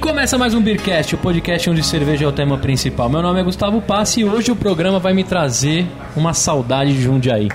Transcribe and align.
E 0.00 0.02
começa 0.02 0.38
mais 0.38 0.54
um 0.54 0.62
Beercast, 0.62 1.14
o 1.14 1.18
podcast 1.18 1.68
onde 1.68 1.82
cerveja 1.82 2.24
é 2.24 2.26
o 2.26 2.32
tema 2.32 2.56
principal. 2.56 3.10
Meu 3.10 3.20
nome 3.20 3.38
é 3.38 3.42
Gustavo 3.42 3.82
Passi 3.82 4.20
e 4.20 4.24
hoje 4.24 4.50
o 4.50 4.56
programa 4.56 4.98
vai 4.98 5.12
me 5.12 5.22
trazer 5.22 5.86
uma 6.16 6.32
saudade 6.32 6.94
de 6.94 7.02
Jundiaí. 7.02 7.50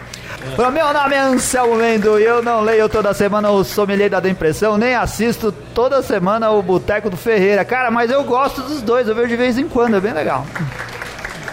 O 0.55 0.69
meu 0.69 0.93
nome 0.93 1.15
é 1.15 1.19
Anselmo 1.21 1.75
Mendo 1.75 2.19
e 2.19 2.23
eu 2.23 2.43
não 2.43 2.61
leio 2.61 2.87
toda 2.87 3.15
semana 3.15 3.49
o 3.49 3.63
Sommelier 3.63 4.11
da 4.11 4.29
Impressão, 4.29 4.77
nem 4.77 4.93
assisto 4.93 5.51
toda 5.51 6.03
semana 6.03 6.51
o 6.51 6.61
Boteco 6.61 7.09
do 7.09 7.17
Ferreira. 7.17 7.65
Cara, 7.65 7.89
mas 7.89 8.11
eu 8.11 8.23
gosto 8.23 8.61
dos 8.61 8.79
dois, 8.79 9.07
eu 9.07 9.15
vejo 9.15 9.29
de 9.29 9.37
vez 9.37 9.57
em 9.57 9.67
quando, 9.67 9.97
é 9.97 9.99
bem 9.99 10.13
legal. 10.13 10.45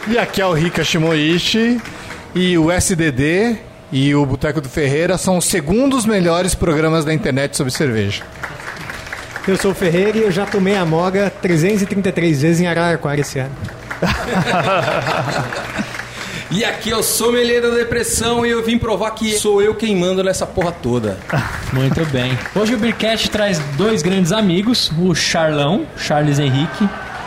E 0.07 0.19
aqui 0.19 0.43
é 0.43 0.47
o 0.47 0.53
Rika 0.53 0.85
Shimoishi 0.85 1.81
e 2.35 2.59
o 2.59 2.71
SDD 2.71 3.57
e 3.91 4.15
o 4.15 4.27
Boteco 4.27 4.61
do 4.61 4.69
Ferreira 4.69 5.17
são 5.17 5.39
os 5.39 5.47
segundos 5.47 6.05
melhores 6.05 6.55
programas 6.55 7.03
da 7.03 7.15
internet 7.15 7.57
sobre 7.57 7.73
cerveja. 7.73 8.23
Eu 9.47 9.57
sou 9.57 9.73
o 9.73 9.75
Ferreira 9.75 10.19
e 10.19 10.23
eu 10.23 10.31
já 10.31 10.47
tomei 10.47 10.77
a 10.77 10.85
moga 10.87 11.33
333 11.43 12.43
vezes 12.43 12.61
em 12.61 12.67
Araraquara 12.67 13.21
esse 13.21 13.39
ano. 13.39 13.55
E 16.55 16.67
aqui 16.67 16.91
eu 16.91 17.03
sou 17.03 17.33
Meleira 17.33 17.71
da 17.71 17.77
Depressão 17.79 18.45
e 18.45 18.51
eu 18.51 18.63
vim 18.63 18.77
provar 18.77 19.13
que 19.13 19.39
sou 19.39 19.63
eu 19.63 19.75
quem 19.75 19.97
manda 19.97 20.23
nessa 20.23 20.47
porra 20.47 20.71
toda. 20.71 21.19
Muito 21.73 22.05
bem. 22.11 22.39
Hoje 22.55 22.75
o 22.75 22.79
Beercast 22.79 23.31
traz 23.31 23.59
dois 23.75 24.03
grandes 24.03 24.33
amigos, 24.33 24.93
o 24.99 25.15
Charlão, 25.15 25.87
Charles 25.97 26.39
Henrique, 26.39 26.87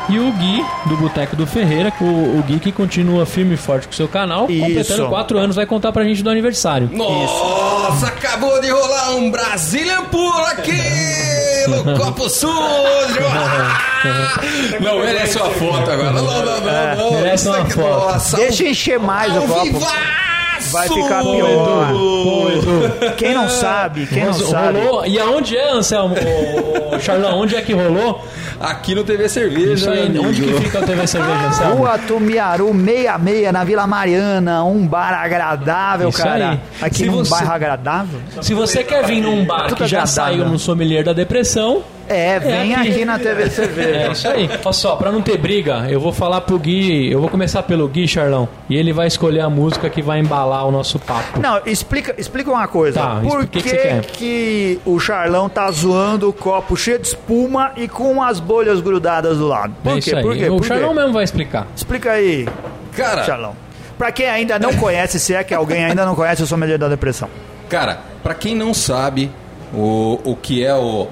e 0.10 0.20
o 0.20 0.32
Gui, 0.32 0.64
do 0.86 0.96
Boteco 0.98 1.36
do 1.36 1.48
Ferreira, 1.48 1.92
o, 2.00 2.38
o 2.38 2.44
Gui 2.46 2.60
que 2.60 2.72
continua 2.72 3.26
firme 3.26 3.56
e 3.56 3.58
forte 3.58 3.88
com 3.88 3.94
o 3.94 3.96
seu 3.96 4.08
canal, 4.08 4.46
Isso. 4.48 4.64
completando 4.64 5.10
quatro 5.10 5.40
anos, 5.40 5.56
vai 5.56 5.66
contar 5.66 5.92
pra 5.92 6.04
gente 6.04 6.22
do 6.22 6.30
aniversário. 6.30 6.88
Nossa, 6.94 8.06
acabou 8.06 8.62
de 8.62 8.70
rolar 8.70 9.16
um 9.16 9.32
Brazilian 9.32 10.04
Pool 10.04 10.38
aqui 10.46 11.35
no 11.68 11.84
copo 12.00 12.30
sujo. 12.30 12.50
Não, 14.82 15.00
merece 15.00 15.38
uma 15.38 15.50
foto 15.52 15.90
agora. 15.92 16.12
Não, 16.12 16.24
não, 16.24 16.46
não, 16.46 16.62
não. 16.62 16.96
não. 17.12 17.22
merece 17.22 17.48
uma 17.48 17.58
aqui- 17.60 17.74
foto. 17.74 18.14
Nossa, 18.14 18.38
Deixa 18.38 18.68
encher 18.68 19.00
mais 19.00 19.36
o 19.36 19.42
copo. 19.42 19.64
vivaço! 19.64 20.25
Vai 20.72 20.88
ficar 20.88 21.22
pior. 21.22 21.92
Pô, 21.92 22.50
Edu. 22.52 23.16
Quem 23.18 23.34
não 23.34 23.50
sabe, 23.50 24.06
quem 24.08 24.24
não 24.26 24.32
Mas 24.34 24.42
sabe. 24.48 24.80
rolou. 24.80 25.06
E 25.06 25.20
aonde 25.20 25.56
é, 25.58 25.72
Anselmo? 25.72 26.16
Ô, 26.16 26.96
ô, 26.96 27.00
Charlão, 27.00 27.40
onde 27.40 27.56
é 27.56 27.62
que 27.62 27.74
rolou? 27.74 28.24
Aqui 28.60 28.96
no 28.96 29.04
TV 29.04 29.28
Cerveja. 29.30 29.92
Aí, 29.92 30.18
onde 30.18 30.42
que 30.42 30.54
fica 30.62 30.80
o 30.80 30.86
TV 30.86 31.06
Cerveja, 31.08 31.48
Anselmo? 31.48 31.76
Rua 31.76 31.98
Tumiaru 32.00 32.68
66, 32.74 33.52
na 33.52 33.64
Vila 33.64 33.86
Mariana, 33.86 34.64
um 34.64 34.88
bar 34.88 35.14
agradável, 35.14 36.10
Isso 36.10 36.18
cara. 36.24 36.52
aí. 36.52 36.60
Aqui 36.82 36.98
Se 37.00 37.06
num 37.06 37.18
você- 37.18 37.32
bairro 37.32 37.52
agradável. 37.52 38.20
Se 38.42 38.54
você 38.54 38.84
quer 38.84 39.04
vir 39.06 39.22
num 39.22 39.46
bar 39.46 39.74
que 39.76 39.86
já 39.88 40.06
saiu 40.06 40.46
no 40.46 40.58
sommelier 40.58 41.04
da 41.04 41.14
depressão, 41.14 41.84
É, 42.08 42.40
vem 42.40 42.76
aqui. 42.76 42.90
aqui. 42.92 43.06
na 43.06 43.18
TV 43.18 43.44
é 43.44 43.50
Cerveja. 43.50 44.12
isso 44.12 44.28
aí. 44.28 44.50
Olha 44.64 44.74
só, 44.74 44.96
pra 44.96 45.12
não 45.12 45.22
ter 45.22 45.38
briga, 45.38 45.88
eu 45.90 46.00
vou 46.00 46.12
falar 46.12 46.42
pro 46.42 46.58
Gui, 46.60 47.12
eu 47.12 47.20
vou 47.20 47.30
começar 47.30 47.64
pelo 47.64 47.88
Gui, 47.88 48.08
Charlão, 48.08 48.48
e 48.70 48.76
ele 48.76 48.94
vai 48.94 49.08
escolher 49.08 49.42
a 49.42 49.50
música 49.50 49.90
que 49.90 50.02
vai 50.02 50.20
embalar 50.20 50.68
o 50.68 50.72
nosso 50.72 51.00
papo. 51.00 51.40
Não, 51.40 51.62
explica, 51.66 52.14
explica 52.18 52.50
uma 52.52 52.68
coisa. 52.68 53.00
Tá, 53.00 53.22
Por 53.22 53.48
que 53.48 53.62
que, 53.62 54.02
que 54.14 54.80
o 54.86 55.00
Charlão 55.00 55.50
tá 55.50 55.70
zoando 55.72 56.30
o 56.30 56.34
copo 56.34 56.76
cheio 56.78 57.00
de 57.00 57.08
espuma 57.08 57.72
e 57.76 57.88
com 57.88 58.22
as 58.22 58.40
bolhas 58.40 58.80
grudadas 58.82 59.38
do 59.38 59.48
lado? 59.48 59.74
Por 59.84 59.98
é 59.98 60.02
quê? 60.02 60.16
Por 60.18 60.36
quê? 60.36 60.50
O 60.50 60.58
Por 60.58 60.62
quê? 60.62 60.68
Charlão 60.68 60.94
mesmo 60.94 61.14
vai 61.14 61.24
explicar. 61.24 61.68
Explica 61.76 62.12
aí, 62.12 62.48
Cara, 62.96 63.24
Charlão. 63.24 63.56
Pra 63.98 64.12
quem 64.12 64.30
ainda 64.30 64.60
não 64.60 64.74
conhece, 64.74 65.20
se 65.20 65.34
é 65.34 65.44
que 65.44 65.54
alguém 65.54 65.86
ainda 65.86 66.06
não 66.06 66.16
conhece 66.16 66.44
o 66.44 66.48
Sommelier 66.48 66.78
da 66.78 66.88
Depressão. 66.90 67.30
Cara, 67.70 68.00
pra 68.22 68.34
quem 68.34 68.54
não 68.54 68.74
sabe 68.74 69.32
o, 69.74 70.20
o 70.24 70.36
que 70.36 70.64
é 70.64 70.74
o 70.76 71.08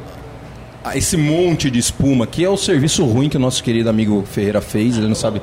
esse 0.95 1.15
monte 1.15 1.71
de 1.71 1.79
espuma, 1.79 2.27
que 2.27 2.43
é 2.43 2.49
o 2.49 2.57
serviço 2.57 3.05
ruim 3.05 3.29
que 3.29 3.37
o 3.37 3.39
nosso 3.39 3.63
querido 3.63 3.89
amigo 3.89 4.23
Ferreira 4.29 4.61
fez, 4.61 4.97
ele 4.97 5.07
não 5.07 5.15
sabe. 5.15 5.41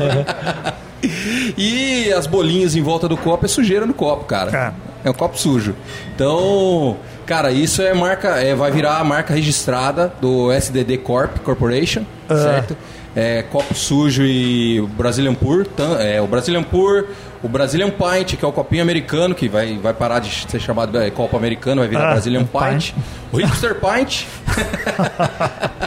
e 1.56 2.12
as 2.12 2.26
bolinhas 2.26 2.76
em 2.76 2.82
volta 2.82 3.08
do 3.08 3.16
copo 3.16 3.44
é 3.44 3.48
sujeira 3.48 3.86
no 3.86 3.94
copo, 3.94 4.24
cara. 4.24 4.74
É, 5.04 5.10
um 5.10 5.14
copo 5.14 5.38
sujo. 5.38 5.74
Então, 6.14 6.96
cara, 7.26 7.50
isso 7.50 7.82
é 7.82 7.92
marca, 7.94 8.40
é, 8.40 8.54
vai 8.54 8.70
virar 8.70 8.98
a 8.98 9.04
marca 9.04 9.34
registrada 9.34 10.12
do 10.20 10.52
SDD 10.52 10.98
Corp 10.98 11.38
Corporation, 11.38 12.04
certo? 12.28 12.76
É, 13.16 13.42
copo 13.42 13.74
sujo 13.74 14.22
e 14.22 14.80
o 14.80 14.86
Brazilian 14.86 15.34
Pur, 15.34 15.66
é, 15.98 16.20
o 16.20 16.26
Brazilian 16.28 16.62
Pur, 16.62 17.08
o 17.42 17.48
Brazilian 17.48 17.90
Pint, 17.90 18.36
que 18.36 18.44
é 18.44 18.48
o 18.48 18.52
copinho 18.52 18.82
americano, 18.82 19.34
que 19.34 19.48
vai, 19.48 19.78
vai 19.78 19.94
parar 19.94 20.18
de 20.18 20.30
ser 20.50 20.60
chamado 20.60 20.98
é, 21.00 21.10
copo 21.10 21.36
americano, 21.36 21.80
vai 21.80 21.88
virar 21.88 22.08
Ah, 22.08 22.12
Brazilian 22.12 22.44
Pint. 22.44 22.92
Pint. 22.92 22.94
O 23.32 23.36
Hipster 23.38 23.76
Pint, 23.76 24.24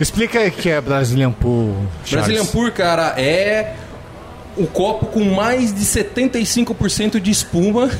Explica 0.00 0.38
aí 0.38 0.48
o 0.48 0.52
que 0.52 0.70
é 0.70 0.80
Brazilian 0.80 1.32
Pool. 1.32 1.74
Charles. 2.04 2.28
Brazilian 2.28 2.46
Pur, 2.46 2.70
cara, 2.70 3.14
é 3.20 3.74
o 4.56 4.64
copo 4.66 5.06
com 5.06 5.24
mais 5.24 5.74
de 5.74 5.84
75% 5.84 7.18
de 7.20 7.30
espuma. 7.32 7.90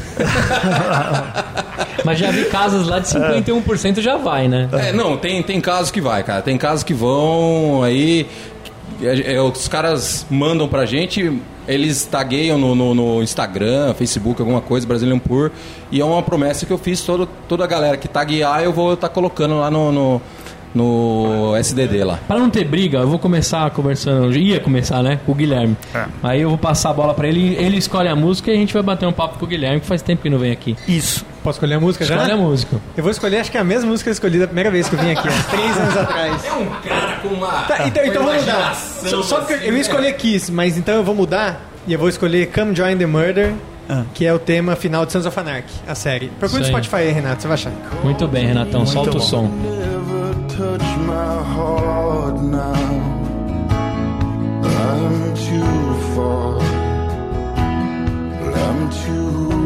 Mas 2.05 2.21
já 2.21 2.31
vi 2.31 2.45
casas 2.45 2.87
lá 2.87 3.01
de 3.01 3.09
51% 3.09 4.01
já 4.01 4.17
vai, 4.17 4.47
né? 4.47 4.69
É, 4.73 4.93
não, 4.93 5.17
tem, 5.17 5.43
tem 5.43 5.61
casos 5.61 5.91
que 5.91 6.01
vai, 6.01 6.23
cara. 6.23 6.41
Tem 6.41 6.57
casos 6.57 6.85
que 6.85 6.95
vão 6.95 7.83
aí. 7.83 8.29
É, 9.01 9.35
é, 9.35 9.43
os 9.43 9.69
caras 9.69 10.27
mandam 10.31 10.69
pra 10.69 10.85
gente, 10.85 11.41
eles 11.67 12.05
tagueiam 12.05 12.59
no, 12.59 12.75
no, 12.75 12.95
no 12.95 13.23
Instagram, 13.23 13.95
Facebook, 13.95 14.41
alguma 14.41 14.61
coisa, 14.61 14.87
Brazilian 14.87 15.19
Pur. 15.19 15.51
E 15.91 16.01
é 16.01 16.05
uma 16.05 16.23
promessa 16.23 16.67
que 16.67 16.73
eu 16.73 16.79
fiz, 16.79 17.01
todo, 17.03 17.29
toda 17.49 17.65
a 17.65 17.67
galera 17.67 17.97
que 17.97 18.09
taguear, 18.09 18.63
eu 18.63 18.73
vou 18.73 18.95
estar 18.95 19.09
colocando 19.09 19.59
lá 19.59 19.71
no, 19.71 19.93
no, 19.93 20.23
no 20.79 21.57
SDD 21.57 22.05
lá. 22.05 22.19
Pra 22.27 22.39
não 22.39 22.49
ter 22.49 22.65
briga, 22.65 22.99
eu 22.99 23.09
vou 23.09 23.19
começar 23.19 23.69
conversando, 23.71 24.35
ia 24.37 24.61
começar, 24.61 25.03
né, 25.03 25.19
com 25.27 25.33
o 25.33 25.35
Guilherme. 25.35 25.77
Aí 26.23 26.41
eu 26.41 26.49
vou 26.49 26.59
passar 26.59 26.91
a 26.91 26.95
bola 26.95 27.13
pra 27.15 27.27
ele, 27.27 27.57
ele 27.57 27.77
escolhe 27.77 28.09
a 28.09 28.15
música 28.15 28.51
e 28.51 28.55
a 28.55 28.57
gente 28.57 28.73
vai 28.73 28.83
bater 28.83 29.07
um 29.07 29.13
papo 29.13 29.39
com 29.39 29.45
o 29.45 29.49
Guilherme, 29.49 29.81
que 29.81 29.87
faz 29.87 30.01
tempo 30.03 30.23
que 30.23 30.31
não 30.31 30.39
vem 30.39 30.53
aqui. 30.53 30.77
Isso. 30.87 31.25
Posso 31.43 31.57
escolher 31.57 31.75
a 31.75 31.81
música 31.81 32.05
já? 32.05 32.17
Escolhe 32.17 32.33
a 32.33 32.37
música. 32.37 32.77
Eu 32.97 33.03
vou 33.03 33.11
escolher, 33.11 33.39
acho 33.39 33.51
que 33.51 33.57
é 33.57 33.61
a 33.61 33.65
mesma 33.65 33.91
música 33.91 34.05
que 34.05 34.11
eu 34.11 34.13
escolhi 34.13 34.39
da 34.39 34.47
primeira 34.47 34.71
vez 34.71 34.89
que 34.89 34.95
eu 34.95 34.99
vim 34.99 35.11
aqui, 35.11 35.29
há 35.29 35.43
três 35.51 35.77
anos 35.77 35.97
atrás. 35.97 36.45
É 36.45 36.53
um 36.53 36.67
cara 36.67 37.17
com 37.23 37.29
uma. 37.29 37.49
Tá, 37.63 37.87
então, 37.87 38.05
então 38.05 38.25
vou 38.25 38.35
mudar. 38.35 38.75
Só, 38.75 39.23
só 39.23 39.37
porque 39.41 39.55
eu 39.67 39.75
ia 39.75 39.81
escolher 39.81 40.13
Kiss, 40.15 40.53
mas 40.53 40.77
então 40.77 40.95
eu 40.95 41.05
vou 41.05 41.15
mudar 41.15 41.61
e 41.87 41.93
eu 41.93 41.99
vou 41.99 42.09
escolher 42.09 42.51
Come 42.53 42.75
Join 42.75 42.97
the 42.97 43.07
Murder, 43.07 43.55
que 44.15 44.27
é 44.27 44.33
o 44.33 44.39
tema 44.39 44.77
final 44.77 45.07
de 45.07 45.13
Sons 45.13 45.27
of 45.27 45.39
Anarchy, 45.41 45.73
a 45.87 45.95
série. 45.95 46.29
Procura 46.39 46.61
no. 46.61 46.67
Spotify 46.67 46.97
aí, 46.97 47.13
Renato, 47.13 47.43
você 47.43 47.49
vai 47.49 47.55
achar. 47.55 47.73
Muito 48.05 48.29
bem, 48.29 48.47
Renatão, 48.47 48.85
solta 48.85 49.17
o 49.17 49.21
som. 49.21 49.51
Touch 50.59 50.99
my 51.07 51.43
heart 51.55 52.43
now. 52.43 52.83
I'm 54.65 55.35
too 55.47 56.15
far. 56.15 56.59
I'm 58.65 58.91
too. 58.91 59.58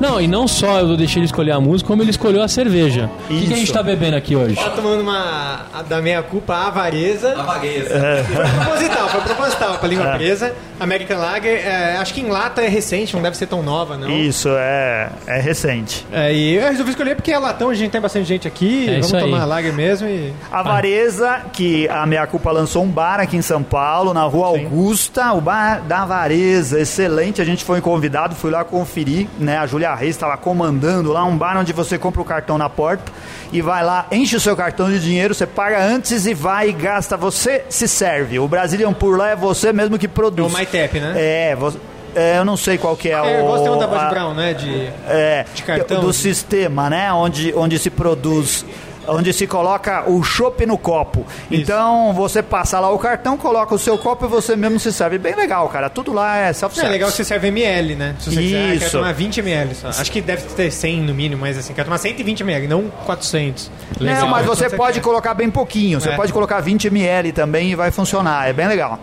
Não, 0.00 0.20
e 0.20 0.28
não 0.28 0.46
só 0.46 0.78
eu 0.80 0.96
deixei 0.96 1.18
ele 1.20 1.26
escolher 1.26 1.50
a 1.52 1.60
música, 1.60 1.88
como 1.88 2.02
ele 2.02 2.10
escolheu 2.10 2.40
a 2.42 2.46
cerveja. 2.46 3.10
O 3.24 3.28
que, 3.34 3.46
que 3.48 3.52
a 3.54 3.56
gente 3.56 3.72
tá 3.72 3.82
bebendo 3.82 4.16
aqui 4.16 4.36
hoje? 4.36 4.54
Tá 4.54 4.70
tomando 4.70 5.00
uma 5.00 5.66
a- 5.74 5.82
da 5.82 6.00
minha 6.00 6.22
culpa 6.22 6.54
a 6.54 6.66
avareza. 6.68 7.34
vagueza. 7.34 8.24
Foi 8.32 8.44
proposital, 8.64 9.08
foi 9.08 9.20
proposital 9.22 9.78
pra 9.78 9.88
língua 9.88 10.06
presa. 10.12 10.54
American 10.78 11.18
Lager, 11.18 11.66
é, 11.66 11.96
acho 11.96 12.14
que 12.14 12.20
em 12.20 12.28
lata 12.28 12.62
é 12.62 12.68
recente, 12.68 13.14
não 13.16 13.22
deve 13.22 13.36
ser 13.36 13.46
tão 13.46 13.60
nova, 13.62 13.96
não. 13.96 14.08
Isso, 14.08 14.48
é, 14.52 15.08
é 15.26 15.40
recente. 15.40 16.06
É, 16.12 16.32
e 16.32 16.54
eu 16.54 16.68
resolvi 16.68 16.90
escolher 16.92 17.16
porque 17.16 17.32
é 17.32 17.38
latão, 17.38 17.70
a 17.70 17.74
gente 17.74 17.90
tem 17.90 18.00
bastante 18.00 18.26
gente 18.26 18.46
aqui, 18.46 18.84
É 18.84 18.90
vamos 18.92 19.06
isso 19.06 19.16
aí. 19.16 19.22
tomar 19.22 19.44
lager 19.44 19.72
mesmo 19.72 20.06
e... 20.06 20.32
A 20.52 20.62
Vareza, 20.62 21.40
que 21.52 21.88
a 21.88 22.06
Meia 22.06 22.26
Culpa 22.28 22.52
lançou 22.52 22.84
um 22.84 22.88
bar 22.88 23.18
aqui 23.18 23.36
em 23.36 23.42
São 23.42 23.62
Paulo, 23.64 24.14
na 24.14 24.22
Rua 24.22 24.46
Augusta, 24.48 25.32
o 25.32 25.40
bar 25.40 25.80
da 25.82 26.04
Vareza, 26.04 26.78
excelente. 26.80 27.42
A 27.42 27.44
gente 27.44 27.64
foi 27.64 27.80
convidado, 27.80 28.36
fui 28.36 28.52
lá 28.52 28.62
conferir, 28.62 29.17
né? 29.38 29.56
A 29.56 29.66
Júlia 29.66 29.94
Reis 29.94 30.14
estava 30.16 30.36
comandando 30.36 31.10
lá 31.12 31.24
um 31.24 31.36
bar 31.36 31.56
onde 31.56 31.72
você 31.72 31.96
compra 31.96 32.20
o 32.20 32.24
cartão 32.24 32.58
na 32.58 32.68
porta 32.68 33.10
e 33.52 33.62
vai 33.62 33.82
lá, 33.82 34.06
enche 34.12 34.36
o 34.36 34.40
seu 34.40 34.54
cartão 34.54 34.90
de 34.90 35.00
dinheiro, 35.00 35.34
você 35.34 35.46
paga 35.46 35.82
antes 35.82 36.26
e 36.26 36.34
vai 36.34 36.68
e 36.68 36.72
gasta. 36.72 37.16
Você 37.16 37.64
se 37.70 37.88
serve. 37.88 38.38
O 38.38 38.46
Brazilian 38.46 38.92
Pur 38.92 39.16
lá 39.16 39.30
é 39.30 39.36
você 39.36 39.72
mesmo 39.72 39.98
que 39.98 40.06
É 40.06 40.08
produz. 40.08 40.52
o 40.52 40.56
MyTap, 40.56 41.00
né? 41.00 41.14
É, 41.16 41.56
você- 41.56 41.78
é, 42.14 42.38
eu 42.38 42.44
não 42.44 42.56
sei 42.56 42.76
qual 42.78 42.96
que 42.96 43.08
é, 43.08 43.12
É, 43.12 43.40
eu 43.40 43.44
o... 43.44 43.48
gosto 43.48 43.64
de 43.64 43.70
um 43.70 43.78
da 43.78 43.86
Brown, 43.86 44.34
né? 44.34 44.52
De... 44.54 44.86
é, 45.06 45.44
de 45.54 45.62
cartão. 45.62 46.00
do 46.00 46.12
sistema, 46.12 46.90
né? 46.90 47.12
Onde, 47.12 47.52
onde 47.56 47.78
se 47.78 47.90
produz, 47.90 48.64
onde 49.08 49.32
se 49.32 49.46
coloca 49.46 50.08
o 50.08 50.22
chopp 50.22 50.64
no 50.66 50.76
copo. 50.78 51.26
Então 51.50 52.12
você 52.12 52.42
passa 52.42 52.78
lá 52.78 52.90
o 52.90 52.98
cartão, 52.98 53.36
coloca 53.36 53.74
o 53.74 53.78
seu 53.78 53.96
copo 53.98 54.26
e 54.26 54.28
você 54.28 54.54
mesmo 54.54 54.78
se 54.78 54.92
serve. 54.92 55.18
Bem 55.18 55.34
legal, 55.34 55.68
cara. 55.68 55.88
Tudo 55.90 56.12
lá 56.12 56.36
é 56.36 56.52
self-service. 56.52 56.86
é 56.86 56.90
legal 56.90 57.10
que 57.10 57.16
você 57.16 57.24
serve 57.24 57.48
ml, 57.48 57.94
né? 57.96 58.14
Se 58.18 58.30
você 58.30 58.40
quiser, 58.40 58.74
Isso. 58.74 58.84
quer 58.84 58.90
tomar 58.92 59.12
20 59.12 59.38
ml 59.40 59.74
só. 59.74 59.88
Acho 59.88 60.12
que 60.12 60.20
deve 60.20 60.42
ter 60.42 60.70
100 60.70 61.00
no 61.02 61.14
mínimo, 61.14 61.40
mas 61.40 61.56
assim, 61.58 61.72
quer 61.72 61.84
tomar 61.84 61.98
120 61.98 62.40
ml, 62.42 62.68
não 62.68 62.84
400. 63.06 63.70
Legal. 63.98 64.20
Não, 64.22 64.28
mas 64.28 64.46
você 64.46 64.68
pode 64.70 65.00
colocar 65.00 65.34
bem 65.34 65.50
pouquinho. 65.50 66.00
Você 66.00 66.10
É. 66.10 66.16
pode 66.16 66.32
colocar 66.32 66.60
20 66.60 66.86
ml 66.88 67.32
também 67.32 67.72
e 67.72 67.74
vai 67.74 67.90
funcionar. 67.90 68.48
É 68.48 68.52
bem 68.52 68.68
legal. 68.68 68.98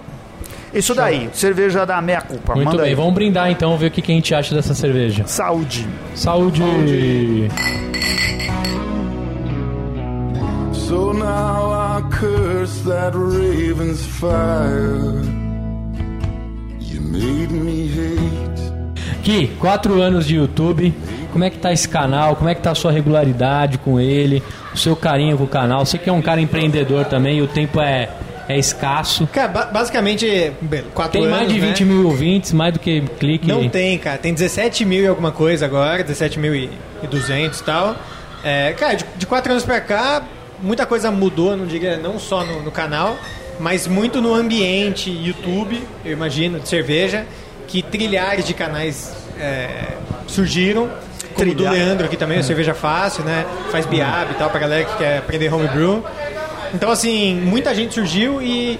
Isso 0.73 0.93
daí, 0.93 1.29
cerveja 1.33 1.85
da 1.85 2.01
meia 2.01 2.21
culpa. 2.21 2.53
Muito 2.53 2.65
Manda 2.67 2.81
bem, 2.81 2.89
aí. 2.89 2.95
vamos 2.95 3.13
brindar 3.13 3.49
então, 3.49 3.77
ver 3.77 3.87
o 3.87 3.91
que, 3.91 4.01
que 4.01 4.11
a 4.11 4.15
gente 4.15 4.35
acha 4.35 4.53
dessa 4.53 4.73
cerveja. 4.73 5.23
Saúde. 5.25 5.87
Saúde! 6.13 7.47
So 10.87 11.11
now 11.13 11.71
I 11.71 12.01
curse 12.11 12.81
that 12.83 13.13
raven's 13.15 14.05
fire. 14.05 15.23
You 16.79 17.01
made 17.01 17.51
me 17.51 17.87
hate. 17.87 19.21
Gui, 19.23 19.47
quatro 19.59 20.01
anos 20.01 20.25
de 20.27 20.35
YouTube. 20.35 20.93
Como 21.31 21.43
é 21.43 21.49
que 21.49 21.57
tá 21.57 21.73
esse 21.73 21.89
canal? 21.89 22.35
Como 22.35 22.49
é 22.49 22.55
que 22.55 22.61
tá 22.61 22.71
a 22.71 22.75
sua 22.75 22.91
regularidade 22.91 23.77
com 23.79 23.99
ele? 23.99 24.41
O 24.73 24.77
seu 24.77 24.95
carinho 24.95 25.37
com 25.37 25.43
o 25.45 25.47
canal? 25.47 25.85
Você 25.85 25.97
que 25.97 26.09
é 26.09 26.13
um 26.13 26.21
cara 26.21 26.39
empreendedor 26.39 27.05
também 27.05 27.39
e 27.39 27.41
o 27.41 27.47
tempo 27.47 27.81
é, 27.81 28.07
é 28.47 28.57
escasso. 28.57 29.27
Cara, 29.33 29.47
ba- 29.47 29.65
basicamente, 29.65 30.51
quatro 30.93 31.13
Tem 31.13 31.25
anos, 31.25 31.35
mais 31.37 31.49
de 31.51 31.59
né? 31.59 31.67
20 31.67 31.83
mil 31.85 32.05
ouvintes, 32.05 32.53
mais 32.53 32.73
do 32.73 32.79
que 32.79 33.01
clique. 33.19 33.47
Não 33.47 33.67
tem, 33.67 33.97
cara. 33.97 34.17
Tem 34.19 34.33
17 34.33 34.85
mil 34.85 35.03
e 35.03 35.07
alguma 35.07 35.31
coisa 35.31 35.65
agora, 35.65 36.03
17.200 36.03 37.59
e 37.59 37.63
tal. 37.63 37.95
É, 38.43 38.73
cara, 38.73 38.93
de, 38.93 39.05
de 39.17 39.25
quatro 39.25 39.51
anos 39.51 39.65
pra 39.65 39.81
cá, 39.81 40.21
muita 40.61 40.85
coisa 40.85 41.11
mudou, 41.11 41.55
não 41.55 41.65
diria 41.65 41.97
não 41.97 42.19
só 42.19 42.43
no, 42.43 42.61
no 42.61 42.71
canal, 42.71 43.17
mas 43.59 43.87
muito 43.87 44.21
no 44.21 44.33
ambiente 44.33 45.09
YouTube, 45.09 45.81
eu 46.03 46.11
imagino, 46.11 46.59
de 46.59 46.67
cerveja, 46.67 47.25
que 47.67 47.81
trilhares 47.81 48.45
de 48.45 48.53
canais 48.53 49.13
é, 49.39 49.93
surgiram. 50.27 50.89
Como 51.33 51.51
o 51.51 51.53
do 51.53 51.63
Trilhar. 51.63 51.73
Leandro 51.73 52.05
aqui 52.05 52.15
também, 52.15 52.39
o 52.39 52.43
Cerveja 52.43 52.73
Fácil, 52.73 53.23
né? 53.25 53.45
Faz 53.69 53.85
biab 53.85 54.31
e 54.31 54.35
tal, 54.35 54.49
pra 54.49 54.59
galera 54.59 54.85
que 54.85 54.97
quer 54.97 55.17
aprender 55.17 55.53
homebrew. 55.53 56.01
Então, 56.73 56.89
assim, 56.89 57.35
muita 57.35 57.75
gente 57.75 57.93
surgiu 57.93 58.41
e 58.41 58.79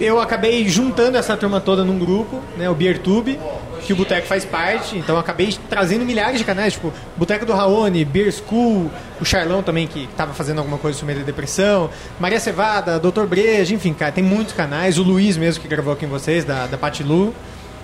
eu 0.00 0.20
acabei 0.20 0.68
juntando 0.68 1.16
essa 1.16 1.36
turma 1.36 1.60
toda 1.60 1.84
num 1.84 1.98
grupo, 1.98 2.40
né? 2.56 2.70
O 2.70 2.74
BeerTube, 2.74 3.40
que 3.86 3.92
o 3.92 3.96
Boteco 3.96 4.26
faz 4.26 4.44
parte. 4.44 4.96
Então, 4.98 5.16
acabei 5.18 5.56
trazendo 5.70 6.04
milhares 6.04 6.38
de 6.38 6.44
canais, 6.44 6.74
tipo, 6.74 6.92
Boteco 7.16 7.46
do 7.46 7.52
Raoni, 7.52 8.04
Beer 8.04 8.32
School, 8.32 8.90
o 9.20 9.24
Charlão 9.24 9.62
também, 9.62 9.86
que 9.86 10.04
estava 10.04 10.34
fazendo 10.34 10.58
alguma 10.58 10.78
coisa 10.78 10.98
sobre 10.98 11.20
a 11.20 11.22
depressão, 11.22 11.90
Maria 12.18 12.40
Cevada, 12.40 12.98
Dr. 12.98 13.24
Breja, 13.24 13.74
enfim, 13.74 13.92
cara, 13.92 14.12
tem 14.12 14.24
muitos 14.24 14.52
canais. 14.52 14.98
O 14.98 15.02
Luiz 15.02 15.36
mesmo, 15.36 15.62
que 15.62 15.68
gravou 15.68 15.92
aqui 15.92 16.06
com 16.06 16.12
vocês, 16.12 16.44
da, 16.44 16.66
da 16.66 16.76
Pati 16.76 17.02
Lu, 17.02 17.34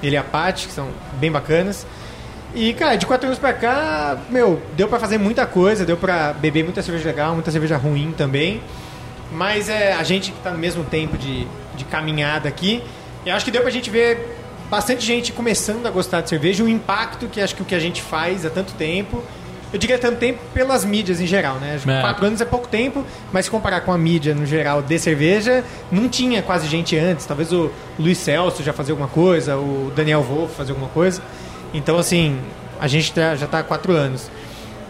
ele 0.02 0.16
e 0.16 0.18
a 0.18 0.24
Pati, 0.24 0.66
que 0.66 0.72
são 0.72 0.88
bem 1.20 1.30
bacanas. 1.30 1.86
E, 2.54 2.74
cara, 2.74 2.96
de 2.96 3.06
quatro 3.06 3.26
anos 3.26 3.38
pra 3.38 3.52
cá, 3.54 4.18
meu, 4.28 4.60
deu 4.76 4.86
pra 4.86 4.98
fazer 4.98 5.16
muita 5.16 5.46
coisa, 5.46 5.86
deu 5.86 5.96
pra 5.96 6.34
beber 6.34 6.64
muita 6.64 6.82
cerveja 6.82 7.08
legal, 7.08 7.32
muita 7.32 7.50
cerveja 7.50 7.76
ruim 7.76 8.12
também. 8.16 8.60
Mas 9.32 9.70
é 9.70 9.94
a 9.94 10.02
gente 10.02 10.32
que 10.32 10.40
tá 10.40 10.50
no 10.50 10.58
mesmo 10.58 10.84
tempo 10.84 11.16
de, 11.16 11.46
de 11.74 11.84
caminhada 11.86 12.48
aqui, 12.48 12.82
eu 13.24 13.34
acho 13.34 13.44
que 13.44 13.50
deu 13.50 13.62
pra 13.62 13.70
gente 13.70 13.88
ver 13.88 14.41
bastante 14.72 15.04
gente 15.04 15.34
começando 15.34 15.84
a 15.86 15.90
gostar 15.90 16.22
de 16.22 16.30
cerveja, 16.30 16.64
o 16.64 16.68
impacto 16.68 17.26
que 17.26 17.42
acho 17.42 17.54
que 17.54 17.60
o 17.60 17.64
que 17.66 17.74
a 17.74 17.78
gente 17.78 18.00
faz 18.00 18.46
há 18.46 18.48
tanto 18.48 18.72
tempo. 18.72 19.22
Eu 19.70 19.78
diria 19.78 19.98
tanto 19.98 20.16
tempo 20.16 20.38
pelas 20.54 20.82
mídias 20.82 21.20
em 21.20 21.26
geral, 21.26 21.56
né? 21.56 21.78
É. 21.86 22.00
Quatro 22.00 22.24
anos 22.24 22.40
é 22.40 22.44
pouco 22.46 22.66
tempo, 22.66 23.04
mas 23.30 23.44
se 23.44 23.50
comparar 23.50 23.82
com 23.82 23.92
a 23.92 23.98
mídia 23.98 24.34
no 24.34 24.46
geral 24.46 24.80
de 24.80 24.98
cerveja, 24.98 25.62
não 25.90 26.08
tinha 26.08 26.40
quase 26.40 26.66
gente 26.68 26.96
antes. 26.96 27.26
Talvez 27.26 27.52
o 27.52 27.70
Luiz 27.98 28.16
Celso 28.16 28.62
já 28.62 28.72
fazia 28.72 28.94
alguma 28.94 29.08
coisa, 29.10 29.58
o 29.58 29.92
Daniel 29.94 30.22
Wolff 30.22 30.54
fazia 30.54 30.72
alguma 30.72 30.88
coisa. 30.90 31.20
Então, 31.74 31.98
assim, 31.98 32.38
a 32.80 32.88
gente 32.88 33.12
tá- 33.12 33.36
já 33.36 33.44
está 33.44 33.58
há 33.58 33.62
quatro 33.62 33.92
anos. 33.92 34.30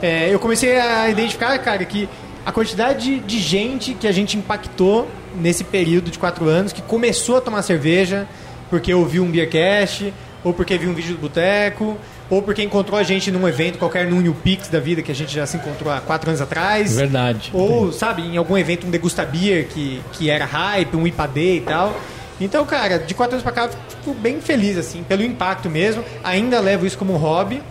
É, 0.00 0.32
eu 0.32 0.38
comecei 0.38 0.78
a 0.78 1.10
identificar, 1.10 1.58
cara, 1.58 1.84
que 1.84 2.08
a 2.46 2.52
quantidade 2.52 3.18
de 3.18 3.38
gente 3.40 3.94
que 3.94 4.06
a 4.06 4.12
gente 4.12 4.36
impactou 4.36 5.08
nesse 5.34 5.64
período 5.64 6.08
de 6.08 6.20
quatro 6.20 6.48
anos, 6.48 6.72
que 6.72 6.82
começou 6.82 7.36
a 7.36 7.40
tomar 7.40 7.62
cerveja 7.62 8.28
porque 8.72 8.94
ouviu 8.94 9.22
um 9.22 9.30
Beercast, 9.30 10.14
ou 10.42 10.54
porque 10.54 10.78
viu 10.78 10.88
um 10.88 10.94
vídeo 10.94 11.14
do 11.14 11.20
Boteco, 11.20 11.94
ou 12.30 12.40
porque 12.40 12.62
encontrou 12.62 12.98
a 12.98 13.02
gente 13.02 13.30
num 13.30 13.46
evento 13.46 13.76
qualquer, 13.76 14.06
num 14.06 14.18
New 14.18 14.32
Pix 14.32 14.68
da 14.68 14.80
vida, 14.80 15.02
que 15.02 15.12
a 15.12 15.14
gente 15.14 15.30
já 15.30 15.44
se 15.44 15.58
encontrou 15.58 15.92
há 15.92 16.00
quatro 16.00 16.30
anos 16.30 16.40
atrás. 16.40 16.96
Verdade. 16.96 17.50
Ou, 17.52 17.92
sabe, 17.92 18.22
em 18.22 18.38
algum 18.38 18.56
evento, 18.56 18.86
um 18.86 18.90
Degusta 18.90 19.26
Beer 19.26 19.66
que, 19.68 20.00
que 20.12 20.30
era 20.30 20.46
hype, 20.46 20.96
um 20.96 21.06
IPA 21.06 21.26
Day 21.28 21.58
e 21.58 21.60
tal. 21.60 22.00
Então, 22.40 22.64
cara, 22.64 22.96
de 22.96 23.12
quatro 23.12 23.34
anos 23.34 23.42
pra 23.42 23.52
cá, 23.52 23.64
eu 23.64 23.70
fico 23.90 24.14
bem 24.14 24.40
feliz, 24.40 24.78
assim, 24.78 25.02
pelo 25.02 25.22
impacto 25.22 25.68
mesmo. 25.68 26.02
Ainda 26.24 26.58
levo 26.58 26.86
isso 26.86 26.96
como 26.96 27.12
um 27.12 27.18
hobby. 27.18 27.62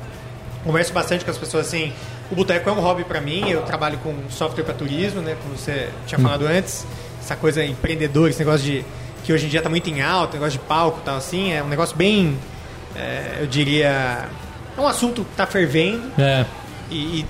Converso 0.64 0.94
bastante 0.94 1.26
com 1.26 1.32
as 1.32 1.38
pessoas, 1.40 1.66
assim... 1.66 1.92
O 2.30 2.36
boteco 2.36 2.70
é 2.70 2.72
um 2.72 2.80
hobby 2.80 3.04
pra 3.04 3.20
mim. 3.20 3.50
Eu 3.50 3.64
trabalho 3.64 3.98
com 3.98 4.16
software 4.30 4.64
pra 4.64 4.74
turismo, 4.76 5.20
né? 5.20 5.36
Como 5.42 5.58
você 5.58 5.90
tinha 6.06 6.20
falado 6.20 6.46
antes. 6.46 6.86
Essa 7.20 7.36
coisa 7.36 7.66
empreendedora, 7.66 8.30
esse 8.30 8.40
negócio 8.40 8.66
de... 8.66 8.86
Que 9.24 9.34
hoje 9.34 9.46
em 9.46 9.50
dia 9.50 9.62
tá 9.62 9.70
muito 9.70 9.90
em 9.90 10.02
alta, 10.02 10.34
negócio 10.34 10.60
de 10.60 10.66
palco 10.66 11.00
e 11.02 11.06
tal, 11.06 11.18
assim. 11.18 11.52
É 11.54 11.62
um 11.64 11.68
negócio 11.68 11.96
bem... 11.96 12.38
é, 12.96 13.38
eu 13.42 13.48
diria... 13.48 14.30
É 14.78 14.82
um 14.82 14.88
assunto 14.88 15.24
que 15.24 15.36
tá 15.36 15.46
fervendo. 15.46 16.12
É. 16.18 16.46
E, 16.90 16.96
e 16.96 17.26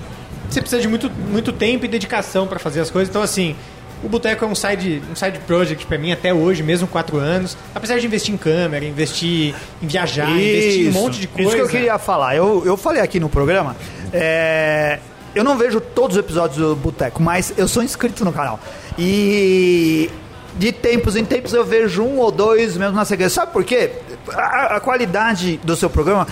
você 0.49 0.61
precisa 0.61 0.81
de 0.81 0.87
muito, 0.87 1.09
muito 1.09 1.51
tempo 1.51 1.85
e 1.85 1.87
dedicação 1.87 2.45
para 2.45 2.59
fazer 2.59 2.81
as 2.81 2.91
coisas. 2.91 3.09
Então, 3.09 3.21
assim, 3.21 3.55
o 4.03 4.09
Boteco 4.09 4.43
é 4.43 4.47
um 4.47 4.55
side, 4.55 5.01
um 5.11 5.15
side 5.15 5.39
project 5.39 5.85
para 5.85 5.97
mim 5.97 6.11
até 6.11 6.33
hoje, 6.33 6.61
mesmo 6.61 6.87
quatro 6.87 7.17
anos. 7.17 7.57
Apesar 7.73 7.99
de 7.99 8.05
investir 8.05 8.33
em 8.33 8.37
câmera, 8.37 8.83
investir 8.85 9.55
em 9.81 9.87
viajar, 9.87 10.29
investir 10.29 10.87
em 10.87 10.89
um 10.89 10.93
monte 10.93 11.19
de 11.19 11.27
coisa. 11.27 11.49
Isso 11.49 11.57
que 11.57 11.63
eu 11.63 11.69
queria 11.69 11.97
falar. 11.97 12.35
Eu, 12.35 12.63
eu 12.65 12.75
falei 12.75 13.01
aqui 13.01 13.19
no 13.19 13.29
programa. 13.29 13.75
é, 14.11 14.99
eu 15.33 15.43
não 15.43 15.57
vejo 15.57 15.79
todos 15.79 16.17
os 16.17 16.23
episódios 16.23 16.57
do 16.57 16.75
Boteco, 16.75 17.23
mas 17.23 17.53
eu 17.57 17.67
sou 17.67 17.81
inscrito 17.81 18.25
no 18.25 18.33
canal. 18.33 18.59
E 18.97 20.09
de 20.55 20.71
tempos 20.71 21.15
em 21.15 21.23
tempos 21.23 21.53
eu 21.53 21.63
vejo 21.63 22.03
um 22.03 22.19
ou 22.19 22.31
dois 22.31 22.77
mesmo 22.77 22.95
na 22.95 23.05
sequência. 23.05 23.41
Sabe 23.41 23.51
por 23.51 23.63
quê? 23.63 23.91
A, 24.33 24.77
a 24.77 24.79
qualidade 24.79 25.59
do 25.63 25.75
seu 25.75 25.89
programa. 25.89 26.27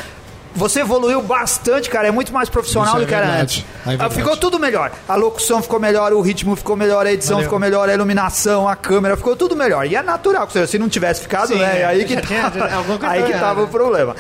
Você 0.56 0.82
evoluiu 0.82 1.22
bastante, 1.22 1.90
cara. 1.90 2.08
É 2.08 2.12
muito 2.12 2.34
mais 2.34 2.50
profissional 2.50 2.98
é 2.98 3.00
do 3.02 3.06
que 3.08 3.14
era 3.14 3.26
verdade. 3.28 3.66
antes. 3.86 4.00
É. 4.02 4.04
Ah, 4.06 4.10
ficou 4.10 4.36
tudo 4.36 4.60
melhor. 4.60 4.92
A 5.08 5.16
locução 5.16 5.62
ficou 5.62 5.80
melhor, 5.80 6.12
o 6.14 6.22
ritmo 6.22 6.56
ficou 6.56 6.76
melhor, 6.76 7.06
a 7.06 7.12
edição 7.12 7.36
Valeu. 7.38 7.46
ficou 7.46 7.60
melhor, 7.60 7.88
a 7.90 7.94
iluminação, 7.94 8.68
a 8.68 8.76
câmera 8.76 9.16
ficou 9.16 9.36
tudo 9.36 9.56
melhor. 9.56 9.86
E 9.86 9.96
é 9.96 10.02
natural, 10.02 10.48
se 10.68 10.78
não 10.80 10.90
tivesse 10.90 11.22
ficado, 11.22 11.50
Sim, 11.50 11.60
né? 11.60 11.82
é. 11.82 11.86
Aí 11.86 12.06
que 12.06 12.16
tinha- 12.22 12.50
tava, 12.52 12.84
coisa 12.84 13.08
aí 13.10 13.24
que 13.24 13.30
errada. 13.32 13.46
tava 13.46 13.64
o 13.64 13.68
problema. 13.68 14.16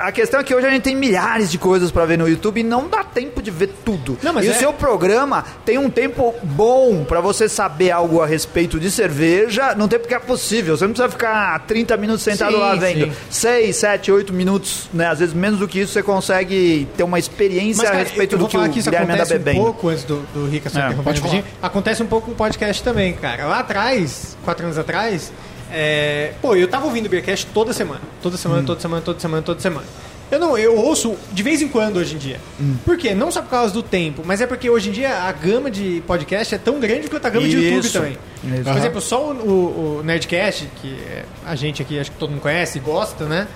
A 0.00 0.12
questão 0.12 0.40
é 0.40 0.44
que 0.44 0.54
hoje 0.54 0.66
a 0.66 0.70
gente 0.70 0.82
tem 0.82 0.94
milhares 0.96 1.50
de 1.50 1.58
coisas 1.58 1.90
pra 1.90 2.04
ver 2.04 2.18
no 2.18 2.28
YouTube 2.28 2.60
e 2.60 2.64
não 2.64 2.88
dá 2.88 3.02
tempo 3.02 3.42
de 3.42 3.50
ver 3.50 3.68
tudo. 3.84 4.18
Não, 4.22 4.40
e 4.40 4.46
é- 4.48 4.50
o 4.50 4.54
seu 4.54 4.72
programa 4.72 5.44
tem 5.64 5.78
um 5.78 5.90
tempo 5.90 6.34
bom 6.42 7.04
pra 7.04 7.20
você 7.20 7.48
saber 7.48 7.90
algo 7.90 8.20
a 8.22 8.26
respeito 8.26 8.78
de 8.78 8.90
cerveja, 8.90 9.74
não 9.74 9.88
tem 9.88 9.98
porque 9.98 10.14
é 10.14 10.18
possível. 10.18 10.76
Você 10.76 10.84
não 10.84 10.92
precisa 10.92 11.10
ficar 11.10 11.58
30 11.60 11.96
minutos 11.96 12.22
sentado 12.22 12.52
Sim, 12.52 12.58
lá 12.60 12.74
vendo. 12.74 13.06
sim. 13.06 13.12
6, 13.30 13.76
7, 13.76 14.12
8 14.12 14.32
minutos, 14.32 14.88
né? 14.92 15.06
Às 15.08 15.18
vezes 15.20 15.34
menos 15.34 15.53
do 15.58 15.66
que 15.68 15.80
isso 15.80 15.92
você 15.92 16.02
consegue 16.02 16.86
ter 16.96 17.02
uma 17.02 17.18
experiência 17.18 17.82
Mas, 17.82 17.90
cara, 17.90 18.00
a 18.02 18.04
respeito 18.04 18.32
eu 18.34 18.38
do 18.38 18.42
vou 18.42 18.48
que 18.48 18.56
o 18.56 18.60
falar 18.60 18.72
que 18.72 18.78
isso 18.80 18.90
Guilherme 18.90 19.12
anda 19.12 19.22
acontece 19.22 19.38
bebendo. 19.38 19.60
um 19.60 19.64
pouco 19.64 19.88
antes 19.88 20.04
do, 20.04 20.20
do 20.34 20.46
Rica 20.46 20.70
só 20.70 20.78
É, 20.78 20.82
interromper 20.86 21.04
pode 21.04 21.20
rapidinho. 21.20 21.44
Acontece 21.62 22.02
um 22.02 22.06
pouco 22.06 22.26
com 22.26 22.32
o 22.32 22.34
podcast 22.34 22.82
também, 22.82 23.12
cara. 23.14 23.46
Lá 23.46 23.58
atrás, 23.60 24.36
quatro 24.44 24.64
anos 24.64 24.78
atrás, 24.78 25.32
é, 25.72 26.32
pô, 26.40 26.54
eu 26.54 26.68
tava 26.68 26.86
ouvindo 26.86 27.06
o 27.06 27.08
Beercast 27.08 27.46
toda 27.52 27.72
semana. 27.72 28.00
Toda 28.22 28.36
semana, 28.36 28.62
Hum. 28.62 28.66
toda 28.66 28.80
semana, 28.80 29.02
toda 29.02 29.20
semana, 29.20 29.42
toda 29.42 29.60
semana. 29.60 29.86
Eu 30.30 30.40
não, 30.40 30.56
eu 30.56 30.74
ouço 30.76 31.14
de 31.32 31.42
vez 31.42 31.60
em 31.60 31.68
quando 31.68 31.98
hoje 31.98 32.14
em 32.14 32.18
dia. 32.18 32.40
Hum. 32.60 32.76
Por 32.84 32.96
quê? 32.96 33.14
Não 33.14 33.30
só 33.30 33.42
por 33.42 33.50
causa 33.50 33.72
do 33.74 33.82
tempo, 33.82 34.22
mas 34.24 34.40
é 34.40 34.46
porque 34.46 34.68
hoje 34.70 34.88
em 34.88 34.92
dia 34.92 35.14
a 35.22 35.30
gama 35.30 35.70
de 35.70 36.02
podcast 36.06 36.54
é 36.54 36.58
tão 36.58 36.80
grande 36.80 37.08
quanto 37.08 37.26
a 37.26 37.30
gama 37.30 37.46
de 37.46 37.56
YouTube 37.56 37.84
Isso. 37.84 37.92
também. 37.92 38.16
Isso. 38.42 38.64
Por 38.64 38.76
exemplo, 38.76 39.00
só 39.00 39.30
o, 39.32 39.36
o- 39.36 39.98
o 40.00 40.02
Nerdcast, 40.02 40.68
que 40.80 40.94
é, 41.08 41.24
a 41.46 41.54
gente 41.54 41.82
aqui 41.82 41.98
acho 42.00 42.10
que 42.10 42.16
todo 42.16 42.30
mundo 42.30 42.40
conhece 42.40 42.78
e 42.78 42.80
gosta, 42.80 43.26
né? 43.26 43.46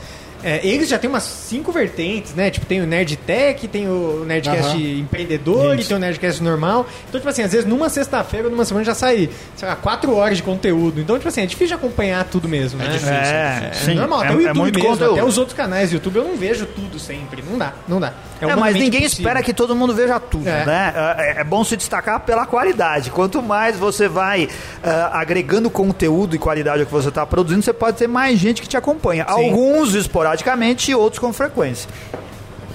É, 0.43 0.65
eles 0.67 0.89
já 0.89 0.99
tem 0.99 1.11
umas 1.11 1.25
cinco 1.25 1.73
vertentes, 1.73 2.35
né? 2.35 2.51
Tipo, 2.51 2.65
tem 2.67 2.81
o 2.81 2.87
Nerd 2.87 3.17
Tech, 3.17 3.67
tem 3.67 3.89
o 3.89 4.25
Nerdcast 4.25 4.71
Aham. 4.77 4.99
empreendedor 5.01 5.79
e 5.79 5.85
tem 5.85 5.97
o 5.97 6.01
Nerdcast 6.01 6.43
normal. 6.43 6.87
Então, 7.09 7.21
tipo 7.21 7.29
assim, 7.29 7.43
às 7.43 7.51
vezes 7.53 7.67
numa 7.67 7.89
sexta-feira 7.89 8.47
ou 8.47 8.51
numa 8.53 8.65
semana 8.65 8.85
já 8.85 8.95
sai, 8.95 9.29
sei 9.57 9.67
lá, 9.69 9.75
quatro 9.75 10.15
horas 10.15 10.37
de 10.37 10.43
conteúdo. 10.43 11.01
Então, 11.01 11.17
tipo 11.17 11.29
assim, 11.29 11.41
é 11.43 11.47
difícil 11.47 11.69
de 11.69 11.75
acompanhar 11.75 12.25
tudo 12.25 12.49
mesmo, 12.49 12.79
né? 12.79 12.87
difícil. 12.89 13.13
É, 13.13 13.73
É, 13.89 13.95
normal, 13.95 14.21
até 14.21 14.29
É- 14.29 14.37
o 14.37 14.39
é 14.39 14.43
YouTube 14.43 14.59
muito 14.59 14.75
mesmo, 14.79 14.91
conteúdo. 14.91 15.13
até 15.15 15.25
os 15.25 15.39
outros 15.39 15.57
canais 15.57 15.91
do 15.91 15.95
YouTube 15.95 16.17
eu 16.17 16.25
não 16.25 16.37
vejo 16.37 16.67
tudo 16.67 16.99
sempre. 16.99 17.43
Não 17.49 17.59
dá, 17.59 17.73
não 17.89 17.99
dá. 18.01 18.13
É, 18.41 18.47
mas 18.47 18.55
humanamente 18.55 18.85
ninguém 18.85 19.01
impossível. 19.01 19.23
espera 19.25 19.43
que 19.43 19.53
todo 19.53 19.75
mundo 19.75 19.95
veja 19.95 20.21
tudo, 20.21 20.49
É. 20.49 20.65
né? 20.65 20.93
É, 21.19 21.41
é 21.41 21.45
bom 21.45 21.65
se 21.65 21.77
destacar 21.77 22.21
pela 22.21 22.47
qualidade. 22.47 23.11
Quanto 23.11 23.43
mais 23.43 23.77
você 23.77 24.09
vai 24.09 24.49
ah, 24.83 25.11
agregando 25.21 25.69
conteúdo 25.71 26.37
e 26.37 26.39
qualidade 26.39 26.81
ao 26.81 26.87
que 26.87 26.93
você 26.93 27.09
está 27.09 27.25
produzindo, 27.27 27.63
você 27.63 27.73
pode 27.73 27.97
ter 27.97 28.09
mais 28.09 28.39
gente 28.39 28.63
que 28.63 28.69
te 28.69 28.77
acompanha. 28.77 29.25
Alguns 29.25 29.95
esporadicamente 29.95 30.91
e 30.91 30.95
outros 30.95 31.19
com 31.19 31.33
frequência. 31.33 31.89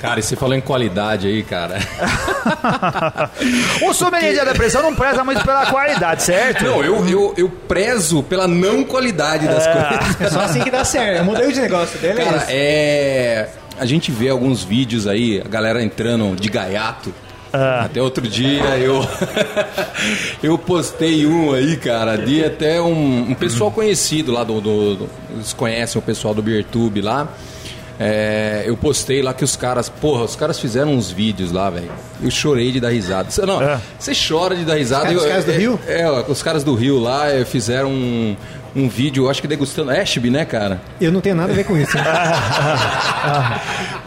Cara, 0.01 0.19
e 0.19 0.23
você 0.23 0.35
falou 0.35 0.53
em 0.53 0.59
qualidade 0.59 1.27
aí, 1.27 1.41
cara. 1.43 1.77
o 3.87 3.93
sommelier 3.93 4.35
da 4.35 4.51
depressão 4.51 4.81
não 4.81 4.93
preza 4.93 5.23
muito 5.23 5.41
pela 5.45 5.65
qualidade, 5.67 6.23
certo? 6.23 6.65
Não, 6.65 6.83
eu, 6.83 7.07
eu, 7.07 7.33
eu 7.37 7.49
prezo 7.49 8.21
pela 8.21 8.45
não 8.45 8.83
qualidade 8.83 9.47
das 9.47 9.65
coisas. 9.65 10.21
É 10.21 10.29
só 10.29 10.41
assim 10.41 10.61
que 10.61 10.69
dá 10.69 10.83
certo. 10.83 11.19
É 11.19 11.21
o 11.21 11.25
modelo 11.25 11.53
de 11.53 11.61
negócio 11.61 11.97
dele 11.99 12.21
é 12.21 12.25
Cara, 12.25 12.45
é. 12.49 13.47
A 13.79 13.85
gente 13.85 14.11
vê 14.11 14.29
alguns 14.29 14.63
vídeos 14.63 15.07
aí, 15.07 15.41
a 15.43 15.47
galera 15.47 15.83
entrando 15.83 16.35
de 16.35 16.47
gaiato. 16.49 17.13
Até 17.51 18.01
outro 18.01 18.27
dia 18.27 18.63
eu 18.79 18.99
eu 20.41 20.57
postei 20.57 21.25
um 21.25 21.53
aí, 21.53 21.77
cara, 21.77 22.15
de 22.17 22.43
até 22.43 22.81
um, 22.81 23.29
um 23.29 23.33
pessoal 23.35 23.69
conhecido 23.71 24.31
lá 24.31 24.43
do, 24.43 24.59
do- 24.59 24.95
do- 24.95 25.09
Eles 25.35 25.53
conhecem 25.53 25.99
o 25.99 26.01
pessoal 26.03 26.33
do 26.33 26.41
Beertube 26.41 26.99
lá. 27.01 27.27
é, 27.99 28.63
eu 28.65 28.75
postei 28.75 29.21
lá 29.21 29.35
que 29.35 29.43
os 29.43 29.55
caras, 29.55 29.87
porra, 29.87 30.23
os 30.23 30.35
caras 30.35 30.59
fizeram 30.59 30.93
uns 30.93 31.11
vídeos 31.11 31.51
lá, 31.51 31.69
velho. 31.69 31.91
Eu 32.23 32.31
chorei 32.31 32.71
de 32.71 32.79
dar 32.79 32.89
risada. 32.89 33.29
Você, 33.29 33.45
não, 33.45 33.61
É. 33.61 33.79
você 33.99 34.13
chora 34.15 34.55
de 34.55 34.65
dar 34.65 34.75
risada. 34.75 35.11
Os 35.11 35.21
Eu- 35.23 35.29
caras 35.29 35.45
do 35.45 35.51
é, 35.51 35.57
Rio? 35.57 35.79
É, 35.87 36.09
ó, 36.09 36.23
os 36.27 36.41
caras 36.41 36.63
do 36.63 36.73
Rio 36.73 36.99
lá 36.99 37.29
eh, 37.29 37.45
fizeram 37.45 37.91
um, 37.91 38.35
um 38.75 38.89
vídeo, 38.89 39.25
eu 39.25 39.29
acho 39.29 39.41
que 39.41 39.47
degustando 39.47 39.91
Ashby, 39.91 40.29
né, 40.29 40.45
cara? 40.45 40.81
Eu 40.99 41.11
não 41.11 41.21
tenho 41.21 41.35
nada 41.35 41.51
a 41.51 41.55
ver 41.55 41.63
com 41.63 41.77
isso. 41.77 41.97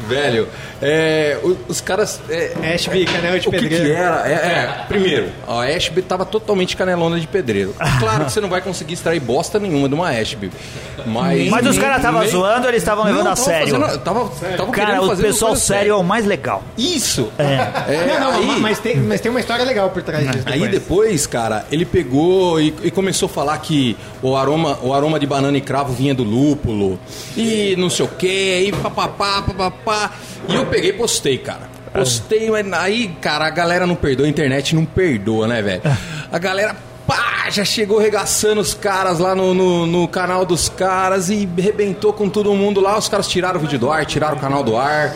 Velho, 0.09 0.49
é, 0.83 1.39
o- 1.43 1.57
os 1.69 1.81
caras. 1.81 2.21
É, 2.29 2.53
Ashby, 2.75 3.05
canela 3.07 3.39
de 3.39 3.49
o 3.49 3.51
que, 3.51 3.59
pedreiro. 3.59 3.85
que 3.85 3.91
era? 3.93 4.29
É, 4.29 4.33
é, 4.33 4.85
primeiro, 4.89 5.29
a 5.47 5.61
Ashby 5.63 6.03
tava 6.03 6.25
totalmente 6.25 6.77
canelona 6.77 7.19
de 7.19 7.27
pedreiro. 7.27 7.75
Claro 7.99 8.25
que 8.27 8.33
você 8.33 8.41
não 8.41 8.49
vai 8.49 8.61
conseguir 8.61 8.95
extrair 8.95 9.21
bosta 9.21 9.59
nenhuma 9.59 9.89
de 9.89 9.95
uma 9.95 10.09
Ashby. 10.11 10.51
Mas, 11.07 11.49
Mas 11.49 11.67
os 11.67 11.79
caras 11.79 11.97
estavam 11.99 12.21
nem- 12.21 12.31
zoando 12.31 12.69
eles 12.69 12.83
estavam 12.83 13.05
Não, 13.05 13.11
levando 13.13 13.27
a 13.29 13.31
tava 13.37 13.45
sério? 13.45 13.81
fazendo- 13.81 13.99
tava, 14.01 14.31
tava 14.57 14.73
Cara, 14.73 15.03
o 15.03 15.07
fazer 15.07 15.23
pessoal 15.23 15.57
sério 15.57 15.93
é 15.93 15.95
o 15.97 16.03
mais 16.05 16.25
legal. 16.27 16.63
Isso! 16.77 17.31
É, 17.39 18.07
Não, 18.07 18.21
não, 18.33 18.39
aí- 18.53 18.61
mas, 18.61 18.79
tem, 18.79 18.97
mas 18.97 19.21
tem 19.21 19.31
uma 19.31 19.41
história 19.41 19.65
legal 19.65 19.91
por 19.91 20.03
trás 20.03 20.31
disso. 20.31 20.45
Aí 20.47 20.67
depois, 20.69 21.27
cara, 21.27 21.65
ele 21.71 21.85
pegou 21.85 22.61
e, 22.61 22.75
e 22.83 22.91
começou 22.91 23.27
a 23.27 23.31
falar 23.31 23.59
que 23.59 23.97
o 24.23 24.37
aroma, 24.37 24.79
o 24.83 24.93
aroma 24.93 25.19
de 25.19 25.27
banana 25.27 25.57
e 25.57 25.61
cravo 25.61 25.93
vinha 25.93 26.15
do 26.15 26.23
lúpulo 26.25 26.99
e 27.37 27.75
não 27.79 27.89
sei 27.91 28.05
o 28.05 28.09
que, 28.09 28.67
e 28.69 28.73
papapá, 28.73 29.43
papapá. 29.43 29.96
E 30.49 30.55
eu 30.55 30.67
peguei 30.67 30.91
e 30.91 30.93
postei, 30.93 31.39
cara. 31.39 31.69
Postei, 31.93 32.51
mas 32.51 32.71
aí, 32.75 33.09
cara, 33.21 33.47
a 33.47 33.51
galera 33.51 33.87
não 33.87 33.95
perdoa, 33.95 34.27
a 34.27 34.29
internet 34.29 34.75
não 34.75 34.85
perdoa, 34.85 35.49
né, 35.49 35.63
velho? 35.63 35.83
A 36.31 36.39
galera, 36.39 36.77
pá, 37.07 37.49
já 37.51 37.65
chegou 37.65 37.99
regaçando 37.99 38.61
os 38.61 38.75
caras 38.75 39.19
lá 39.19 39.35
no, 39.35 39.55
no, 39.55 39.87
no 39.87 40.09
canal 40.09 40.45
dos 40.45 40.69
caras 40.69 41.31
e 41.31 41.49
rebentou 41.59 42.13
com 42.13 42.29
todo 42.29 42.53
mundo 42.55 42.81
lá. 42.81 42.99
Os 42.99 43.09
caras 43.09 43.29
tiraram 43.29 43.59
o 43.59 43.63
vídeo 43.63 43.79
do 43.79 43.91
ar, 43.91 44.05
tiraram 44.05 44.37
o 44.37 44.41
canal 44.41 44.63
do 44.63 44.77
ar, 44.77 45.15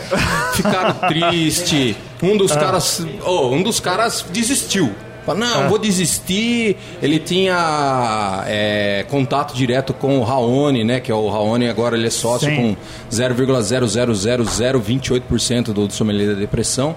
ficaram 0.54 0.94
tristes. 1.08 1.96
Um 2.22 2.36
dos 2.36 2.52
caras, 2.52 3.02
oh, 3.24 3.48
um 3.48 3.62
dos 3.62 3.80
caras 3.80 4.24
desistiu. 4.30 4.94
Falou, 5.24 5.40
não, 5.40 5.68
vou 5.68 5.78
desistir. 5.78 6.76
Ele 7.02 7.18
tinha 7.18 8.44
é, 8.46 9.04
contato 9.08 9.54
direto 9.54 9.92
com 9.92 10.18
o 10.18 10.22
Raoni, 10.22 10.84
né? 10.84 11.00
Que 11.00 11.12
é 11.12 11.14
o 11.14 11.28
Raoni 11.28 11.68
agora 11.68 11.96
ele 11.96 12.06
é 12.06 12.10
sócio 12.10 12.48
Sim. 12.48 12.56
com 12.56 12.74
0,00028% 13.14 15.72
do, 15.72 15.86
do 15.86 15.92
sommelier 15.92 16.28
da 16.28 16.34
depressão. 16.40 16.96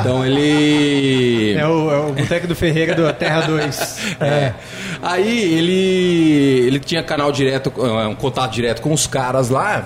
Então 0.00 0.24
ele 0.24 1.54
É 1.54 1.66
o, 1.66 1.90
é 1.90 1.98
o 1.98 2.12
Boteco 2.12 2.46
do 2.46 2.54
Ferreira 2.54 2.94
do 2.94 3.12
Terra 3.12 3.42
2. 3.42 4.16
é. 4.20 4.52
Aí 5.02 5.54
ele 5.54 6.66
ele 6.66 6.80
tinha 6.80 7.02
canal 7.02 7.32
direto, 7.32 7.72
eh, 7.76 8.06
um 8.06 8.14
contato 8.14 8.52
direto 8.52 8.82
com 8.82 8.92
os 8.92 9.06
caras 9.06 9.48
lá. 9.48 9.84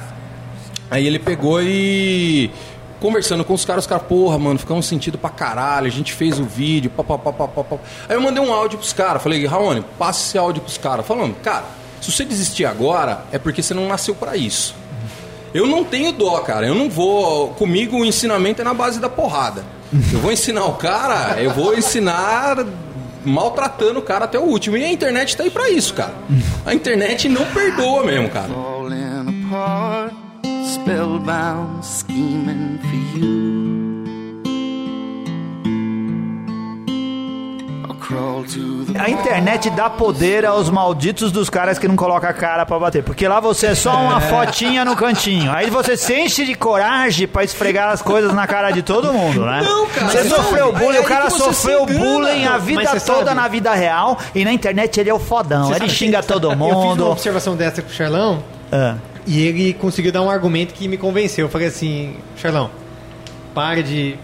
Aí 0.90 1.06
ele 1.06 1.18
pegou 1.18 1.62
e 1.62 2.50
conversando 3.00 3.45
com 3.45 3.55
os 3.55 3.65
caras, 3.65 3.85
os 3.85 3.88
caras, 3.88 4.07
porra, 4.07 4.38
mano, 4.38 4.59
ficamos 4.59 4.87
sentido 4.87 5.19
pra 5.19 5.31
caralho, 5.31 5.87
a 5.87 5.91
gente 5.91 6.12
fez 6.12 6.38
o 6.38 6.45
vídeo, 6.45 6.91
papapá. 6.91 7.49
Aí 8.09 8.17
eu 8.17 8.21
mandei 8.21 8.43
um 8.43 8.53
áudio 8.53 8.79
pros 8.79 8.93
caras, 8.93 9.23
falei, 9.23 9.45
Raoni, 9.47 9.85
passa 9.99 10.26
esse 10.29 10.38
áudio 10.38 10.62
pros 10.62 10.79
caras, 10.79 11.07
falando, 11.07 11.35
cara, 11.43 11.65
se 12.00 12.12
você 12.12 12.25
desistir 12.25 12.65
agora, 12.65 13.25
é 13.33 13.38
porque 13.38 13.62
você 13.62 13.75
não 13.75 13.88
nasceu 13.88 14.15
pra 14.15 14.37
isso. 14.37 14.75
Eu 15.55 15.67
não 15.67 15.85
tenho 15.85 16.12
dó, 16.12 16.38
cara. 16.41 16.67
Eu 16.67 16.75
não 16.75 16.91
vou. 16.91 17.49
Comigo 17.50 17.99
o 17.99 18.05
ensinamento 18.05 18.61
é 18.61 18.65
na 18.65 18.75
base 18.75 19.00
da 19.00 19.09
porrada. 19.09 19.65
Eu 20.12 20.21
vou 20.21 20.31
ensinar 20.31 20.67
o 20.67 20.75
cara, 20.75 21.41
eu 21.41 21.50
vou 21.50 21.75
ensinar 21.75 22.67
maltratando 23.25 23.99
o 23.99 24.03
cara 24.03 24.26
até 24.26 24.38
o 24.38 24.43
último. 24.43 24.76
E 24.76 24.85
a 24.85 24.93
internet 24.93 25.37
tá 25.37 25.45
aí 25.45 25.50
pra 25.50 25.71
isso, 25.71 25.95
cara. 25.95 26.12
A 26.67 26.75
internet 26.75 27.29
não 27.29 27.45
perdoa 27.47 28.05
mesmo, 28.05 28.29
cara. 28.29 28.49
Spellbound, 30.66 31.85
scheming 31.85 32.78
for 32.80 33.18
you. 33.18 33.56
I'll 37.88 37.94
crawl 37.94 38.42
to 38.44 38.85
the 38.92 38.99
A 38.99 39.08
internet 39.08 39.70
dá 39.70 39.88
poder 39.88 40.44
aos 40.44 40.68
malditos 40.68 41.30
dos 41.30 41.49
caras 41.49 41.78
que 41.78 41.87
não 41.87 41.94
colocam 41.96 42.28
a 42.28 42.32
cara 42.32 42.66
pra 42.66 42.78
bater. 42.78 43.02
Porque 43.04 43.26
lá 43.28 43.38
você 43.40 43.68
é 43.68 43.75
só 43.75 43.94
uma 43.96 44.20
fotinha 44.28 44.85
no 44.85 44.96
cantinho. 44.96 45.52
Aí 45.52 45.70
você 45.70 45.96
se 45.96 46.12
enche 46.14 46.44
de 46.44 46.54
coragem 46.54 47.28
pra 47.28 47.44
esfregar 47.44 47.90
as 47.90 48.02
coisas 48.02 48.32
na 48.35 48.46
cara 48.46 48.70
de 48.73 48.82
todo 48.82 49.12
mundo, 49.12 49.44
né? 49.46 49.62
Não, 49.62 49.87
cara, 49.87 50.08
Você 50.08 50.18
mas 50.18 50.28
sofreu 50.28 50.73
não, 50.73 50.78
bullying, 50.80 50.96
é 50.96 51.00
o 51.00 51.04
cara 51.04 51.30
você 51.30 51.38
sofreu 51.38 51.82
engana. 51.85 51.99
bullying 52.00 52.44
a 52.46 52.58
vida 52.58 52.82
você 52.87 53.00
toda 53.00 53.25
sabe- 53.26 53.35
na 53.35 53.49
vida 53.49 53.73
real. 53.75 54.18
E 54.35 54.44
na 54.44 54.52
internet 54.52 54.99
ele 54.99 55.11
é 55.11 55.14
o 55.14 55.18
fodão. 55.20 55.66
ele 55.70 55.78
sabe 55.78 55.90
xinga 55.90 56.20
que- 56.23 56.28
todo 56.28 56.49
Eu 56.49 56.50
fiz 56.52 56.61
uma 56.61 56.75
mundo. 56.75 57.06
observação 57.11 57.54
dessa 57.56 57.82
com 57.82 57.88
o 57.88 57.92
Charlão 57.92 58.42
Ah. 58.73 58.96
E 59.26 59.47
ele 59.47 59.73
conseguiu 59.75 60.12
dar 60.12 60.23
um 60.23 60.30
argumento 60.30 60.73
que 60.75 60.87
me 60.88 60.97
convenceu. 60.97 61.47
Eu 61.47 61.50
falei 61.50 61.66
assim, 61.68 62.16
Charlão, 62.37 62.71
pare 63.54 63.83
de. 63.83 64.16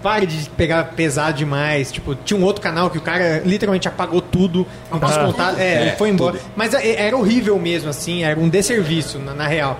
Pare 0.00 0.26
de 0.26 0.48
pegar 0.50 0.84
pesado 0.94 1.36
demais. 1.38 1.90
Tipo, 1.90 2.14
tinha 2.14 2.38
um 2.38 2.44
outro 2.44 2.62
canal 2.62 2.88
que 2.88 2.96
o 2.98 3.00
cara 3.00 3.42
literalmente 3.44 3.88
apagou 3.88 4.20
tudo, 4.20 4.64
não 4.92 5.00
quis 5.00 5.16
contar. 5.16 5.58
É, 5.60 5.64
É, 5.74 5.82
ele 5.82 5.90
foi 5.96 6.08
embora. 6.10 6.38
tudo. 6.38 6.50
Mas 6.54 6.72
é- 6.72 7.02
era 7.06 7.16
horrível 7.16 7.58
mesmo, 7.58 7.90
assim, 7.90 8.22
era 8.22 8.38
um 8.38 8.48
desserviço, 8.48 9.18
na, 9.18 9.34
na 9.34 9.48
real. 9.48 9.78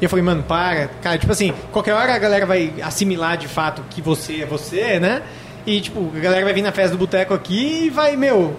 E 0.00 0.04
eu 0.04 0.08
falei, 0.08 0.24
mano, 0.24 0.44
para. 0.44 0.86
Cara, 1.02 1.18
tipo 1.18 1.32
assim, 1.32 1.52
qualquer 1.72 1.92
hora 1.92 2.14
a 2.14 2.18
galera 2.18 2.46
vai 2.46 2.72
assimilar 2.80 3.36
de 3.36 3.48
fato 3.48 3.82
que 3.90 4.00
você 4.00 4.42
é 4.42 4.46
você, 4.46 5.00
né? 5.00 5.22
E, 5.66 5.80
tipo, 5.80 6.08
a 6.16 6.20
galera 6.20 6.44
vai 6.44 6.54
vir 6.54 6.62
na 6.62 6.70
festa 6.70 6.92
do 6.92 6.98
boteco 6.98 7.34
aqui 7.34 7.86
e 7.86 7.90
vai, 7.90 8.14
meu, 8.16 8.56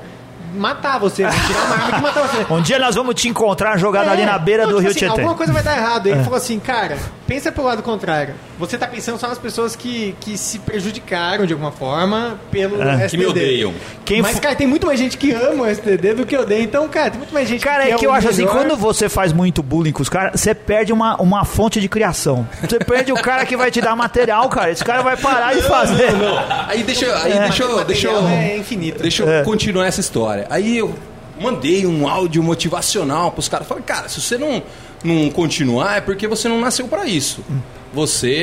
matar 0.53 0.99
você, 0.99 1.23
vai 1.23 1.31
tirar 1.47 1.63
uma 1.65 1.75
arma 1.75 1.97
e 1.97 2.01
matar 2.01 2.27
você. 2.27 2.45
Um 2.53 2.61
dia 2.61 2.79
nós 2.79 2.95
vamos 2.95 3.15
te 3.15 3.27
encontrar 3.27 3.77
jogado 3.77 4.09
ali 4.09 4.21
É, 4.21 4.25
na 4.25 4.37
beira 4.39 4.63
não, 4.63 4.71
do 4.73 4.77
tipo 4.77 4.81
Rio 4.81 4.89
assim, 4.91 4.99
Tietê. 4.99 5.21
Alguma 5.21 5.35
coisa 5.35 5.53
vai 5.53 5.63
dar 5.63 5.77
errado. 5.77 6.07
Ele 6.07 6.23
falou 6.23 6.37
assim, 6.37 6.59
cara, 6.59 6.97
pensa 7.29 7.51
pelo 7.51 7.67
lado 7.67 7.83
contrário. 7.83 8.33
Você 8.57 8.75
tá 8.77 8.87
pensando 8.87 9.19
só 9.19 9.27
nas 9.27 9.37
pessoas 9.37 9.75
que, 9.75 10.15
que 10.19 10.35
se 10.37 10.57
prejudicaram 10.59 11.45
de 11.45 11.53
alguma 11.53 11.71
forma 11.71 12.39
pelo 12.49 12.81
É. 12.81 13.05
STD. 13.05 13.09
Que 13.09 13.17
me 13.17 13.25
odeiam. 13.27 13.73
Quem 14.03 14.21
Mas, 14.21 14.39
cara, 14.39 14.55
tem 14.55 14.65
muito 14.65 14.87
mais 14.87 14.97
gente 14.99 15.15
que 15.15 15.31
ama 15.31 15.65
o 15.65 15.69
STD 15.69 16.15
do 16.15 16.25
que 16.25 16.35
odeia. 16.35 16.63
Então, 16.63 16.87
cara, 16.89 17.11
tem 17.11 17.19
muito 17.19 17.33
mais 17.33 17.47
gente 17.47 17.63
Cara, 17.63 17.85
que 17.85 17.91
é 17.91 17.95
que 17.95 18.05
eu 18.05 18.11
acho 18.11 18.27
assim, 18.29 18.41
melhor. 18.41 18.55
quando 18.55 18.75
você 18.75 19.07
faz 19.07 19.31
muito 19.31 19.61
bullying 19.61 19.91
com 19.91 20.01
os 20.01 20.09
caras, 20.09 20.41
você 20.41 20.55
perde 20.55 20.91
uma, 20.91 21.15
uma 21.21 21.45
fonte 21.45 21.79
de 21.79 21.87
criação. 21.87 22.47
Você 22.67 22.79
perde 22.79 23.11
o 23.11 23.15
cara 23.15 23.45
que 23.45 23.55
vai 23.55 23.69
te 23.69 23.79
dar 23.79 23.95
material, 23.95 24.49
cara. 24.49 24.71
Esse 24.71 24.83
cara 24.83 25.03
vai 25.03 25.15
parar 25.15 25.53
de 25.53 25.61
fazer. 25.61 26.09
Aí 26.67 26.81
deixa, 26.83 27.05
eu- 27.05 27.15
aí 27.15 27.31
É. 27.33 27.39
deixa, 27.43 27.63
eu- 27.63 27.85
deixa 27.85 28.07
eu. 28.07 28.27
é 28.27 28.57
infinito. 28.57 29.01
Deixa 29.03 29.21
eu 29.23 29.29
É. 29.29 29.43
continuar 29.43 29.85
essa 29.85 29.99
história. 29.99 30.47
Aí 30.49 30.77
eu 30.79 30.95
mandei 31.39 31.85
um 31.85 32.07
áudio 32.07 32.41
motivacional 32.41 33.31
pros 33.31 33.47
caras. 33.47 33.67
Falei, 33.67 33.83
cara, 33.83 34.09
se 34.09 34.19
você 34.19 34.37
não, 34.37 34.61
não 35.03 35.29
continuar, 35.29 35.97
é 35.97 36.01
porque 36.01 36.27
você 36.27 36.47
não 36.47 36.59
nasceu 36.59 36.87
pra 36.87 37.05
isso. 37.05 37.43
Você 37.91 38.35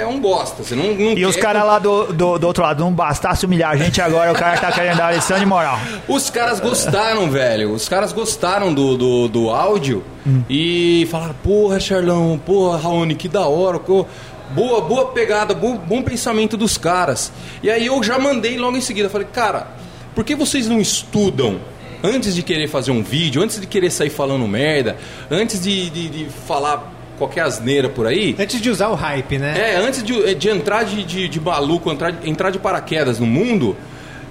é 0.00 0.06
um 0.06 0.20
bosta. 0.20 0.62
Você 0.62 0.76
não, 0.76 0.94
não 0.94 1.18
E 1.18 1.26
os 1.26 1.36
caras 1.36 1.64
lá 1.64 1.78
do, 1.78 2.12
do, 2.12 2.38
do 2.38 2.46
outro 2.46 2.62
lado, 2.62 2.84
não 2.84 2.92
bastasse 2.92 3.44
humilhar 3.44 3.72
a 3.72 3.76
gente 3.76 4.00
agora, 4.00 4.30
o 4.30 4.34
cara 4.34 4.56
tá 4.58 4.70
querendo 4.70 4.96
dar 4.96 5.12
lição 5.14 5.38
de 5.38 5.46
moral. 5.46 5.78
Os 6.06 6.30
caras 6.30 6.60
gostaram, 6.60 7.28
velho. 7.28 7.72
Os 7.72 7.88
caras 7.88 8.12
gostaram 8.12 8.72
do, 8.72 8.96
do, 8.96 9.28
do 9.28 9.50
áudio 9.50 10.04
e 10.48 11.06
falaram, 11.10 11.34
porra, 11.42 11.80
Charlão, 11.80 12.40
porra, 12.44 12.78
Raoni, 12.78 13.14
que 13.14 13.28
da 13.28 13.46
hora. 13.46 13.78
pô, 13.78 14.06
Boa, 14.50 14.80
boa 14.80 15.06
pegada, 15.06 15.52
bom, 15.54 15.76
bom 15.76 16.02
pensamento 16.02 16.56
dos 16.56 16.78
caras. 16.78 17.32
E 17.62 17.68
aí 17.68 17.86
eu 17.86 18.00
já 18.02 18.16
mandei 18.16 18.56
logo 18.56 18.76
em 18.76 18.80
seguida, 18.80 19.10
falei, 19.10 19.26
cara, 19.26 19.66
por 20.14 20.24
que 20.24 20.36
vocês 20.36 20.68
não 20.68 20.80
estudam 20.80 21.58
antes 22.06 22.34
de 22.34 22.42
querer 22.42 22.68
fazer 22.68 22.90
um 22.92 23.02
vídeo, 23.02 23.42
antes 23.42 23.60
de 23.60 23.66
querer 23.66 23.90
sair 23.90 24.10
falando 24.10 24.46
merda, 24.46 24.96
antes 25.30 25.60
de, 25.62 25.90
de, 25.90 26.08
de 26.08 26.24
falar 26.46 26.92
qualquer 27.18 27.42
asneira 27.42 27.88
por 27.88 28.06
aí? 28.06 28.36
Antes 28.38 28.60
de 28.60 28.70
usar 28.70 28.88
o 28.88 28.94
hype, 28.94 29.38
né? 29.38 29.74
É, 29.74 29.76
antes 29.76 30.02
de, 30.02 30.34
de 30.34 30.48
entrar 30.48 30.84
de, 30.84 31.02
de, 31.04 31.28
de 31.28 31.40
maluco, 31.40 31.90
entrar, 31.90 32.14
entrar 32.26 32.50
de 32.50 32.58
paraquedas 32.58 33.18
no 33.18 33.26
mundo, 33.26 33.74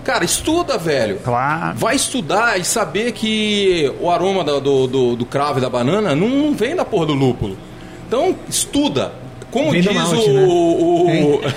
cara, 0.04 0.24
estuda, 0.24 0.78
velho. 0.78 1.18
Claro. 1.24 1.78
Vai 1.78 1.96
estudar 1.96 2.60
e 2.60 2.64
saber 2.64 3.12
que 3.12 3.92
o 4.00 4.10
aroma 4.12 4.44
da- 4.44 4.60
do, 4.60 4.86
do, 4.88 5.16
do 5.16 5.26
cravo 5.26 5.58
e 5.58 5.62
da 5.62 5.70
banana 5.70 6.16
não, 6.16 6.30
não 6.30 6.54
vem 6.54 6.76
da 6.76 6.86
porra 6.86 7.08
do 7.08 7.14
lúpulo. 7.14 7.58
Então, 8.08 8.36
estuda. 8.48 9.12
Como 9.56 9.72
Vem 9.72 9.82
do 9.82 9.88
diz 9.90 9.98
malte, 9.98 10.30
o, 10.30 10.34
né? 10.34 10.44
o- 10.46 11.06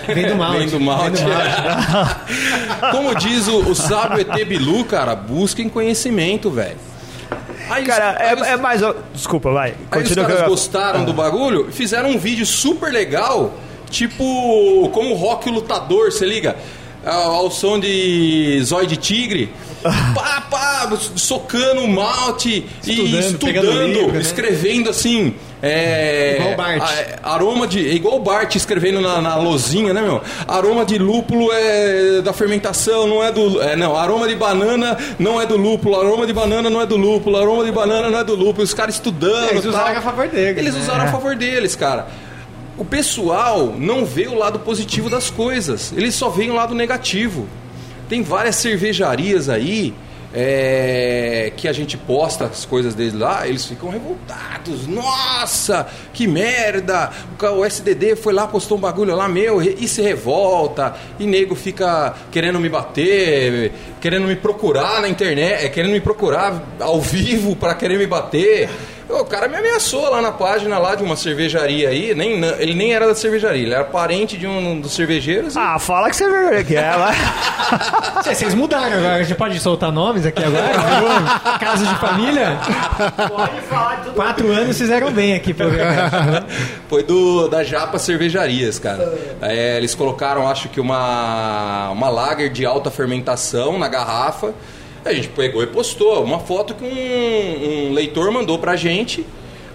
Vem- 0.07 0.15
vem 0.15 0.27
do 0.29 0.37
malte. 0.37 0.59
Vem 0.59 0.69
do 0.69 0.81
malte. 0.81 1.17
Vem 1.17 1.27
do 1.27 2.91
Como 2.93 3.15
diz 3.17 3.49
o, 3.49 3.59
o 3.59 3.75
sábio 3.75 4.21
ET 4.21 4.45
Bilu, 4.47 4.85
cara, 4.85 5.17
busquem 5.17 5.69
conhecimento, 5.69 6.49
velho. 6.49 6.77
Aí 7.69 7.83
os- 7.83 7.89
Cara, 7.89 8.17
aí 8.21 8.35
os- 8.37 8.43
é, 8.47 8.51
é 8.53 8.57
mais. 8.57 8.81
Desculpa, 9.13 9.51
vai. 9.51 9.71
Aí 9.91 10.03
os 10.03 10.09
Continua 10.09 10.27
caras 10.27 10.43
eu... 10.43 10.49
gostaram 10.49 11.05
do 11.05 11.13
bagulho 11.13 11.67
e 11.69 11.73
fizeram 11.73 12.11
um 12.11 12.19
vídeo 12.19 12.47
super 12.47 12.93
legal, 12.93 13.53
tipo 13.91 14.89
como 14.93 15.15
rock 15.15 15.51
lutador, 15.51 16.13
você 16.13 16.25
liga? 16.25 16.55
Ao, 17.05 17.33
ao 17.35 17.51
som 17.51 17.81
de 17.81 18.61
zóio 18.63 18.87
de 18.87 18.97
tigre. 18.97 19.53
Pá, 20.15 20.41
pá, 20.49 20.89
socando 21.17 21.81
o 21.83 21.89
malte 21.89 22.65
Estudando, 22.87 23.15
e 23.15 23.19
estudando, 23.19 23.87
livro, 23.87 24.13
né? 24.13 24.21
escrevendo 24.21 24.89
assim. 24.89 25.35
É, 25.61 26.37
Igual 26.39 26.53
o 26.53 26.57
Bart. 26.57 26.83
a- 27.23 27.35
aroma 27.35 27.67
de. 27.67 27.89
é 27.89 27.93
Igual 27.95 28.17
o 28.17 28.21
Bart 28.21 28.55
escrevendo 28.55 29.01
na, 29.01 29.21
na 29.21 29.37
lozinha, 29.37 29.93
né, 29.93 30.01
meu? 30.01 30.23
Aroma 30.47 30.85
de 30.85 30.99
lúpulo 30.99 31.51
é 31.53 32.23
da 32.23 32.33
fermentação, 32.33 33.07
não 33.09 33.23
é 33.25 33.33
do. 33.33 33.61
É, 33.61 33.75
não, 33.75 33.97
aroma 33.97 34.29
de 34.29 34.37
banana 34.37 34.97
não 35.19 35.41
é 35.41 35.47
do 35.47 35.57
lúpulo, 35.57 35.99
aroma 36.01 36.27
de 36.27 36.33
banana 36.33 36.71
não 36.71 36.81
é 36.81 36.87
do 36.87 36.97
lúpulo, 36.97 37.37
aroma 37.37 37.65
de 37.65 37.73
banana 37.73 38.09
não 38.09 38.19
é 38.21 38.25
do 38.25 38.35
lúpulo. 38.37 38.63
Os 38.63 38.73
caras 38.73 38.95
estudando. 38.95 39.51
Eles 39.51 39.63
tal. 39.63 39.71
usaram 39.73 39.99
a 39.99 40.03
favor 40.03 40.29
deles, 40.29 40.59
Eles 40.59 40.75
né? 40.75 40.81
usaram 40.81 41.05
a 41.05 41.09
favor 41.09 41.35
deles, 41.35 41.75
cara. 41.75 42.07
o 42.77 42.85
pessoal 42.85 43.75
não 43.77 44.05
vê 44.05 44.29
o 44.29 44.35
lado 44.39 44.61
positivo 44.61 45.11
das 45.11 45.29
coisas, 45.31 45.93
eles 45.97 46.15
só 46.15 46.29
veem 46.29 46.51
o 46.51 46.55
lado 46.55 46.75
negativo. 46.75 47.49
Tem 48.09 48.23
várias 48.23 48.55
cervejarias 48.57 49.49
aí 49.49 49.93
é, 50.33 51.53
que 51.57 51.67
a 51.67 51.73
gente 51.73 51.97
posta 51.97 52.45
as 52.45 52.65
coisas 52.65 52.95
deles 52.95 53.15
lá, 53.15 53.47
eles 53.47 53.65
ficam 53.65 53.89
revoltados. 53.89 54.87
Nossa, 54.87 55.87
que 56.13 56.27
merda! 56.27 57.11
O 57.57 57.65
SDD 57.65 58.17
foi 58.17 58.33
lá, 58.33 58.47
postou 58.47 58.77
um 58.77 58.81
bagulho 58.81 59.15
lá 59.15 59.29
meu 59.29 59.63
e 59.63 59.89
se 59.89 60.03
revolta. 60.03 60.95
E 61.19 61.27
nego 61.27 61.55
fica 61.55 62.15
querendo 62.31 62.61
me 62.61 62.69
bater, 62.69 63.73
querendo 64.01 64.27
me 64.27 64.37
procurar 64.37 65.01
na 65.01 65.09
internet, 65.09 65.65
é, 65.65 65.69
querendo 65.69 65.93
me 65.93 66.01
procurar 66.01 66.63
ao 66.81 67.01
vivo 67.01 67.57
para 67.57 67.75
querer 67.75 67.99
me 67.99 68.07
bater. 68.07 68.69
O 69.09 69.25
cara 69.25 69.49
me 69.49 69.57
ameaçou 69.57 70.09
lá 70.11 70.21
na 70.21 70.31
página 70.33 70.79
lá 70.79 70.95
de 70.95 71.03
uma 71.03 71.17
cervejaria 71.17 71.89
aí, 71.89 72.15
nem, 72.15 72.45
ele 72.59 72.75
nem 72.75 72.93
era 72.93 73.07
da 73.07 73.15
cervejaria, 73.15 73.63
ele 73.63 73.73
era 73.75 73.85
parente 73.85 74.37
de 74.37 74.47
um 74.47 74.79
dos 74.81 74.93
cervejeiros. 74.95 75.55
e- 75.55 75.59
Ah, 75.59 75.79
fala 75.79 76.11
que 76.11 76.17
você 76.17 76.25
é 76.25 76.63
que 76.65 76.77
é, 76.77 76.93
vai. 76.97 77.15
Cê- 78.23 78.35
Vocês 78.35 78.55
mudaram 78.55 78.99
agora, 78.99 79.15
a 79.17 79.23
gente 79.23 79.37
pode 79.37 79.59
soltar 79.61 79.91
nomes 79.91 80.27
aqui 80.27 80.43
agora? 80.45 81.59
Caso 81.59 81.87
de 81.87 81.95
família? 81.97 82.59
Pode 83.29 83.61
falar 83.63 83.95
de 83.97 84.03
tudo. 84.05 84.15
Quatro 84.15 84.53
anos 84.53 84.77
fizeram 84.77 85.11
bem 85.11 85.35
aqui 85.35 85.53
Vercast. 85.53 86.47
Foi 86.89 87.03
do 87.03 87.49
da 87.49 87.65
Japa 87.65 87.99
Cervejarias, 87.99 88.79
cara. 88.79 89.15
É, 89.41 89.77
eles 89.79 89.95
colocaram, 89.95 90.49
acho 90.49 90.69
que 90.69 90.81
uma 90.81 91.91
uma 91.91 92.09
lager 92.11 92.51
de 92.51 92.65
alta 92.67 92.91
fermentação 92.91 93.79
na 93.79 93.89
garrafa. 93.89 94.53
A 95.05 95.13
gente 95.13 95.29
pegou 95.29 95.63
e 95.63 95.67
postou 95.67 96.23
uma 96.23 96.39
foto 96.41 96.75
que 96.75 96.85
um, 96.85 97.89
um 97.89 97.93
leitor 97.93 98.31
mandou 98.31 98.59
pra 98.59 98.77
gente. 98.77 99.25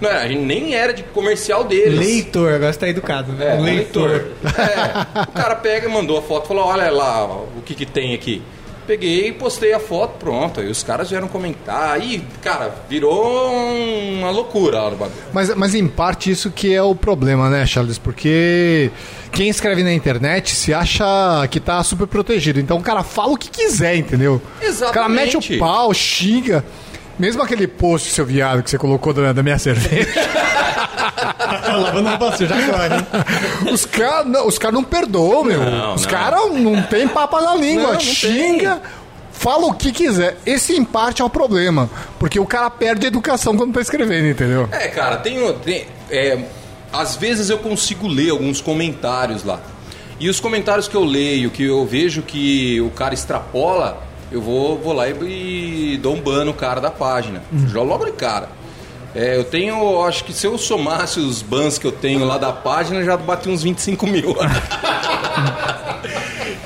Não, 0.01 0.09
era- 0.09 0.21
a 0.21 0.27
gente 0.27 0.41
nem 0.41 0.75
era 0.75 0.93
de 0.93 1.01
comercial 1.03 1.63
deles. 1.63 1.97
Leitor, 1.97 2.53
agora 2.53 2.73
você 2.73 2.79
tá 2.79 2.89
educado, 2.89 3.31
né? 3.31 3.55
É, 3.55 3.59
um 3.59 3.63
leitor. 3.63 4.27
É, 4.43 5.21
o 5.21 5.31
cara 5.31 5.55
pega 5.55 5.87
e 5.87 5.91
mandou 5.91 6.17
a 6.17 6.21
foto, 6.21 6.47
falou: 6.47 6.65
Olha 6.65 6.89
lá 6.91 7.25
o 7.25 7.61
que, 7.65 7.73
que 7.73 7.85
tem 7.85 8.13
aqui. 8.13 8.41
Peguei 8.85 9.29
e 9.29 9.31
postei 9.31 9.73
a 9.73 9.79
foto, 9.79 10.17
pronto. 10.19 10.59
Aí 10.59 10.69
os 10.69 10.83
caras 10.83 11.09
vieram 11.09 11.27
comentar. 11.27 11.93
Aí, 11.93 12.23
cara, 12.41 12.73
virou 12.89 13.51
uma 13.51 14.29
loucura 14.29 14.81
lá 14.81 14.91
no 14.91 14.97
bagulho. 14.97 15.17
Mas, 15.31 15.53
mas 15.55 15.73
em 15.75 15.87
parte 15.87 16.29
isso 16.29 16.51
que 16.51 16.73
é 16.73 16.81
o 16.81 16.95
problema, 16.95 17.49
né, 17.49 17.65
Charles? 17.65 17.97
Porque 17.97 18.91
quem 19.31 19.49
escreve 19.49 19.83
na 19.83 19.93
internet 19.93 20.55
se 20.55 20.73
acha 20.73 21.05
que 21.49 21.59
tá 21.59 21.81
super 21.83 22.07
protegido. 22.07 22.59
Então 22.59 22.77
o 22.77 22.81
cara 22.81 23.03
fala 23.03 23.33
o 23.33 23.37
que 23.37 23.49
quiser, 23.49 23.95
entendeu? 23.95 24.41
O 24.61 24.91
cara 24.91 25.09
mete 25.09 25.37
Exatamente. 25.37 25.55
o 25.55 25.59
pau, 25.59 25.93
xinga. 25.93 26.63
Mesmo 27.17 27.41
aquele 27.43 27.67
post, 27.67 28.09
seu 28.09 28.25
viado, 28.25 28.63
que 28.63 28.69
você 28.69 28.77
colocou 28.77 29.13
da, 29.13 29.33
da 29.33 29.43
minha 29.43 29.59
cerveja. 29.59 30.09
Lavando 31.77 32.09
roupa 32.09 32.37
suja 32.37 32.55
agora, 32.55 32.95
hein? 32.97 33.73
os 33.73 33.85
caras 33.85 34.27
não, 34.27 34.47
os 34.47 34.57
cara 34.57 34.73
não 34.73 34.83
perdoam, 34.83 35.43
meu. 35.43 35.59
Não, 35.59 35.95
os 35.95 36.05
caras 36.05 36.51
não 36.53 36.81
tem 36.83 37.07
papo 37.07 37.39
na 37.39 37.55
língua. 37.55 37.83
Não, 37.83 37.93
não 37.93 37.99
xinga. 37.99 38.81
Fala 39.31 39.65
o 39.65 39.73
que 39.73 39.91
quiser. 39.91 40.37
Esse, 40.45 40.75
em 40.75 40.83
parte, 40.83 41.21
é 41.21 41.25
o 41.25 41.29
problema. 41.29 41.89
Porque 42.19 42.39
o 42.39 42.45
cara 42.45 42.69
perde 42.69 43.05
a 43.05 43.07
educação 43.07 43.57
quando 43.57 43.73
tá 43.73 43.81
escrevendo, 43.81 44.27
entendeu? 44.27 44.69
É, 44.71 44.87
cara, 44.87 45.17
tem, 45.17 45.53
tem 45.55 45.87
é, 46.09 46.45
às 46.91 47.15
vezes 47.15 47.49
eu 47.49 47.57
consigo 47.57 48.07
ler 48.07 48.29
alguns 48.29 48.61
comentários 48.61 49.43
lá. 49.43 49.59
E 50.19 50.29
os 50.29 50.39
comentários 50.39 50.87
que 50.87 50.95
eu 50.95 51.03
leio, 51.03 51.49
que 51.49 51.63
eu 51.63 51.85
vejo 51.85 52.21
que 52.21 52.79
o 52.81 52.91
cara 52.91 53.13
extrapola, 53.13 54.01
eu 54.33 54.41
vou, 54.41 54.77
vou 54.77 54.91
lá 54.93 55.07
e, 55.07 55.93
e 55.93 55.97
dou 55.97 56.15
um 56.15 56.19
ban 56.19 56.43
no 56.43 56.53
cara 56.53 56.81
da 56.81 56.91
página. 56.91 57.41
Já 57.67 57.81
logo 57.81 58.03
de 58.05 58.11
cara. 58.13 58.49
É, 59.15 59.37
eu 59.37 59.43
tenho, 59.43 60.03
acho 60.03 60.23
que 60.23 60.33
se 60.33 60.47
eu 60.47 60.57
somasse 60.57 61.19
os 61.19 61.41
bans 61.43 61.77
que 61.77 61.85
eu 61.85 61.91
tenho 61.91 62.25
lá 62.25 62.37
da 62.39 62.51
página, 62.51 63.03
já 63.03 63.15
bati 63.15 63.47
uns 63.47 63.61
25 63.63 64.07
mil. 64.07 64.35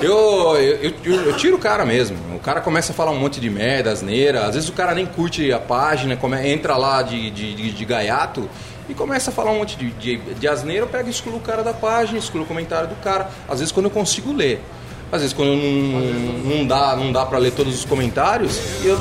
Eu, 0.00 0.56
eu, 0.56 0.92
eu- 1.04 1.14
eu 1.26 1.36
tiro 1.36 1.56
o 1.56 1.58
cara 1.58 1.84
mesmo. 1.84 2.16
O 2.34 2.38
cara 2.38 2.60
começa 2.60 2.92
a 2.92 2.94
falar 2.94 3.10
um 3.10 3.18
monte 3.18 3.40
de 3.40 3.50
merda, 3.50 3.90
asneira. 3.90 4.46
Às 4.46 4.54
vezes 4.54 4.68
o 4.68 4.72
cara 4.72 4.94
nem 4.94 5.04
curte 5.04 5.52
a 5.52 5.58
página, 5.58 6.16
come- 6.16 6.48
entra 6.48 6.76
lá 6.76 7.02
de, 7.02 7.30
de, 7.30 7.52
de, 7.54 7.70
de 7.72 7.84
gaiato 7.84 8.48
e 8.88 8.94
começa 8.94 9.30
a 9.30 9.34
falar 9.34 9.50
um 9.50 9.58
monte 9.58 9.76
de, 9.76 9.90
de, 9.90 10.16
de 10.34 10.46
asneira. 10.48 10.84
Eu 10.84 10.88
pego 10.88 11.08
e 11.08 11.10
excluo 11.10 11.38
o 11.38 11.40
cara 11.40 11.64
da 11.64 11.74
página, 11.74 12.16
excluo 12.16 12.44
o 12.44 12.46
comentário 12.46 12.88
do 12.88 12.94
cara. 13.02 13.28
Às 13.48 13.58
vezes 13.58 13.72
quando 13.72 13.86
eu 13.86 13.90
consigo 13.90 14.32
ler. 14.32 14.62
Às 15.10 15.20
vezes 15.22 15.32
quando 15.32 15.56
não, 15.56 16.56
não 16.58 16.66
dá, 16.66 16.94
não 16.96 17.10
dá 17.12 17.24
pra 17.24 17.38
ler 17.38 17.52
todos 17.52 17.74
os 17.74 17.84
comentários, 17.84 18.58
eu 18.84 18.98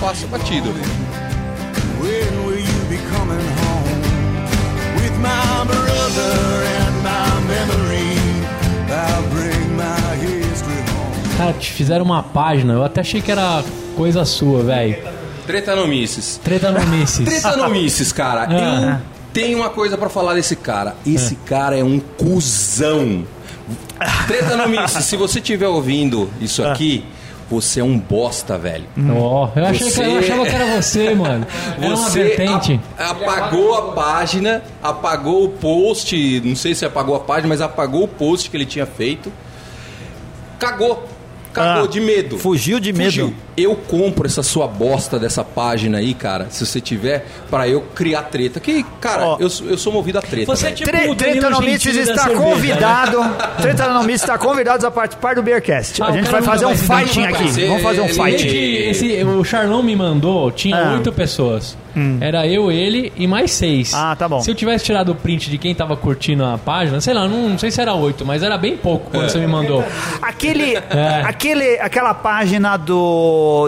passo 0.00 0.26
batido. 0.26 0.70
When 2.00 2.46
will 2.46 2.58
you 2.58 2.84
be 2.88 2.96
coming 3.14 3.44
home 3.60 4.00
with 4.96 5.12
my 5.18 5.64
brother 5.66 6.64
and 6.78 7.02
my 7.02 7.46
memory? 7.46 8.16
I'll 8.90 9.22
bring 9.30 9.76
my 9.76 10.16
history 10.24 10.80
home. 10.90 11.36
Cara, 11.36 11.52
te 11.52 11.70
fizeram 11.72 12.04
uma 12.06 12.22
página, 12.22 12.72
eu 12.72 12.82
até 12.82 13.02
achei 13.02 13.20
que 13.20 13.30
era 13.30 13.62
coisa 13.96 14.24
sua, 14.24 14.62
velho. 14.62 14.96
Tretanomices. 15.46 16.40
Treta 16.42 16.70
no 16.70 16.86
Misses. 16.86 17.24
Tretanomices, 17.24 18.12
cara. 18.14 18.46
Ah. 18.48 19.00
Eu 19.00 19.32
tenho 19.32 19.58
uma 19.58 19.68
coisa 19.68 19.98
pra 19.98 20.08
falar 20.08 20.34
desse 20.34 20.56
cara. 20.56 20.94
Esse 21.06 21.34
cara 21.34 21.76
é 21.76 21.84
um 21.84 21.98
cuzão. 22.00 23.24
Tretanomices, 24.26 25.04
se 25.04 25.16
você 25.16 25.38
estiver 25.38 25.68
ouvindo 25.68 26.30
isso 26.40 26.64
aqui, 26.64 27.04
você 27.50 27.80
é 27.80 27.84
um 27.84 27.98
bosta, 27.98 28.56
velho. 28.56 28.84
Ó, 29.16 29.48
eu, 29.56 29.64
achei 29.66 29.86
que, 29.88 29.92
Você- 29.92 30.06
eu 30.06 30.18
achava 30.18 30.46
que 30.46 30.54
era 30.54 30.66
você, 30.82 31.14
mano. 31.14 31.46
Era 31.80 31.96
Você 31.96 32.36
a- 32.98 33.10
apagou 33.10 33.74
a 33.74 33.92
página, 33.92 34.62
apagou 34.82 35.44
o 35.44 35.48
post, 35.48 36.40
não 36.44 36.54
sei 36.54 36.74
se 36.74 36.84
apagou 36.84 37.16
a 37.16 37.20
página, 37.20 37.48
mas 37.48 37.60
apagou 37.60 38.04
o 38.04 38.08
post 38.08 38.48
que 38.50 38.56
ele 38.56 38.66
tinha 38.66 38.86
feito. 38.86 39.32
Cagou. 40.58 41.08
Cagou 41.52 41.84
Ah, 41.84 41.88
de 41.88 42.00
medo. 42.00 42.38
fugiu 42.38 42.78
de 42.78 42.92
medo. 42.92 43.34
Eu 43.56 43.74
compro 43.76 44.26
essa 44.26 44.42
sua 44.42 44.66
bosta 44.66 45.18
dessa 45.18 45.44
página 45.44 45.98
aí, 45.98 46.14
cara, 46.14 46.46
se 46.50 46.64
você 46.64 46.80
tiver, 46.80 47.26
pra 47.50 47.68
eu 47.68 47.80
criar 47.94 48.22
treta. 48.22 48.60
Que, 48.60 48.84
cara, 49.00 49.24
Ó. 49.26 49.36
eu, 49.40 49.50
sou- 49.50 49.66
eu 49.68 49.76
sou 49.76 49.92
movido 49.92 50.18
a 50.18 50.22
treta. 50.22 50.46
Você 50.46 50.68
é 50.68 50.70
tipo 50.72 50.90
Tre 50.90 51.06
Gentili 51.40 52.04
da 52.04 52.12
está 52.12 52.22
cerveja, 52.24 52.28
né? 52.28 52.34
convidado. 52.50 53.18
Tretanomites 53.60 54.22
está 54.22 54.38
convidado 54.38 54.86
a 54.86 54.90
participar 54.90 55.34
do 55.34 55.42
Beercast. 55.42 56.02
Ah, 56.02 56.06
a 56.06 56.12
gente 56.12 56.30
vai 56.30 56.42
fazer 56.42 56.64
um 56.66 56.74
vai 56.74 57.06
se 57.06 57.12
fighting 57.14 57.26
aqui. 57.26 57.66
Vamos 57.66 57.82
fazer 57.82 58.00
um 58.00 58.08
fighting. 58.08 58.48
Esse, 58.90 59.24
o 59.24 59.44
Charlão 59.44 59.82
me 59.82 59.94
mandou, 59.96 60.50
tinha 60.50 60.76
Ah. 60.76 60.92
oito 60.94 61.12
pessoas. 61.12 61.76
Era 62.20 62.46
eu, 62.46 62.70
ele 62.70 63.12
e 63.16 63.26
mais 63.26 63.50
seis. 63.50 63.92
Ah, 63.92 64.14
tá 64.16 64.28
bom. 64.28 64.40
Se 64.40 64.48
eu 64.48 64.54
tivesse 64.54 64.84
tirado 64.84 65.10
o 65.10 65.14
print 65.14 65.50
de 65.50 65.58
quem 65.58 65.74
tava 65.74 65.96
curtindo 65.96 66.44
a 66.44 66.56
página, 66.56 67.00
sei 67.00 67.12
lá, 67.12 67.26
não, 67.26 67.48
não 67.48 67.58
sei 67.58 67.68
se 67.72 67.80
era 67.80 67.92
oito, 67.94 68.24
mas 68.24 68.44
era 68.44 68.56
bem 68.56 68.76
pouco 68.76 69.10
quando 69.10 69.28
você 69.28 69.38
me 69.38 69.48
mandou. 69.48 69.84
Aquele, 70.22 70.76
É. 70.76 71.22
aquele, 71.24 71.80
aquela 71.80 72.14
página 72.14 72.76
do, 72.76 72.94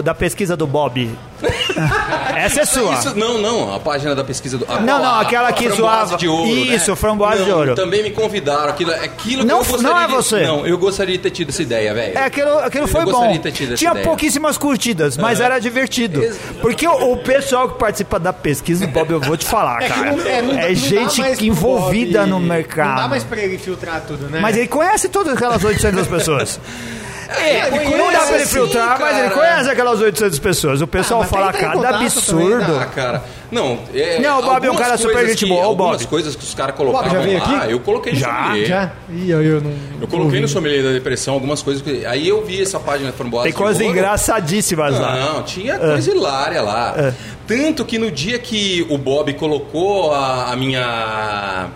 da 0.03 0.13
pesquisa 0.13 0.55
do 0.57 0.65
Bob. 0.67 1.09
Essa 2.35 2.61
é 2.61 2.65
sua. 2.65 2.93
Isso- 2.93 3.17
não, 3.17 3.37
não, 3.37 3.73
a 3.75 3.79
página 3.79 4.15
da 4.15 4.23
pesquisa 4.23 4.57
do. 4.57 4.65
a- 4.69 4.79
Não, 4.79 4.99
não, 4.99 5.05
a- 5.05 5.21
aquela 5.21 5.49
a 5.49 5.53
que 5.53 5.69
zoava. 5.69 6.17
De 6.17 6.27
ouro, 6.27 6.47
Isso, 6.49 6.91
né? 6.91 6.95
framboesa 6.95 7.39
Não, 7.39 7.45
de 7.45 7.51
ouro. 7.51 7.75
Também 7.75 8.01
me 8.03 8.11
convidaram. 8.11 8.69
Aquilo, 8.69 8.91
aquilo 8.91 9.43
Não 9.43 9.61
que 9.61 9.67
eu 9.67 9.71
gostaria 9.73 9.95
não 9.95 10.01
é 10.03 10.07
de- 10.07 10.13
você. 10.13 10.41
Não, 10.47 10.65
eu 10.65 10.77
gostaria 10.77 11.17
de 11.17 11.23
ter 11.23 11.31
tido 11.31 11.49
essa 11.49 11.61
ideia, 11.61 11.93
velho. 11.93 12.17
É, 12.17 12.23
aquilo, 12.25 12.59
aquilo 12.59 12.83
Eu 12.85 12.87
foi 12.87 13.03
gostaria 13.03 13.27
bom. 13.29 13.33
de 13.33 13.39
ter 13.39 13.51
tido 13.51 13.67
essa 13.73 13.77
Tinha 13.77 13.91
ideia. 13.91 14.05
pouquíssimas 14.05 14.57
curtidas, 14.57 15.17
mas 15.17 15.39
era 15.39 15.59
divertido. 15.59 16.23
Ex- 16.23 16.37
Porque 16.61 16.87
o, 16.87 17.13
o 17.13 17.17
pessoal 17.17 17.69
que 17.69 17.77
participa 17.79 18.19
da 18.19 18.31
pesquisa 18.33 18.85
do 18.87 18.91
Bob, 18.93 19.11
eu 19.11 19.19
vou 19.19 19.35
te 19.37 19.45
falar, 19.45 19.81
É 19.83 19.89
cara. 19.89 20.09
é, 20.09 20.41
não 20.41 20.53
É 20.53 20.69
não 20.69 21.05
dá 21.05 21.09
gente 21.09 21.45
envolvida 21.47 22.19
Bob- 22.21 22.29
no 22.29 22.39
Não 22.39 22.47
dá 22.47 22.53
mercado. 22.55 23.09
mais 23.09 23.23
pra 23.23 23.41
ele 23.41 23.57
filtrar 23.57 24.01
tudo, 24.07 24.29
né? 24.29 24.39
Mas 24.39 24.55
ele 24.57 24.67
conhece 24.67 25.09
todas 25.09 25.33
aquelas 25.35 25.63
800 25.63 26.07
pessoas. 26.07 26.59
É, 27.29 27.69
não 27.69 28.11
dá 28.11 28.19
conhece 28.19 28.27
pra 28.27 28.35
ele 28.35 28.45
sim, 28.45 28.53
filtrar, 28.53 28.99
mas 28.99 29.17
ele 29.17 29.29
conhece 29.31 29.69
aquelas 29.69 29.99
800 29.99 30.39
pessoas. 30.39 30.81
O 30.81 30.87
pessoal 30.87 31.21
mas 31.21 31.29
fala 31.29 31.49
em 31.49 31.53
cada 31.53 31.89
absurdo. 31.99 32.77
Ah, 32.79 32.85
cara. 32.85 33.23
Não, 33.51 33.79
é, 33.93 34.19
Não, 34.19 34.39
o 34.39 34.41
Bob 34.41 34.65
é 34.65 34.71
um 34.71 34.75
cara 34.75 34.97
super 34.97 35.27
gente 35.27 35.45
boa, 35.45 35.61
o 35.61 35.65
Algumas 35.65 35.97
Bob. 35.97 36.07
coisas 36.07 36.35
que 36.35 36.43
os 36.43 36.55
caras 36.55 36.75
colocavam 36.75 37.11
já 37.11 37.19
veio 37.19 37.37
lá, 37.39 37.57
aqui? 37.57 37.71
eu 37.71 37.79
coloquei 37.79 38.13
no 38.13 38.19
Já, 38.19 38.45
sommelier. 38.45 38.67
Já? 38.67 38.91
Ih, 39.11 39.29
eu, 39.29 39.43
eu 39.43 39.61
não. 39.61 39.73
Eu 40.01 40.07
coloquei 40.07 40.41
no 40.41 40.47
sommelier 40.47 40.83
da 40.83 40.91
depressão 40.91 41.35
algumas 41.35 41.61
coisas 41.61 41.83
que... 41.83 42.03
Aí 42.05 42.27
eu 42.27 42.43
vi 42.43 42.63
essa 42.63 42.79
página 42.79 43.11
framboesa 43.11 43.43
Tem 43.43 43.51
de 43.51 43.57
coisas 43.57 43.81
engraçadíssimas 43.81 44.99
lá. 44.99 45.15
Não, 45.17 45.43
tinha 45.43 45.77
coisa 45.77 46.09
hilária 46.09 46.61
lá. 46.61 47.13
Tanto 47.45 47.85
que 47.85 47.99
no 47.99 48.09
dia 48.09 48.39
que 48.39 48.87
o 48.89 48.97
Bob 48.97 49.31
colocou 49.33 50.11
a, 50.11 50.51
a 50.51 50.55
minha 50.55 51.69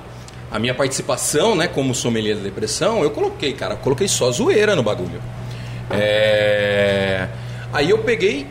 a 0.49 0.59
minha 0.59 0.73
participação, 0.73 1.55
né, 1.55 1.67
como 1.67 1.93
sommelier 1.93 2.37
da 2.37 2.43
depressão, 2.43 3.03
eu 3.03 3.11
coloquei, 3.11 3.53
cara, 3.53 3.73
eu 3.73 3.77
coloquei 3.77 4.07
só 4.07 4.31
zoeira 4.31 4.75
no 4.75 4.83
bagulho. 4.83 5.21
É... 5.91 7.27
Aí 7.73 7.89
eu 7.89 7.99
peguei, 7.99 8.47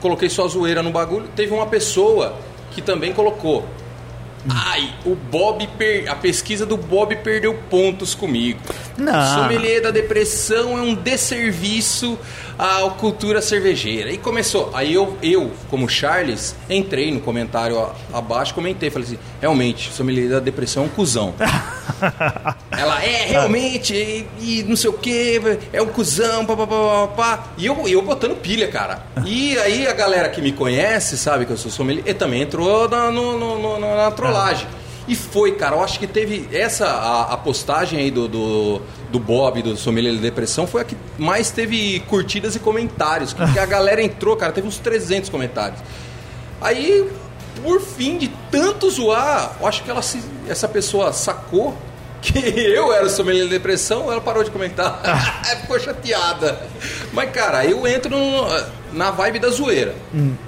coloquei 0.00 0.28
só 0.28 0.46
zoeira 0.48 0.82
no 0.82 0.90
bagulho. 0.90 1.28
Teve 1.34 1.52
uma 1.52 1.66
pessoa 1.66 2.36
que 2.70 2.80
também 2.82 3.12
colocou. 3.12 3.64
Ai, 4.48 4.92
o 5.06 5.14
Bob 5.14 5.66
per... 5.78 6.10
a 6.10 6.14
pesquisa 6.14 6.66
do 6.66 6.76
Bob 6.76 7.16
perdeu 7.16 7.54
pontos 7.70 8.14
comigo. 8.14 8.60
Não. 8.98 9.34
Sommelier 9.42 9.80
da 9.82 9.90
depressão 9.90 10.76
é 10.78 10.82
um 10.82 10.94
desserviço 10.94 12.18
à 12.58 12.88
cultura 12.98 13.40
cervejeira. 13.42 14.10
E 14.12 14.18
começou. 14.18 14.70
Aí 14.74 14.92
eu, 14.94 15.16
eu 15.22 15.50
como 15.70 15.88
Charles, 15.88 16.54
entrei 16.68 17.10
no 17.10 17.20
comentário 17.20 17.90
abaixo, 18.12 18.54
comentei, 18.54 18.90
falei 18.90 19.08
assim, 19.08 19.18
realmente, 19.40 19.90
sommelier 19.92 20.28
da 20.28 20.40
depressão 20.40 20.82
é 20.84 20.86
um 20.86 20.90
cuzão. 20.90 21.34
Ela 22.70 23.02
é, 23.04 23.26
realmente, 23.26 23.94
e, 23.94 24.28
e 24.40 24.62
não 24.64 24.76
sei 24.76 24.90
o 24.90 24.92
que, 24.94 25.40
é 25.72 25.80
um 25.80 25.86
cuzão, 25.86 26.44
pá, 26.44 26.56
pá, 26.56 26.66
pá, 26.66 26.76
pá, 26.76 27.08
pá. 27.16 27.44
E 27.56 27.66
eu, 27.66 27.88
eu 27.88 28.02
botando 28.02 28.36
pilha, 28.36 28.68
cara. 28.68 29.02
E 29.24 29.56
aí 29.58 29.86
a 29.86 29.92
galera 29.92 30.28
que 30.28 30.40
me 30.42 30.52
conhece, 30.52 31.16
sabe 31.16 31.46
que 31.46 31.52
eu 31.52 31.56
sou 31.56 31.70
sommelier, 31.70 32.04
e 32.06 32.14
também 32.14 32.42
entrou 32.42 32.88
na, 32.88 33.10
no- 33.10 33.38
no- 33.38 33.58
no- 33.58 33.96
na 33.96 34.10
trollagem. 34.10 34.33
E 35.06 35.14
foi, 35.14 35.52
cara, 35.56 35.76
eu 35.76 35.82
acho 35.84 35.98
que 35.98 36.06
teve 36.06 36.48
essa, 36.50 36.86
a, 36.86 37.34
a 37.34 37.36
postagem 37.36 37.98
aí 37.98 38.10
do, 38.10 38.26
do, 38.26 38.80
do 39.12 39.18
Bob, 39.20 39.60
do 39.60 39.76
Sommelier 39.76 40.14
da 40.14 40.20
Depressão, 40.22 40.66
foi 40.66 40.80
a 40.80 40.84
que 40.84 40.96
mais 41.18 41.50
teve 41.50 42.00
curtidas 42.08 42.56
e 42.56 42.58
comentários. 42.58 43.32
Porque 43.34 43.58
a 43.58 43.66
galera 43.66 44.02
entrou, 44.02 44.34
cara, 44.34 44.50
teve 44.52 44.66
uns 44.66 44.78
300 44.78 45.28
comentários. 45.28 45.78
Aí, 46.60 47.06
por 47.62 47.80
fim 47.82 48.16
de 48.16 48.28
tanto 48.50 48.90
zoar, 48.90 49.56
eu 49.60 49.66
acho 49.66 49.82
que 49.84 49.90
ela 49.90 50.00
se- 50.00 50.22
essa 50.48 50.66
pessoa 50.66 51.12
sacou 51.12 51.76
que 52.22 52.38
eu 52.48 52.90
era 52.90 53.04
o 53.04 53.10
sommelier 53.10 53.44
da 53.44 53.50
depressão, 53.50 54.10
ela 54.10 54.22
parou 54.22 54.42
de 54.42 54.50
comentar. 54.50 55.02
Ficou 55.60 55.78
chateada. 55.78 56.58
Mas, 57.12 57.30
cara, 57.30 57.66
eu 57.66 57.86
entro 57.86 58.08
no- 58.16 58.46
na 58.94 59.10
vibe 59.10 59.38
da 59.38 59.50
zoeira. 59.50 59.94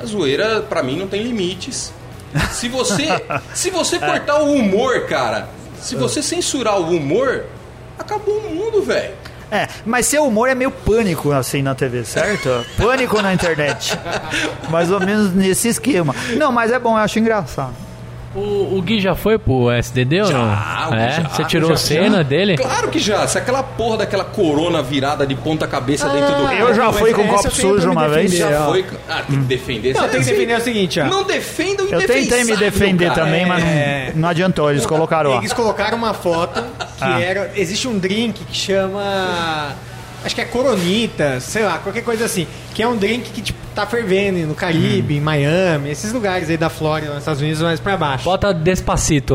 A 0.00 0.06
zoeira, 0.06 0.62
pra 0.62 0.82
mim, 0.82 0.96
não 0.96 1.06
tem 1.06 1.22
limites. 1.22 1.92
Se 2.52 2.68
você, 2.68 3.24
se 3.54 3.70
você 3.70 3.98
cortar 3.98 4.40
o 4.40 4.52
humor, 4.52 5.06
cara, 5.06 5.48
se 5.80 5.94
você 5.94 6.22
censurar 6.22 6.78
o 6.80 6.90
humor, 6.90 7.44
acabou 7.98 8.38
o 8.38 8.54
mundo, 8.54 8.82
velho. 8.82 9.14
É, 9.50 9.68
mas 9.84 10.06
seu 10.06 10.24
humor 10.24 10.48
é 10.48 10.54
meio 10.54 10.70
pânico 10.70 11.30
assim 11.30 11.62
na 11.62 11.74
TV, 11.74 12.04
certo? 12.04 12.66
Pânico 12.76 13.22
na 13.22 13.32
internet. 13.32 13.96
Mais 14.70 14.90
ou 14.90 14.98
menos 14.98 15.32
nesse 15.32 15.68
esquema. 15.68 16.14
Não, 16.36 16.50
mas 16.50 16.72
é 16.72 16.78
bom, 16.78 16.92
eu 16.92 16.96
acho 16.96 17.18
engraçado. 17.18 17.85
O, 18.36 18.76
o 18.76 18.82
Gui 18.82 19.00
já 19.00 19.14
foi 19.14 19.38
pro 19.38 19.70
SDD 19.70 20.20
ou 20.20 20.30
não? 20.30 20.50
Já, 20.50 20.88
É? 20.92 21.10
já, 21.12 21.28
Você 21.30 21.44
tirou 21.44 21.70
já, 21.70 21.76
cena 21.78 22.18
já. 22.18 22.22
dele? 22.22 22.56
Claro 22.58 22.88
que 22.88 22.98
já. 22.98 23.26
Se 23.26 23.38
aquela 23.38 23.62
porra 23.62 23.98
daquela 23.98 24.24
corona 24.24 24.82
virada 24.82 25.26
de 25.26 25.34
ponta 25.34 25.66
cabeça 25.66 26.06
dentro 26.10 26.34
do 26.34 26.52
Eu 26.52 26.74
já 26.74 26.92
fui 26.92 27.14
com 27.14 27.22
essa 27.22 27.48
copo 27.48 27.50
sujo 27.50 27.88
me 27.88 27.92
uma 27.96 28.08
vez. 28.08 28.30
Já 28.32 28.66
ó. 28.66 28.70
foi. 28.72 28.84
Ah, 29.08 29.22
tem 29.26 29.38
que 29.38 29.44
defender. 29.46 29.94
Não, 29.94 30.08
tem 30.08 30.20
que 30.20 30.26
defender 30.26 30.58
o 30.58 30.60
seguinte, 30.60 31.00
ó. 31.00 31.06
Não 31.06 31.24
defenda 31.24 31.82
o 31.84 31.88
Eu 31.88 32.06
tentei 32.06 32.44
me 32.44 32.56
defender 32.56 33.08
cara. 33.08 33.24
também, 33.24 33.46
mas 33.46 33.64
É. 33.64 34.10
não, 34.14 34.22
não 34.22 34.28
adiantou. 34.28 34.70
Eles 34.70 34.84
colocaram 34.84 35.30
lá. 35.30 35.36
Eles 35.38 35.52
colocaram 35.54 35.96
uma 35.96 36.12
foto 36.12 36.62
que 36.98 37.04
Ah. 37.04 37.18
era. 37.20 37.50
Existe 37.56 37.88
um 37.88 37.98
drink 37.98 38.44
que 38.44 38.54
chama. 38.56 39.74
Acho 40.24 40.34
que 40.34 40.40
é 40.40 40.44
Coronita, 40.44 41.38
sei 41.40 41.62
lá, 41.64 41.78
qualquer 41.78 42.02
coisa 42.02 42.24
assim. 42.24 42.46
Que 42.74 42.82
é 42.82 42.88
um 42.88 42.96
drink 42.96 43.30
que 43.30 43.40
tipo, 43.40 43.58
tá 43.74 43.86
fervendo 43.86 44.38
no 44.46 44.54
Caribe, 44.54 45.14
Hum. 45.14 45.16
em 45.18 45.20
Miami, 45.20 45.90
esses 45.90 46.12
lugares 46.12 46.50
aí 46.50 46.56
da 46.56 46.68
Flórida, 46.68 47.10
nos 47.10 47.20
Estados 47.20 47.40
Unidos, 47.40 47.62
mais 47.62 47.78
pra 47.78 47.96
baixo. 47.96 48.24
Bota 48.24 48.52
Despacito. 48.52 49.34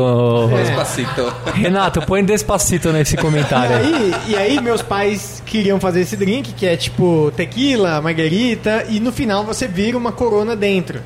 É. 0.52 0.64
Despacito. 0.64 1.34
Renato, 1.54 2.02
põe 2.02 2.22
Despacito 2.24 2.92
nesse 2.92 3.14
E 3.14 3.18
comentário 3.18 3.76
aí. 3.76 3.94
aí, 3.94 4.14
e 4.28 4.36
aí 4.36 4.60
meus 4.60 4.82
pais 4.82 5.42
queriam 5.46 5.80
fazer 5.80 6.00
esse 6.02 6.16
drink, 6.16 6.52
que 6.52 6.66
é 6.66 6.76
tipo 6.76 7.32
tequila, 7.36 8.00
margarita, 8.02 8.84
e 8.88 9.00
no 9.00 9.12
final 9.12 9.44
você 9.44 9.66
vira 9.66 9.96
uma 9.96 10.12
corona 10.12 10.54
dentro. 10.54 11.00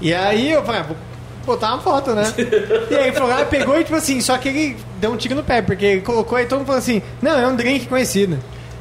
E 0.00 0.14
aí 0.14 0.52
eu 0.52 0.64
falei, 0.64 0.80
ah, 0.80 0.84
vou 0.84 0.96
botar 1.44 1.74
uma 1.74 1.80
foto, 1.82 2.12
né? 2.14 2.24
e 2.90 2.94
aí 2.94 3.12
foi 3.12 3.26
lá, 3.28 3.44
pegou 3.44 3.78
e 3.78 3.84
tipo 3.84 3.96
assim, 3.96 4.20
só 4.20 4.36
que 4.38 4.48
ele 4.48 4.76
deu 5.00 5.12
um 5.12 5.16
tiro 5.16 5.34
no 5.34 5.42
pé, 5.42 5.60
porque 5.62 5.84
ele 5.84 6.00
colocou 6.00 6.38
e 6.40 6.46
todo 6.46 6.58
mundo 6.58 6.66
falou 6.66 6.78
assim, 6.80 7.02
não, 7.20 7.38
é 7.38 7.46
um 7.46 7.54
drink 7.56 7.86
conhecido. 7.86 8.38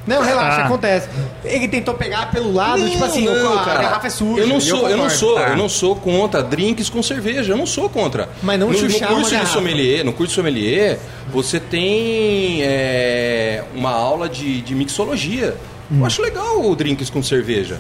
Não, 0.08 0.22
relaxa, 0.22 0.62
Ah. 0.62 0.66
acontece. 0.66 1.10
Ele 1.44 1.68
tentou 1.68 1.94
pegar 1.96 2.30
pelo 2.32 2.54
lado, 2.54 2.88
tipo 2.90 3.04
assim, 3.04 3.26
não, 3.26 3.58
a 3.60 3.64
cara. 3.64 3.82
garrafa 3.82 4.08
é 4.08 4.10
suja. 4.10 4.42
Eu 4.42 4.48
não 4.48 4.60
sou, 4.62 4.78
eu, 4.90 4.98
não 4.98 5.04
concordo. 5.06 5.14
sou, 5.18 5.38
Ah. 5.38 5.50
eu 5.50 5.58
não 5.58 5.70
sou 5.70 5.96
contra 5.96 6.44
drinks 6.44 6.90
com 6.90 7.02
cerveja. 7.02 7.54
Eu 7.54 7.58
não 7.58 7.66
sou 7.66 7.90
contra. 7.90 8.30
Mas 8.44 8.60
não 8.60 8.68
no, 8.68 8.74
no 8.74 8.80
curso 9.08 9.36
de 9.38 9.48
sommelier, 9.48 10.06
no 10.06 10.14
curso 10.14 10.30
de 10.32 10.36
sommelier, 10.36 11.00
você 11.32 11.60
tem 11.60 12.60
é, 12.62 13.64
uma 13.74 13.92
aula 13.92 14.30
de, 14.30 14.62
de 14.62 14.76
mixologia. 14.76 15.56
Hum. 15.92 16.00
Eu 16.00 16.06
acho 16.06 16.22
legal 16.22 16.62
o 16.66 16.76
drinks 16.76 17.10
com 17.10 17.22
cerveja. 17.24 17.80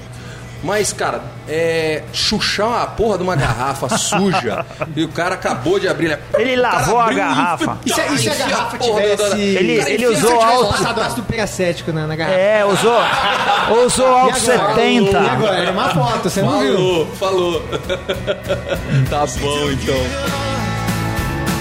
Mas, 0.65 0.91
cara, 0.91 1.21
é, 1.47 2.01
chuchar 2.12 2.82
a 2.82 2.88
porra 2.88 3.17
de 3.19 3.23
uma 3.23 3.36
garrafa 3.36 3.88
suja 3.97 4.65
e 4.95 5.04
o 5.04 5.10
cara 5.10 5.36
acabou 5.36 5.80
de 5.80 5.88
abrir. 5.88 6.17
Ele 6.34 6.58
o 6.60 6.62
cara 6.63 6.78
lavou 6.80 6.99
a 6.99 7.13
garrafa. 7.13 7.78
E 7.86 7.93
se, 7.93 8.01
e 8.01 8.17
se 8.17 8.30
a 8.30 8.34
garrafa 8.36 8.78
porra 8.78 9.01
da- 9.01 9.08
da- 9.10 9.15
tivesse... 9.15 9.41
Ele- 9.41 9.78
Cara, 9.78 9.89
ele 9.91 10.08
usou 10.08 10.41
álcool. 10.41 10.67
passado 10.71 11.01
ácido 11.01 11.23
peracético 11.23 11.91
na, 11.93 12.08
na 12.08 12.15
garrafa. 12.15 12.36
É, 12.38 12.65
usou, 12.65 12.97
usou 13.86 14.08
álcool 14.08 14.51
agora? 14.51 14.73
70. 14.75 15.12
E 15.12 15.30
agora? 15.30 15.56
Era 15.56 15.71
uma 15.71 15.89
foto, 15.89 16.30
você 16.30 16.41
não 16.41 16.60
viu? 16.60 16.75
Falou, 17.19 17.62
falou. 17.62 17.63
tá 19.10 19.25
bom, 19.39 19.71
então. 19.71 19.95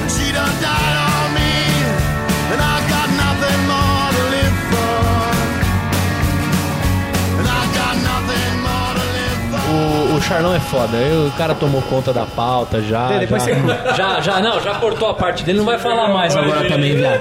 She 0.09 0.33
done 0.33 0.51
died 0.61 1.04
O, 10.17 10.21
Charlão 10.21 10.55
é 10.55 10.61
foda. 10.61 10.97
Eu- 10.97 11.29
o 11.29 11.33
cara 11.33 11.55
tomou 11.55 11.83
conta 11.83 12.13
da 12.13 12.25
pauta 12.25 12.81
já. 12.83 13.13
É, 13.13 13.19
depois 13.21 13.45
já, 13.45 13.55
você- 13.55 13.95
já, 13.97 14.21
já, 14.21 14.41
não, 14.41 14.61
já 14.61 14.75
cortou 14.75 15.09
a 15.09 15.15
parte 15.15 15.45
dele, 15.45 15.59
não 15.59 15.65
vai 15.65 15.79
falar 15.79 16.09
mais 16.09 16.37
agora 16.37 16.69
também, 16.69 16.95
viado. 16.97 17.21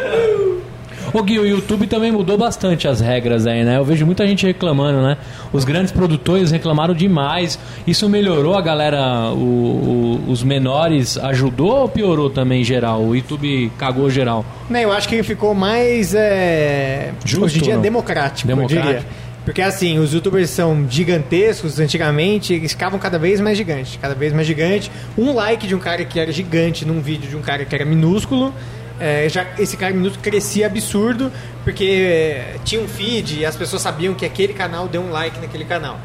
Ô 1.14 1.22
Gui, 1.22 1.38
o 1.38 1.46
YouTube 1.46 1.86
também 1.86 2.12
mudou 2.12 2.40
bastante 2.40 2.88
as 2.88 3.00
regras 3.00 3.46
aí, 3.46 3.64
né? 3.64 3.78
Eu 3.78 3.86
vejo 3.86 4.04
muita 4.04 4.26
gente 4.26 4.48
reclamando, 4.48 5.00
né? 5.00 5.16
Os 5.52 5.64
grandes 5.64 5.92
produtores 5.92 6.50
reclamaram 6.50 6.92
demais. 6.96 7.60
Isso 7.86 8.10
melhorou 8.10 8.56
a 8.58 8.62
galera, 8.62 9.30
o- 9.32 10.20
o- 10.28 10.32
os 10.32 10.42
menores 10.44 11.16
ajudou 11.20 11.82
ou 11.82 11.90
piorou 11.90 12.32
também 12.32 12.62
em 12.62 12.64
geral? 12.64 13.00
O 13.04 13.16
YouTube 13.16 13.72
cagou 13.78 14.10
geral. 14.10 14.44
Não, 14.68 14.80
eu 14.80 14.92
acho 14.92 15.08
que 15.08 15.14
ele 15.14 15.22
ficou 15.24 15.54
mais. 15.54 16.16
É, 16.16 17.12
Justo 17.24 17.46
hoje 17.46 17.60
em 17.60 17.62
dia 17.62 17.76
não? 17.76 17.82
democrático, 17.84 18.50
eu 18.50 18.56
Democrático. 18.56 19.06
Porque 19.46 19.62
assim, 19.62 20.00
os 20.00 20.14
youtubers 20.14 20.50
são 20.50 20.88
gigantescos 20.90 21.80
antigamente, 21.80 22.54
eles 22.54 22.72
ficavam 22.72 22.98
cada 22.98 23.20
vez 23.20 23.42
mais 23.42 23.58
gigantes, 23.58 24.00
cada 24.02 24.16
vez 24.16 24.32
mais 24.32 24.48
gigante. 24.48 24.90
Um 25.18 25.34
like 25.34 25.68
de 25.68 25.76
um 25.76 25.80
cara 25.80 26.06
que 26.06 26.20
era 26.20 26.32
gigante 26.32 26.86
num 26.86 27.02
vídeo 27.02 27.30
de 27.30 27.36
um 27.36 27.42
cara 27.42 27.66
que 27.66 27.76
era 27.76 27.84
minúsculo, 27.84 28.54
é, 29.00 29.28
já 29.28 29.46
esse 29.60 29.76
cara 29.76 29.94
minúsculo 29.94 30.24
crescia 30.24 30.68
absurdo, 30.68 31.32
porque 31.64 31.84
é, 31.84 32.56
tinha 32.64 32.82
um 32.82 32.88
feed 32.88 33.40
e 33.40 33.46
as 33.46 33.56
pessoas 33.56 33.82
sabiam 33.82 34.14
que 34.14 34.26
aquele 34.26 34.54
canal 34.54 34.88
deu 34.88 35.02
um 35.02 35.12
like 35.12 35.38
naquele 35.40 35.66
canal. 35.66 36.00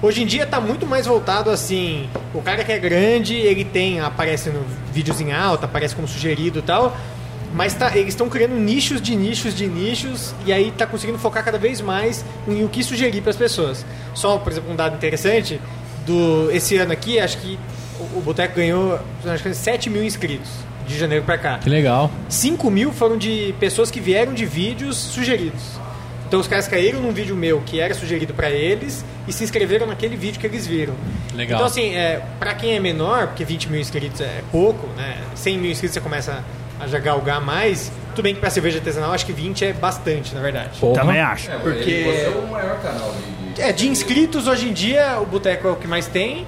Hoje 0.00 0.22
em 0.22 0.26
dia 0.26 0.46
tá 0.46 0.60
muito 0.60 0.86
mais 0.86 1.06
voltado 1.06 1.50
assim, 1.50 2.08
o 2.32 2.42
cara 2.42 2.62
que 2.62 2.70
é 2.70 2.78
grande, 2.78 3.34
ele 3.34 3.64
tem, 3.64 4.00
aparece 4.00 4.50
no 4.50 4.62
vídeos 4.92 5.20
em 5.20 5.32
alta, 5.32 5.64
aparece 5.64 5.96
como 5.96 6.06
sugerido 6.06 6.60
e 6.60 6.62
tal, 6.62 6.96
mas 7.54 7.72
tá- 7.74 7.96
eles 7.96 8.08
estão 8.08 8.28
criando 8.28 8.56
nichos 8.56 9.00
de 9.00 9.14
nichos 9.14 9.54
de 9.54 9.66
nichos 9.66 10.34
e 10.44 10.52
aí 10.52 10.72
tá 10.76 10.86
conseguindo 10.86 11.18
focar 11.18 11.44
cada 11.44 11.56
vez 11.56 11.80
mais 11.80 12.24
em 12.46 12.64
o 12.64 12.68
que 12.68 12.82
sugerir 12.82 13.20
para 13.20 13.30
as 13.30 13.36
pessoas. 13.36 13.86
Só, 14.12 14.36
por 14.38 14.52
exemplo, 14.52 14.72
um 14.72 14.76
dado 14.76 14.96
interessante 14.96 15.60
do 16.04 16.50
esse 16.50 16.76
ano 16.76 16.92
aqui, 16.92 17.18
acho 17.18 17.38
que 17.38 17.58
o, 17.98 18.18
o 18.18 18.20
Boteco 18.20 18.56
ganhou 18.56 18.98
acho 19.24 19.42
que 19.42 19.54
7 19.54 19.88
mil 19.88 20.04
inscritos 20.04 20.50
de 20.86 20.98
janeiro 20.98 21.24
para 21.24 21.38
cá. 21.38 21.58
Que 21.58 21.70
legal. 21.70 22.10
5 22.28 22.70
mil 22.70 22.92
foram 22.92 23.16
de 23.16 23.54
pessoas 23.58 23.90
que 23.90 24.00
vieram 24.00 24.34
de 24.34 24.44
vídeos 24.44 24.96
sugeridos. 24.96 25.62
Então 26.26 26.40
os 26.40 26.48
caras 26.48 26.66
caíram 26.66 27.00
num 27.00 27.12
vídeo 27.12 27.36
meu 27.36 27.60
que 27.64 27.78
era 27.78 27.94
sugerido 27.94 28.34
para 28.34 28.50
eles 28.50 29.04
e 29.28 29.32
se 29.32 29.44
inscreveram 29.44 29.86
naquele 29.86 30.16
vídeo 30.16 30.40
que 30.40 30.46
eles 30.46 30.66
viram. 30.66 30.94
Legal. 31.32 31.58
Então 31.58 31.66
assim, 31.66 31.94
é, 31.94 32.20
para 32.40 32.52
quem 32.54 32.74
é 32.74 32.80
menor, 32.80 33.28
porque 33.28 33.44
20 33.44 33.70
mil 33.70 33.80
inscritos 33.80 34.20
é 34.20 34.42
pouco, 34.50 34.88
né? 34.96 35.18
100 35.36 35.58
mil 35.58 35.70
inscritos 35.70 35.94
você 35.94 36.00
começa 36.00 36.32
a 36.32 36.63
já 36.88 36.98
galgar 36.98 37.40
mais. 37.40 37.90
Tudo 38.14 38.22
bem 38.24 38.34
que 38.34 38.40
para 38.40 38.50
cerveja 38.50 38.78
artesanal 38.78 39.12
acho 39.12 39.26
que 39.26 39.32
20 39.32 39.64
é 39.64 39.72
bastante, 39.72 40.34
na 40.34 40.40
verdade. 40.40 40.78
Porra. 40.78 41.00
Também 41.00 41.20
acho. 41.20 41.50
Porque- 41.62 42.04
Você 42.04 42.24
é 42.26 42.42
o 42.44 42.50
maior 42.50 42.78
canal 42.80 43.14
de- 43.54 43.60
É, 43.62 43.72
de 43.72 43.88
inscritos 43.88 44.46
hoje 44.46 44.68
em 44.68 44.72
dia 44.72 45.18
o 45.20 45.26
Boteco 45.26 45.66
é 45.68 45.70
o 45.70 45.76
que 45.76 45.86
mais 45.86 46.06
tem, 46.06 46.46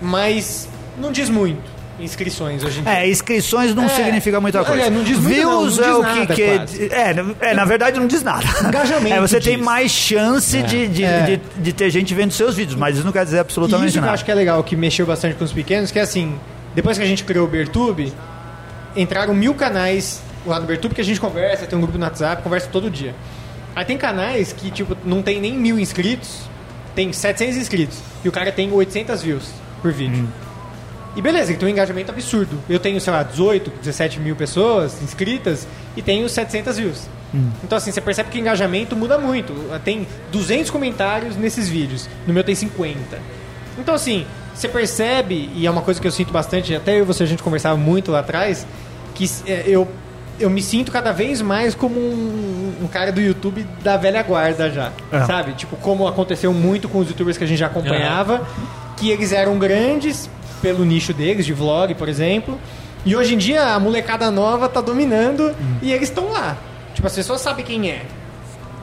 mas 0.00 0.68
não 0.98 1.12
diz 1.12 1.28
muito 1.28 1.76
inscrições 1.98 2.62
hoje 2.62 2.80
em 2.80 2.82
dia. 2.82 2.92
É, 2.92 3.08
inscrições 3.08 3.74
não 3.74 3.84
É. 3.84 3.88
significa 3.88 4.38
muita 4.38 4.62
coisa. 4.62 4.82
É, 4.82 4.90
não 4.90 5.02
diz 5.02 5.18
muito 5.18 5.34
não, 5.34 5.60
Views 5.60 5.78
não 5.78 5.84
é 5.84 5.88
diz 5.88 5.96
o 5.96 6.02
que, 6.02 6.18
nada, 6.18 6.34
que 6.34 6.88
é, 6.92 7.14
não- 7.14 7.36
é, 7.40 7.54
na 7.54 7.64
verdade 7.64 7.98
não 7.98 8.06
diz 8.06 8.22
nada. 8.22 8.44
Engajamento 8.68 9.14
É, 9.16 9.20
você 9.20 9.40
tem 9.40 9.56
diz. 9.56 9.64
mais 9.64 9.90
chance 9.90 10.60
de, 10.62 10.88
de, 10.88 11.04
É. 11.04 11.22
de, 11.22 11.40
de 11.62 11.72
ter 11.72 11.88
gente 11.88 12.12
vendo 12.14 12.32
seus 12.32 12.54
vídeos, 12.54 12.78
mas 12.78 12.96
isso 12.96 13.04
não 13.04 13.12
quer 13.12 13.24
dizer 13.24 13.38
E 13.38 13.40
absolutamente 13.40 13.86
isso 13.88 13.94
que 13.94 13.98
eu 13.98 14.02
nada. 14.02 14.12
acho 14.12 14.24
que 14.26 14.30
é 14.30 14.34
legal, 14.34 14.62
que 14.62 14.76
mexeu 14.76 15.06
bastante 15.06 15.36
com 15.36 15.44
os 15.44 15.52
pequenos, 15.52 15.90
que 15.90 15.98
é 15.98 16.02
assim, 16.02 16.38
depois 16.74 16.98
que 16.98 17.04
a 17.04 17.06
gente 17.06 17.24
criou 17.24 17.46
o 17.46 17.48
Bertube, 17.48 18.12
entraram 18.96 19.34
mil 19.34 19.54
canais 19.54 20.22
lá 20.44 20.58
no 20.58 20.66
Bertube 20.66 20.94
que 20.94 21.00
a 21.00 21.04
gente 21.04 21.20
conversa, 21.20 21.66
tem 21.66 21.78
um 21.78 21.82
grupo 21.82 21.98
no 21.98 22.04
WhatsApp, 22.04 22.42
conversa 22.42 22.68
todo 22.68 22.90
dia. 22.90 23.14
Aí 23.74 23.84
tem 23.84 23.98
canais 23.98 24.52
que, 24.52 24.70
tipo, 24.70 24.96
não 25.04 25.22
tem 25.22 25.40
nem 25.40 25.52
mil 25.52 25.78
inscritos, 25.78 26.40
tem 26.94 27.12
700 27.12 27.56
inscritos, 27.56 27.98
e 28.24 28.28
o 28.28 28.32
cara 28.32 28.50
tem 28.50 28.72
800 28.72 29.22
views 29.22 29.50
por 29.82 29.92
vídeo. 29.92 30.24
Hum. 30.24 30.46
E 31.14 31.22
beleza, 31.22 31.50
ele 31.50 31.58
tem 31.58 31.68
um 31.68 31.72
engajamento 31.72 32.10
absurdo. 32.10 32.58
Eu 32.68 32.78
tenho, 32.78 33.00
sei 33.00 33.12
lá, 33.12 33.22
18, 33.22 33.70
17 33.80 34.20
mil 34.20 34.36
pessoas 34.36 35.02
inscritas 35.02 35.66
e 35.96 36.02
tenho 36.02 36.28
700 36.28 36.76
views. 36.76 37.08
Então, 37.64 37.76
assim, 37.76 37.90
você 37.90 38.00
percebe 38.00 38.30
que 38.30 38.38
o 38.38 38.40
engajamento 38.40 38.96
muda 38.96 39.18
muito. 39.18 39.52
Tem 39.84 40.06
200 40.30 40.70
comentários 40.70 41.36
nesses 41.36 41.68
vídeos. 41.68 42.08
No 42.26 42.32
meu 42.32 42.44
tem 42.44 42.54
50. 42.54 43.18
Então, 43.78 43.94
assim, 43.94 44.26
você 44.56 44.68
percebe, 44.68 45.50
e 45.54 45.66
é 45.66 45.70
uma 45.70 45.82
coisa 45.82 46.00
que 46.00 46.06
eu 46.06 46.10
sinto 46.10 46.32
bastante, 46.32 46.74
até 46.74 46.94
eu 46.96 47.00
e 47.00 47.02
você 47.02 47.22
a 47.22 47.26
gente 47.26 47.42
conversava 47.42 47.76
muito 47.76 48.10
lá 48.10 48.20
atrás, 48.20 48.66
que 49.14 49.30
é, 49.46 49.64
eu, 49.66 49.86
eu 50.40 50.48
me 50.48 50.62
sinto 50.62 50.90
cada 50.90 51.12
vez 51.12 51.42
mais 51.42 51.74
como 51.74 51.98
um, 51.98 52.72
um 52.82 52.88
cara 52.88 53.12
do 53.12 53.20
YouTube 53.20 53.66
da 53.82 53.98
velha 53.98 54.22
guarda 54.22 54.70
já. 54.70 54.92
É. 55.12 55.24
Sabe? 55.24 55.52
Tipo, 55.52 55.76
como 55.76 56.08
aconteceu 56.08 56.54
muito 56.54 56.88
com 56.88 56.98
os 56.98 57.08
youtubers 57.08 57.36
que 57.36 57.44
a 57.44 57.46
gente 57.46 57.58
já 57.58 57.66
acompanhava, 57.66 58.46
que 58.96 59.10
eles 59.10 59.30
eram 59.32 59.58
grandes 59.58 60.30
pelo 60.62 60.84
nicho 60.84 61.12
deles, 61.12 61.44
de 61.44 61.52
vlog, 61.52 61.94
por 61.94 62.08
exemplo. 62.08 62.58
E 63.04 63.14
hoje 63.14 63.34
em 63.34 63.38
dia 63.38 63.74
a 63.74 63.78
molecada 63.78 64.30
nova 64.30 64.68
tá 64.68 64.80
dominando 64.80 65.54
e 65.82 65.92
eles 65.92 66.08
estão 66.08 66.32
lá. 66.32 66.56
Tipo, 66.94 67.06
as 67.06 67.14
pessoas 67.14 67.42
sabem 67.42 67.62
quem 67.62 67.90
é. 67.90 68.02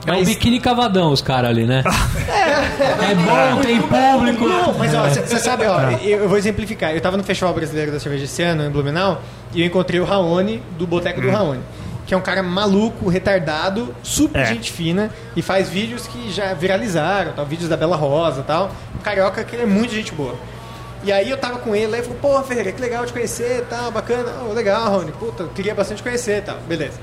É 0.06 0.12
um 0.12 0.16
Mas- 0.16 0.28
biquíni 0.28 0.60
cavadão 0.60 1.10
os 1.12 1.22
caras 1.22 1.50
ali, 1.50 1.64
né? 1.64 1.82
É 2.28 3.14
bom, 3.14 3.60
tem 3.62 3.80
público. 3.80 4.46
Não, 4.46 4.74
mas 4.74 4.94
ó, 4.94 5.08
você 5.08 5.38
sabe, 5.38 5.64
ó, 5.66 5.90
eu, 6.02 6.20
eu 6.22 6.28
vou 6.28 6.36
exemplificar. 6.38 6.92
Eu 6.94 7.00
tava 7.00 7.16
no 7.16 7.24
Festival 7.24 7.54
Brasileiro 7.54 7.90
da 7.92 7.98
Cerveja 8.00 8.24
esse 8.24 8.42
ano, 8.42 8.64
em 8.64 8.70
Blumenau, 8.70 9.22
e 9.54 9.60
eu 9.60 9.66
encontrei 9.66 10.00
o 10.00 10.04
Raoni, 10.04 10.62
do 10.78 10.86
Boteco 10.86 11.20
do 11.20 11.30
Raoni. 11.30 11.60
Que 12.06 12.12
é 12.12 12.16
um 12.16 12.20
cara 12.20 12.42
maluco, 12.42 13.08
retardado, 13.08 13.94
super 14.02 14.42
É. 14.42 14.44
gente 14.46 14.70
fina, 14.70 15.10
e 15.34 15.40
faz 15.40 15.70
vídeos 15.70 16.06
que 16.06 16.30
já 16.30 16.52
viralizaram, 16.52 17.32
tal, 17.32 17.46
vídeos 17.46 17.68
da 17.70 17.76
Bela 17.78 17.96
Rosa 17.96 18.40
e 18.40 18.44
tal. 18.44 18.70
Um 18.94 18.98
carioca 19.02 19.42
que 19.42 19.56
ele 19.56 19.62
é 19.62 19.66
muito 19.66 19.94
gente 19.94 20.12
boa. 20.12 20.34
E 21.02 21.10
aí 21.12 21.30
eu 21.30 21.36
tava 21.38 21.58
com 21.58 21.74
ele, 21.74 21.94
aí 21.94 22.00
ele 22.00 22.02
falou, 22.02 22.18
pô, 22.20 22.42
Ferreira, 22.46 22.72
que 22.72 22.80
legal 22.80 23.06
te 23.06 23.12
conhecer 23.12 23.60
e 23.60 23.62
tal, 23.62 23.90
bacana. 23.90 24.32
Oh, 24.48 24.52
legal, 24.52 24.84
Raoni, 24.84 25.12
puta, 25.12 25.44
eu 25.44 25.48
queria 25.48 25.74
bastante 25.74 26.02
conhecer 26.02 26.38
e 26.38 26.42
tal, 26.42 26.56
beleza. 26.68 26.98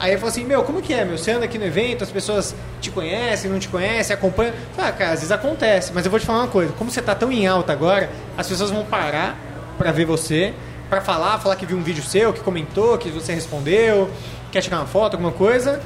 Aí 0.00 0.12
ele 0.12 0.16
falou 0.18 0.30
assim, 0.30 0.44
meu, 0.46 0.62
como 0.64 0.80
que 0.80 0.94
é, 0.94 1.04
meu? 1.04 1.18
Você 1.18 1.30
anda 1.30 1.44
aqui 1.44 1.58
no 1.58 1.64
evento, 1.66 2.02
as 2.02 2.10
pessoas 2.10 2.54
te 2.80 2.90
conhecem, 2.90 3.50
não 3.50 3.58
te 3.58 3.68
conhecem, 3.68 4.14
acompanham. 4.14 4.54
Eu 4.54 4.74
falei, 4.74 4.90
Ah, 4.90 4.92
cara, 4.94 5.10
às 5.12 5.20
vezes 5.20 5.30
acontece, 5.30 5.92
mas 5.94 6.06
eu 6.06 6.10
vou 6.10 6.18
te 6.18 6.24
falar 6.24 6.38
uma 6.40 6.48
coisa, 6.48 6.72
como 6.78 6.90
você 6.90 7.02
tá 7.02 7.14
tão 7.14 7.30
em 7.30 7.46
alta 7.46 7.72
agora, 7.72 8.08
as 8.36 8.48
pessoas 8.48 8.70
vão 8.70 8.82
parar 8.84 9.36
pra 9.76 9.92
ver 9.92 10.06
você, 10.06 10.54
pra 10.88 11.02
falar, 11.02 11.38
falar 11.38 11.54
que 11.56 11.66
viu 11.66 11.76
um 11.76 11.82
vídeo 11.82 12.02
seu, 12.02 12.32
que 12.32 12.40
comentou, 12.40 12.96
que 12.96 13.10
você 13.10 13.34
respondeu, 13.34 14.10
quer 14.50 14.62
tirar 14.62 14.78
uma 14.78 14.86
foto, 14.86 15.14
alguma 15.14 15.32
coisa. 15.32 15.80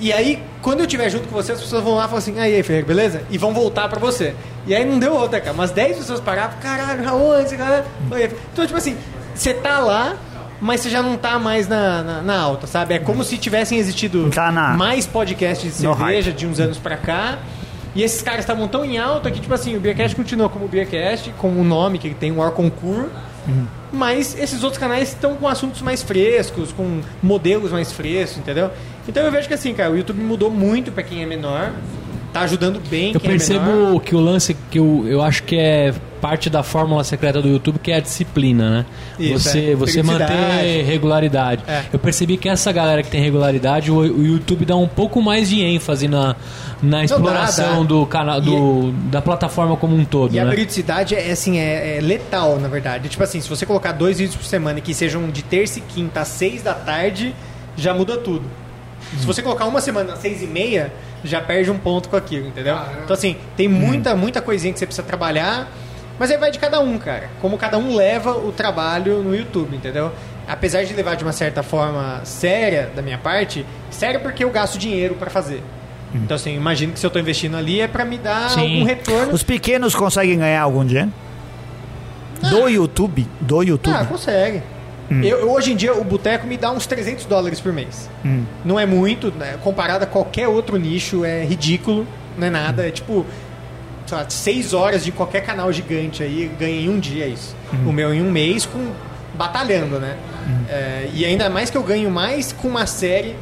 E 0.00 0.12
aí, 0.12 0.42
quando 0.62 0.80
eu 0.80 0.86
estiver 0.86 1.08
junto 1.10 1.28
com 1.28 1.34
você, 1.34 1.52
as 1.52 1.60
pessoas 1.60 1.82
vão 1.84 1.94
lá 1.94 2.02
e 2.04 2.06
falam 2.06 2.18
assim, 2.18 2.38
"Ah, 2.40 2.48
e 2.48 2.54
aí, 2.56 2.62
Ferreira, 2.62 2.86
beleza? 2.86 3.22
E 3.30 3.38
vão 3.38 3.52
voltar 3.54 3.88
pra 3.88 3.98
você. 3.98 4.34
E 4.66 4.74
aí 4.74 4.84
não 4.84 4.98
deu 4.98 5.14
outra, 5.14 5.40
cara. 5.40 5.52
Umas 5.52 5.70
10 5.70 5.98
pessoas 5.98 6.20
pararam, 6.20 6.54
caralho, 6.60 7.04
Raul, 7.04 7.38
esse 7.40 7.56
cara. 7.56 7.84
Oi. 8.10 8.30
Então, 8.52 8.66
tipo 8.66 8.76
assim, 8.78 8.96
você 9.34 9.54
tá 9.54 9.78
lá, 9.78 10.16
mas 10.60 10.80
você 10.80 10.90
já 10.90 11.02
não 11.02 11.16
tá 11.16 11.38
mais 11.38 11.68
na, 11.68 12.02
na, 12.02 12.22
na 12.22 12.38
alta, 12.40 12.66
sabe? 12.66 12.94
É 12.94 12.98
como 12.98 13.22
se 13.24 13.36
tivessem 13.38 13.78
existido 13.78 14.30
Tá 14.30 14.50
na- 14.50 14.76
mais 14.76 15.06
podcasts 15.06 15.70
de 15.72 15.78
cerveja 15.80 16.32
de 16.32 16.46
uns 16.46 16.58
anos 16.60 16.78
pra 16.78 16.96
cá. 16.96 17.38
E 17.94 18.02
esses 18.02 18.20
caras 18.20 18.40
estavam 18.40 18.68
tão 18.68 18.84
em 18.84 18.98
alta 18.98 19.30
que, 19.30 19.40
tipo 19.40 19.54
assim, 19.54 19.74
o 19.74 19.80
Beercast 19.80 20.14
continua 20.14 20.48
como 20.50 20.68
Beercast, 20.68 21.30
com 21.38 21.48
o 21.48 21.64
nome 21.64 21.98
que 21.98 22.08
ele 22.08 22.14
tem, 22.14 22.30
o 22.30 22.42
Ar 22.42 22.50
Concur. 22.50 23.06
Mas 23.92 24.36
esses 24.38 24.62
outros 24.62 24.78
canais 24.78 25.08
estão 25.10 25.36
com 25.36 25.46
assuntos 25.48 25.80
mais 25.80 26.02
frescos, 26.02 26.72
com 26.72 27.00
modelos 27.22 27.70
mais 27.72 27.92
frescos, 27.92 28.38
entendeu? 28.38 28.70
Então 29.08 29.22
eu 29.22 29.30
vejo 29.32 29.46
que 29.48 29.54
assim, 29.54 29.72
cara, 29.72 29.90
o 29.92 29.96
YouTube 29.96 30.20
mudou 30.20 30.50
muito 30.50 30.90
pra 30.92 31.02
quem 31.02 31.22
é 31.22 31.26
menor. 31.26 31.70
Tá 32.32 32.40
ajudando 32.42 32.80
bem 32.90 33.12
Eu 33.14 33.20
quem 33.20 33.30
é 33.30 33.32
menor. 33.38 33.46
percebo 33.46 34.00
que 34.00 34.14
o 34.14 34.20
lance 34.20 34.54
que 34.70 34.78
eu, 34.78 35.04
eu 35.06 35.22
acho 35.22 35.42
que 35.44 35.56
é 35.56 35.94
parte 36.16 36.50
da 36.50 36.62
fórmula 36.62 37.04
secreta 37.04 37.40
do 37.40 37.48
YouTube, 37.48 37.78
que 37.78 37.92
é 37.92 37.96
a 37.96 38.00
disciplina, 38.00 38.70
né? 38.70 38.86
Isso, 39.18 39.38
você 39.38 39.70
é. 39.72 39.74
você 39.74 40.02
manter 40.02 40.82
regularidade. 40.84 41.62
É. 41.68 41.84
Eu 41.92 41.98
percebi 41.98 42.36
que 42.36 42.48
essa 42.48 42.72
galera 42.72 43.02
que 43.02 43.10
tem 43.10 43.20
regularidade, 43.20 43.90
o, 43.90 43.98
o 43.98 44.26
YouTube 44.26 44.64
dá 44.64 44.76
um 44.76 44.88
pouco 44.88 45.22
mais 45.22 45.48
de 45.48 45.62
ênfase 45.62 46.08
na, 46.08 46.34
na 46.82 47.04
exploração 47.04 47.82
dá. 47.82 47.88
do 47.88 48.06
canal, 48.06 48.40
do, 48.40 48.92
da 49.10 49.22
plataforma 49.22 49.76
como 49.76 49.96
um 49.96 50.04
todo, 50.04 50.34
E 50.34 50.38
a 50.38 50.44
né? 50.44 50.50
periodicidade 50.50 51.14
é 51.14 51.30
assim, 51.30 51.58
é, 51.58 51.98
é 51.98 52.00
letal, 52.00 52.58
na 52.58 52.68
verdade. 52.68 53.08
Tipo 53.08 53.22
assim, 53.22 53.40
se 53.40 53.48
você 53.48 53.64
colocar 53.64 53.92
dois 53.92 54.18
vídeos 54.18 54.36
por 54.36 54.44
semana 54.44 54.80
que 54.80 54.92
sejam 54.92 55.28
de 55.30 55.42
terça 55.42 55.78
e 55.78 55.82
quinta 55.82 56.20
às 56.20 56.28
seis 56.28 56.62
da 56.62 56.74
tarde, 56.74 57.34
já 57.76 57.94
muda 57.94 58.16
tudo. 58.16 58.44
Se 59.18 59.24
você 59.24 59.42
colocar 59.42 59.66
uma 59.66 59.80
semana 59.80 60.14
às 60.14 60.18
seis 60.18 60.42
e 60.42 60.46
meia, 60.46 60.92
já 61.24 61.40
perde 61.40 61.70
um 61.70 61.78
ponto 61.78 62.08
com 62.08 62.16
aquilo, 62.16 62.48
entendeu? 62.48 62.76
Então 63.04 63.14
assim, 63.14 63.36
tem 63.56 63.68
muita, 63.68 64.14
muita 64.16 64.42
coisinha 64.42 64.72
que 64.72 64.78
você 64.78 64.86
precisa 64.86 65.06
trabalhar, 65.06 65.70
mas 66.18 66.30
aí 66.30 66.36
vai 66.36 66.50
de 66.50 66.58
cada 66.58 66.80
um, 66.80 66.98
cara. 66.98 67.28
Como 67.40 67.56
cada 67.58 67.78
um 67.78 67.94
leva 67.94 68.32
o 68.36 68.52
trabalho 68.52 69.22
no 69.22 69.34
YouTube, 69.34 69.76
entendeu? 69.76 70.10
Apesar 70.48 70.84
de 70.84 70.94
levar 70.94 71.16
de 71.16 71.24
uma 71.24 71.32
certa 71.32 71.62
forma 71.62 72.20
séria 72.24 72.90
da 72.94 73.02
minha 73.02 73.18
parte, 73.18 73.66
séria 73.90 74.20
porque 74.20 74.44
eu 74.44 74.50
gasto 74.50 74.78
dinheiro 74.78 75.14
pra 75.16 75.28
fazer. 75.30 75.62
Então 76.14 76.36
assim, 76.36 76.54
imagino 76.54 76.92
que 76.92 76.98
se 77.00 77.04
eu 77.06 77.10
tô 77.10 77.18
investindo 77.18 77.56
ali 77.56 77.80
é 77.80 77.88
pra 77.88 78.04
me 78.04 78.16
dar 78.16 78.50
Sim. 78.50 78.60
algum 78.60 78.84
retorno. 78.84 79.32
Os 79.34 79.42
pequenos 79.42 79.94
conseguem 79.94 80.38
ganhar 80.38 80.62
algum 80.62 80.84
dinheiro? 80.84 81.12
Do 82.40 82.68
YouTube? 82.68 83.26
Do 83.40 83.62
YouTube? 83.62 83.94
Ah, 83.94 84.04
consegue. 84.04 84.62
Eu, 85.10 85.38
eu- 85.40 85.50
hoje 85.52 85.72
em 85.72 85.76
dia, 85.76 85.94
o 85.94 86.02
boteco 86.04 86.46
me 86.46 86.56
dá 86.56 86.70
uns 86.72 86.86
300 86.86 87.24
dólares 87.26 87.60
por 87.60 87.72
mês. 87.72 88.08
Não 88.64 88.78
é 88.78 88.84
muito, 88.86 89.32
né? 89.32 89.56
comparado 89.62 90.04
a 90.04 90.06
qualquer 90.06 90.48
outro 90.48 90.76
nicho, 90.76 91.24
é 91.24 91.44
ridículo, 91.44 92.06
não 92.36 92.46
é 92.46 92.50
nada. 92.50 92.86
É 92.86 92.90
tipo, 92.90 93.24
sei 94.06 94.16
lá, 94.18 94.26
6 94.28 94.72
horas 94.74 95.04
de 95.04 95.12
qualquer 95.12 95.40
canal 95.44 95.72
gigante 95.72 96.22
aí, 96.22 96.50
ganha 96.58 96.80
em 96.82 96.88
um 96.88 96.98
dia 96.98 97.26
isso. 97.26 97.54
O 97.86 97.92
meu 97.92 98.14
em 98.14 98.22
um 98.22 98.30
mês, 98.30 98.64
com 98.66 98.92
batalhando, 99.34 99.98
né? 99.98 100.16
É, 100.68 101.08
e 101.12 101.24
ainda 101.24 101.50
mais 101.50 101.68
que 101.70 101.76
eu 101.76 101.82
ganho 101.82 102.10
mais 102.10 102.52
com 102.52 102.68
uma 102.68 102.86
série 102.86 103.36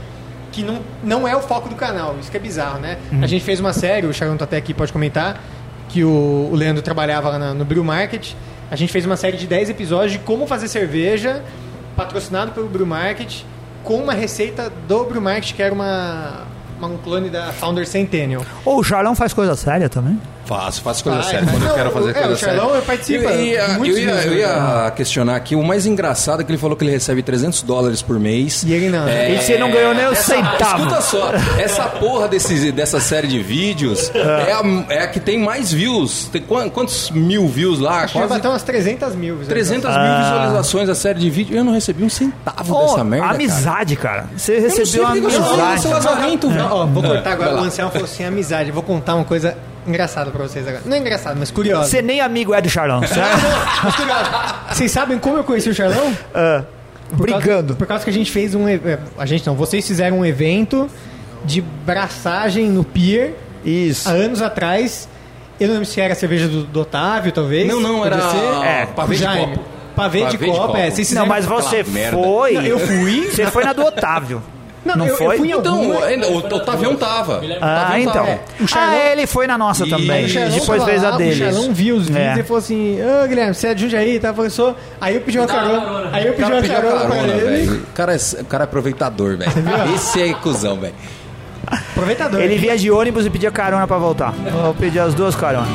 que 0.50 0.62
não, 0.62 0.80
não 1.02 1.26
é 1.28 1.36
o 1.36 1.40
foco 1.42 1.68
do 1.68 1.74
canal. 1.74 2.16
Isso 2.20 2.30
que 2.30 2.36
é 2.36 2.40
bizarro, 2.40 2.78
né? 2.80 2.96
A 3.22 3.26
gente 3.26 3.44
fez 3.44 3.60
uma 3.60 3.72
série, 3.72 4.06
o 4.06 4.12
Charão 4.14 4.36
tá 4.36 4.44
até 4.44 4.56
aqui, 4.56 4.72
pode 4.74 4.92
comentar, 4.92 5.40
que 5.88 6.02
o, 6.04 6.48
o 6.50 6.54
Leandro 6.54 6.82
trabalhava 6.82 7.28
lá 7.28 7.38
na- 7.38 7.54
no 7.54 7.64
Brew 7.64 7.84
Market. 7.84 8.32
A 8.70 8.76
gente 8.76 8.92
fez 8.92 9.04
uma 9.04 9.16
série 9.16 9.36
de 9.36 9.46
10 9.46 9.68
episódios 9.70 10.12
de 10.12 10.18
como 10.20 10.46
fazer 10.46 10.66
cerveja, 10.68 11.42
patrocinado 11.96 12.52
pelo 12.52 12.68
Brew 12.68 12.86
Market, 12.86 13.42
com 13.84 13.96
uma 13.96 14.14
receita 14.14 14.72
do 14.88 15.04
Brew 15.04 15.20
Market, 15.20 15.52
que 15.54 15.62
era 15.62 15.72
uma, 15.74 16.44
uma- 16.78 16.88
um 16.88 16.96
clone 16.98 17.28
da 17.30 17.52
Founder 17.52 17.86
Centennial. 17.86 18.44
Ou 18.64 18.78
o 18.78 18.82
Charlão 18.84 19.14
faz 19.14 19.32
coisa 19.32 19.54
séria 19.54 19.88
também? 19.88 20.18
Faço, 20.44 20.82
faço 20.82 21.02
coisa 21.02 21.20
Faz, 21.20 21.30
séria 21.30 21.46
quando 21.50 21.62
eu 21.62 21.68
Não, 21.68 21.74
quero 21.74 21.90
fazer 21.90 22.10
é, 22.10 22.12
coisa 22.12 22.32
o 22.32 22.36
séria. 22.36 22.82
participa 22.86 23.24
Eu 23.30 23.40
ia, 23.40 23.62
eu 23.78 23.86
ia, 23.98 24.10
eu 24.26 24.34
ia 24.34 24.92
questionar 24.94 25.36
aqui. 25.36 25.56
O 25.56 25.62
mais 25.62 25.86
engraçado 25.86 26.40
é 26.40 26.44
que 26.44 26.50
ele 26.50 26.58
falou 26.58 26.76
que 26.76 26.84
ele 26.84 26.90
recebe 26.90 27.22
300 27.22 27.62
dólares 27.62 28.02
por 28.02 28.18
mês. 28.20 28.62
E 28.62 28.72
ele 28.72 28.90
não. 28.90 29.08
E 29.08 29.38
você 29.40 29.56
não 29.56 29.70
ganhou 29.70 29.94
nem 29.94 30.06
o 30.06 30.12
Essa- 30.12 30.34
centavo. 30.34 30.78
Escuta 30.84 31.00
só, 31.00 31.32
essa 31.58 31.84
porra 31.84 32.28
desse, 32.28 32.70
dessa 32.72 33.00
série 33.00 33.26
de 33.26 33.38
vídeos 33.42 34.10
é 34.14 34.52
a, 34.52 34.62
é 34.94 35.02
a 35.04 35.08
que 35.08 35.18
tem 35.18 35.38
mais 35.38 35.72
views. 35.72 36.28
Tem 36.30 36.42
quan- 36.42 36.68
quantos 36.68 37.10
mil 37.10 37.48
views 37.48 37.78
lá? 37.80 38.02
Acho 38.02 38.12
que 38.12 38.18
vai 38.18 38.28
Quase 38.28 38.40
bater 38.42 38.48
umas 38.52 38.62
300 38.62 39.14
mil. 39.14 39.38
300 39.48 39.90
mil 39.90 40.16
visualizações 40.18 40.88
a 40.90 40.94
série 40.94 41.18
de 41.20 41.30
vídeo. 41.30 41.56
Eu 41.56 41.64
não 41.64 41.72
recebi 41.72 42.04
um 42.04 42.10
centavo 42.10 42.74
Oh, 42.74 42.82
dessa 42.86 43.02
merda. 43.04 43.26
cara. 43.26 43.36
amizade, 43.36 43.96
cara. 43.96 44.26
Você 44.36 44.56
Eu 44.56 44.60
não 44.62 44.68
sei 44.70 44.78
recebeu 44.80 45.06
porque 45.06 45.26
eu 45.26 45.30
sou 45.30 45.42
amizade. 45.54 45.80
seu 45.80 45.90
lazarento, 45.90 46.50
velho. 46.50 46.68
Ó, 46.70 46.86
vou 46.86 47.02
cortar 47.02 47.32
agora. 47.32 47.54
O 47.56 47.64
Anselmo 47.64 47.90
falou 47.90 48.04
assim: 48.04 48.24
amizade. 48.24 48.68
Eu 48.68 48.74
vou 48.74 48.82
contar 48.82 49.14
uma 49.14 49.24
coisa 49.24 49.56
engraçada 49.86 50.30
pra 50.30 50.42
vocês 50.42 50.66
agora. 50.66 50.82
Não 50.86 50.96
é 50.96 51.00
engraçado, 51.00 51.36
mas 51.38 51.50
curiosa. 51.50 51.88
Você 51.88 52.02
nem 52.02 52.20
amigo 52.20 52.52
é 52.54 52.60
do 52.60 52.68
Charlão, 52.68 53.06
certo? 53.06 53.40
Mas 53.82 53.96
curiosa. 53.96 54.30
Vocês 54.72 54.90
sabem 54.90 55.18
como 55.18 55.36
eu 55.38 55.44
conheci 55.44 55.68
o 55.68 55.74
Charlão? 55.74 56.12
Ah, 56.34 56.64
Por 57.16 57.26
causa- 57.28 57.40
brigando. 57.42 57.76
por 57.76 57.86
causa 57.86 58.04
que 58.04 58.10
a 58.10 58.12
gente 58.12 58.30
fez 58.30 58.54
um. 58.54 58.66
é, 58.68 58.78
A 59.18 59.26
gente 59.26 59.46
não, 59.46 59.54
vocês 59.54 59.86
fizeram 59.86 60.18
um 60.20 60.24
evento 60.26 60.88
de 61.44 61.60
braçagem 61.60 62.68
no 62.70 62.82
Pier 62.84 63.34
Isso. 63.64 64.08
há 64.08 64.12
anos 64.12 64.40
atrás. 64.42 65.08
Eu 65.60 65.68
não 65.68 65.74
lembro 65.74 65.88
se 65.88 66.00
era 66.00 66.12
a 66.14 66.16
cerveja 66.16 66.48
do, 66.48 66.64
do 66.64 66.80
Otávio, 66.80 67.30
talvez. 67.30 67.68
Não, 67.68 67.78
não, 67.80 68.04
era 68.04 68.20
ser. 68.20 68.66
É, 68.66 68.86
pavê 68.86 69.14
de 69.16 69.24
copo. 69.24 69.60
Pavê, 69.94 70.18
de 70.18 70.24
Pavê 70.24 70.36
de 70.38 70.38
copo, 70.38 70.66
copo. 70.66 70.76
é. 70.76 70.90
Vocês 70.90 71.12
Não, 71.12 71.24
mas 71.26 71.44
você 71.46 71.84
foi. 71.84 72.54
Não, 72.54 72.62
eu 72.62 72.78
fui. 72.80 73.28
Você 73.30 73.46
foi 73.46 73.62
na 73.64 73.72
do 73.72 73.84
Otávio. 73.84 74.42
Não, 74.84 74.96
Não 74.96 75.06
eu, 75.06 75.16
foi? 75.16 75.34
eu 75.34 75.38
fui 75.38 75.48
em 75.48 75.52
Então, 75.52 75.74
alguma. 75.78 76.04
ainda- 76.04 76.28
o 76.28 76.36
Otavião 76.36 76.94
tava. 76.96 77.40
Ah, 77.62 77.98
então. 77.98 78.12
tava. 78.12 78.38
O 78.60 78.68
Charlão- 78.68 78.98
Ah, 78.98 79.12
ele 79.12 79.26
foi 79.26 79.46
na 79.46 79.56
nossa 79.56 79.86
E- 79.86 79.90
também. 79.90 80.26
o 80.26 80.28
Charlão 80.28 80.58
Depois 80.58 80.84
fez 80.84 81.02
a 81.04 81.10
lá, 81.10 81.16
deles. 81.16 81.34
O 81.36 81.38
Charlão 81.38 81.72
viu 81.72 81.96
os 81.96 82.06
vídeos 82.08 82.36
É. 82.36 82.40
e 82.40 82.42
falou 82.42 82.58
assim: 82.58 82.98
Ô 83.02 83.26
Guilherme, 83.26 83.54
você 83.54 83.68
é 83.68 83.74
de 83.74 83.82
Jundiaí, 83.82 84.20
tá? 84.20 84.34
Sou. 84.50 84.76
Aí 85.00 85.14
eu 85.14 85.20
pedi 85.22 85.38
uma 85.38 85.46
carona. 85.46 85.80
carona. 85.80 86.10
Aí 86.12 86.26
eu 86.26 86.32
O 86.32 86.36
pedi 86.36 86.52
uma 86.52 86.60
pediu 86.60 86.76
a 86.76 86.80
carona, 86.82 87.00
pra 87.06 87.16
carona, 87.16 87.32
ele. 87.32 87.72
O 87.78 87.86
cara, 87.94 88.12
é, 88.14 88.18
o 88.40 88.44
cara 88.44 88.64
é 88.64 88.66
aproveitador, 88.66 89.36
velho. 89.38 89.52
Esse 89.94 90.22
é 90.22 90.34
cuzão, 90.34 90.78
velho. 90.78 90.94
Aproveitador. 91.66 92.40
Ele 92.40 92.58
vinha 92.58 92.76
de 92.76 92.90
ônibus 92.90 93.24
e 93.24 93.30
pedia 93.30 93.50
carona 93.50 93.86
pra 93.86 93.96
voltar. 93.96 94.34
Eu 94.66 94.74
pedi 94.78 94.98
as 95.00 95.14
duas 95.14 95.34
caronas. 95.34 95.68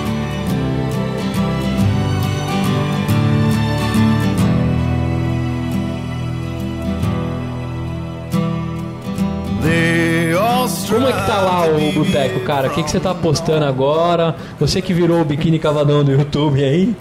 Como 10.99 11.09
é 11.09 11.13
que 11.13 11.25
tá 11.25 11.39
lá 11.39 11.65
o 11.65 11.93
boteco, 11.93 12.41
cara? 12.41 12.67
O 12.67 12.71
que, 12.71 12.83
que 12.83 12.91
você 12.91 12.99
tá 12.99 13.15
postando 13.15 13.63
agora? 13.63 14.35
Você 14.59 14.81
que 14.81 14.93
virou 14.93 15.21
o 15.21 15.23
biquíni 15.23 15.57
cavadão 15.57 16.03
do 16.03 16.11
YouTube 16.11 16.61
aí? 16.61 16.93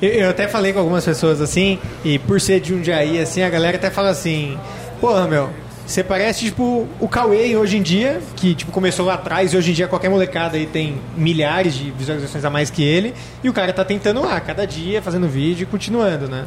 Eu, 0.00 0.10
eu 0.10 0.30
até 0.30 0.46
falei 0.46 0.72
com 0.72 0.78
algumas 0.78 1.04
pessoas 1.04 1.40
assim, 1.40 1.80
e 2.04 2.20
por 2.20 2.40
ser 2.40 2.60
de 2.60 2.68
Jundiaí, 2.68 3.20
assim, 3.20 3.42
a 3.42 3.50
galera 3.50 3.78
até 3.78 3.90
fala 3.90 4.10
assim: 4.10 4.56
Porra, 5.00 5.26
meu, 5.26 5.50
Você 5.84 6.04
parece, 6.04 6.44
tipo, 6.44 6.86
o 7.00 7.08
Cauê 7.08 7.56
hoje 7.56 7.76
em 7.76 7.82
dia, 7.82 8.20
que, 8.36 8.54
tipo, 8.54 8.70
começou 8.70 9.04
lá 9.04 9.14
atrás 9.14 9.52
e 9.52 9.56
hoje 9.56 9.72
em 9.72 9.74
dia 9.74 9.88
qualquer 9.88 10.08
molecada 10.08 10.56
aí 10.56 10.66
tem 10.66 10.96
milhares 11.16 11.74
de 11.74 11.90
visualizações 11.90 12.44
a 12.44 12.50
mais 12.50 12.70
que 12.70 12.84
ele. 12.84 13.12
E 13.42 13.48
o 13.48 13.52
cara 13.52 13.72
tá 13.72 13.84
tentando 13.84 14.22
lá, 14.22 14.38
cada 14.40 14.64
dia, 14.64 15.02
fazendo 15.02 15.26
vídeo 15.26 15.64
e 15.64 15.66
continuando, 15.66 16.28
né? 16.28 16.44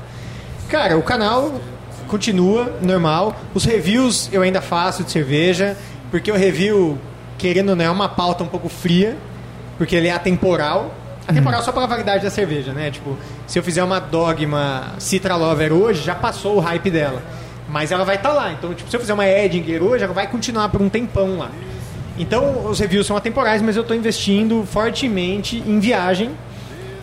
Cara, 0.69 0.97
o 0.97 1.03
canal 1.03 1.59
continua 2.07 2.73
normal. 2.81 3.35
Os 3.53 3.65
reviews 3.65 4.29
eu 4.31 4.41
ainda 4.41 4.61
faço 4.61 5.03
de 5.03 5.11
cerveja, 5.11 5.77
porque 6.11 6.31
o 6.31 6.35
review, 6.35 6.97
querendo 7.37 7.69
ou 7.69 7.75
não, 7.75 7.85
é 7.85 7.89
uma 7.89 8.09
pauta 8.09 8.43
um 8.43 8.47
pouco 8.47 8.69
fria, 8.69 9.17
porque 9.77 9.95
ele 9.95 10.07
é 10.07 10.11
atemporal. 10.11 10.93
Atemporal 11.27 11.61
só 11.61 11.71
pela 11.71 11.85
validade 11.85 12.23
da 12.23 12.29
cerveja, 12.29 12.73
né? 12.73 12.89
Tipo, 12.89 13.15
se 13.45 13.59
eu 13.59 13.63
fizer 13.63 13.83
uma 13.83 13.99
Dogma 13.99 14.95
Citra 14.97 15.35
Lover 15.35 15.71
hoje, 15.71 16.03
já 16.03 16.15
passou 16.15 16.57
o 16.57 16.59
hype 16.59 16.89
dela. 16.89 17.21
Mas 17.67 17.91
ela 17.91 18.03
vai 18.03 18.15
estar 18.15 18.33
lá. 18.33 18.51
Então, 18.51 18.73
tipo, 18.73 18.89
se 18.89 18.95
eu 18.95 18.99
fizer 18.99 19.13
uma 19.13 19.27
Edinger 19.27 19.83
hoje, 19.83 20.03
ela 20.03 20.13
vai 20.13 20.27
continuar 20.27 20.69
por 20.69 20.81
um 20.81 20.89
tempão 20.89 21.37
lá. 21.37 21.51
Então, 22.17 22.65
os 22.65 22.79
reviews 22.79 23.05
são 23.05 23.15
atemporais, 23.15 23.61
mas 23.61 23.75
eu 23.75 23.83
estou 23.83 23.95
investindo 23.95 24.65
fortemente 24.65 25.63
em 25.65 25.79
viagem 25.79 26.31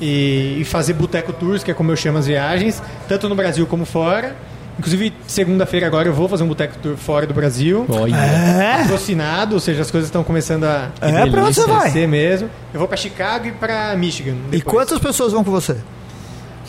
e, 0.01 0.59
e 0.61 0.65
fazer 0.65 0.93
boteco 0.93 1.33
tours, 1.33 1.65
que 1.65 1.71
é 1.71 1.75
como 1.75 1.91
eu 1.91 1.97
chamo 1.97 2.19
as 2.19 2.27
viagens, 2.27 2.83
tanto 3.09 3.29
no 3.29 3.35
Brasil 3.35 3.67
como 3.67 3.87
fora. 3.87 4.37
Inclusive, 4.79 5.13
segunda-feira 5.27 5.87
agora 5.87 6.09
eu 6.09 6.13
vou 6.13 6.29
fazer 6.29 6.45
um 6.45 6.49
boteco 6.49 6.77
tour 6.83 6.97
fora 6.97 7.27
do 7.27 7.33
Brasil. 7.33 7.87
Olha. 7.89 8.15
É? 8.15 8.79
Patrocinado, 8.83 9.55
ou 9.55 9.61
seja, 9.61 9.83
as 9.83 9.91
coisas 9.91 10.09
estão 10.09 10.23
começando 10.23 10.65
a 10.65 10.91
É, 11.01 11.27
pra 11.27 11.45
onde 11.45 11.55
você 11.55 11.67
vai? 11.67 11.81
crescer 11.83 12.07
mesmo. 12.07 12.51
Eu 12.75 12.81
vou 12.81 12.89
para 12.89 12.97
Chicago 12.97 13.47
e 13.47 13.53
para 13.53 13.97
Michigan. 13.97 14.37
E 14.49 14.59
depois. 14.59 14.63
quantas 14.65 14.99
pessoas 14.99 15.33
vão 15.33 15.43
com 15.43 15.51
você? 15.51 15.77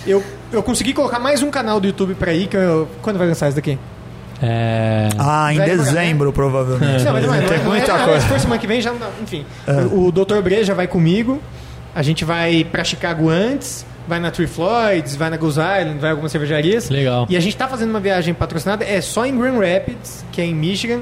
Eu, 0.05 0.23
eu 0.53 0.63
consegui 0.63 0.93
colocar 0.93 1.19
mais 1.19 1.43
um 1.43 1.51
canal 1.51 1.81
do 1.81 1.87
YouTube 1.87 2.15
para 2.15 2.33
ir, 2.33 2.47
que 2.47 2.55
eu, 2.55 2.87
quando 3.01 3.17
vai 3.17 3.27
lançar 3.27 3.47
isso 3.47 3.57
daqui? 3.57 3.77
É. 4.41 5.09
Ah, 5.17 5.53
em 5.53 5.59
dezembro, 5.59 6.31
provavelmente. 6.31 7.03
Não, 7.03 7.13
mas 7.13 7.25
não 7.25 7.33
é, 7.33 7.41
não 7.41 7.47
é, 7.47 7.49
não 7.49 7.55
é, 7.55 7.77
muita 7.77 7.93
ah, 7.93 8.05
coisa. 8.05 8.21
Se 8.21 8.27
for 8.27 8.39
semana 8.39 8.61
que 8.61 8.67
vem, 8.67 8.79
já 8.79 8.91
não 8.91 8.99
dá. 8.99 9.09
Enfim, 9.21 9.45
o, 9.91 10.05
o 10.05 10.11
Dr. 10.11 10.41
Breja 10.41 10.73
vai 10.73 10.87
comigo. 10.87 11.41
A 11.93 12.03
gente 12.03 12.23
vai 12.23 12.63
pra 12.63 12.83
Chicago 12.83 13.27
antes, 13.29 13.85
vai 14.07 14.19
na 14.19 14.31
Three 14.31 14.47
Floyds, 14.47 15.15
vai 15.15 15.29
na 15.29 15.37
Goose 15.37 15.59
Island, 15.59 15.99
vai 15.99 16.09
em 16.09 16.11
algumas 16.11 16.31
cervejarias. 16.31 16.89
Legal. 16.89 17.25
E 17.29 17.35
a 17.35 17.39
gente 17.39 17.55
tá 17.57 17.67
fazendo 17.67 17.89
uma 17.89 17.99
viagem 17.99 18.33
patrocinada, 18.33 18.85
é 18.85 19.01
só 19.01 19.25
em 19.25 19.37
Grand 19.37 19.59
Rapids, 19.59 20.23
que 20.31 20.39
é 20.41 20.45
em 20.45 20.55
Michigan, 20.55 21.01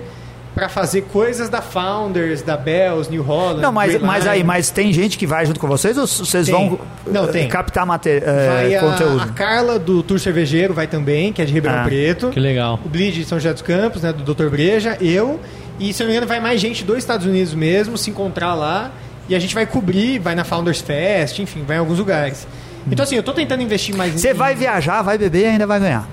pra 0.53 0.69
fazer 0.69 1.01
coisas 1.11 1.49
da 1.49 1.61
Founders, 1.61 2.41
da 2.41 2.55
Bells, 2.55 3.11
New 3.11 3.21
Holland. 3.23 3.61
Não, 3.61 3.73
mas, 3.73 3.99
mas 4.01 4.25
aí, 4.25 4.41
mas 4.41 4.69
tem 4.69 4.93
gente 4.93 5.17
que 5.17 5.27
vai 5.27 5.45
junto 5.45 5.59
com 5.59 5.67
vocês 5.67 5.97
ou 5.97 6.07
vocês 6.07 6.45
Tem. 6.45 6.55
vão 6.55 6.79
Não, 7.05 7.25
eh, 7.25 7.27
tem. 7.27 7.47
captar 7.49 7.85
mate- 7.85 8.09
eh, 8.23 8.47
Vai 8.53 8.75
a, 8.75 8.79
conteúdo? 8.79 9.21
a 9.21 9.27
Carla 9.27 9.77
do 9.77 10.01
Tour 10.01 10.17
Cervejeiro 10.17 10.73
vai 10.73 10.87
também, 10.87 11.33
que 11.33 11.41
é 11.41 11.45
de 11.45 11.51
Ribeirão 11.53 11.79
Ah, 11.79 11.83
Preto. 11.83 12.29
Que 12.29 12.39
legal. 12.39 12.79
o 12.85 12.87
Bleed 12.87 13.15
de 13.15 13.25
São 13.25 13.37
José 13.37 13.51
dos 13.51 13.61
Campos, 13.63 14.01
né, 14.01 14.13
do 14.13 14.33
Dr. 14.33 14.47
Breja, 14.47 14.97
eu, 15.01 15.41
e 15.77 15.91
se 15.91 16.01
eu 16.01 16.05
não 16.05 16.11
me 16.11 16.17
engano 16.17 16.27
vai 16.29 16.39
mais 16.39 16.61
gente 16.61 16.85
dos 16.85 16.99
Estados 16.99 17.25
Unidos 17.27 17.53
mesmo, 17.53 17.97
se 17.97 18.09
encontrar 18.09 18.53
lá, 18.53 18.91
e 19.27 19.35
a 19.35 19.39
gente 19.39 19.53
vai 19.53 19.65
cobrir, 19.65 20.19
vai 20.19 20.35
na 20.35 20.45
Founders 20.45 20.79
Fest, 20.79 21.37
enfim, 21.39 21.65
vai 21.67 21.75
em 21.75 21.79
alguns 21.79 21.99
lugares. 21.99 22.47
Então 22.89 23.03
assim, 23.03 23.15
eu 23.15 23.23
tô 23.23 23.33
tentando 23.33 23.61
investir 23.63 23.95
mais 23.95 24.13
Você 24.13 24.33
vai 24.33 24.55
viajar, 24.55 25.01
vai 25.01 25.17
beber 25.17 25.41
e 25.43 25.45
ainda 25.47 25.65
vai 25.67 25.79
ganhar. 25.79 26.07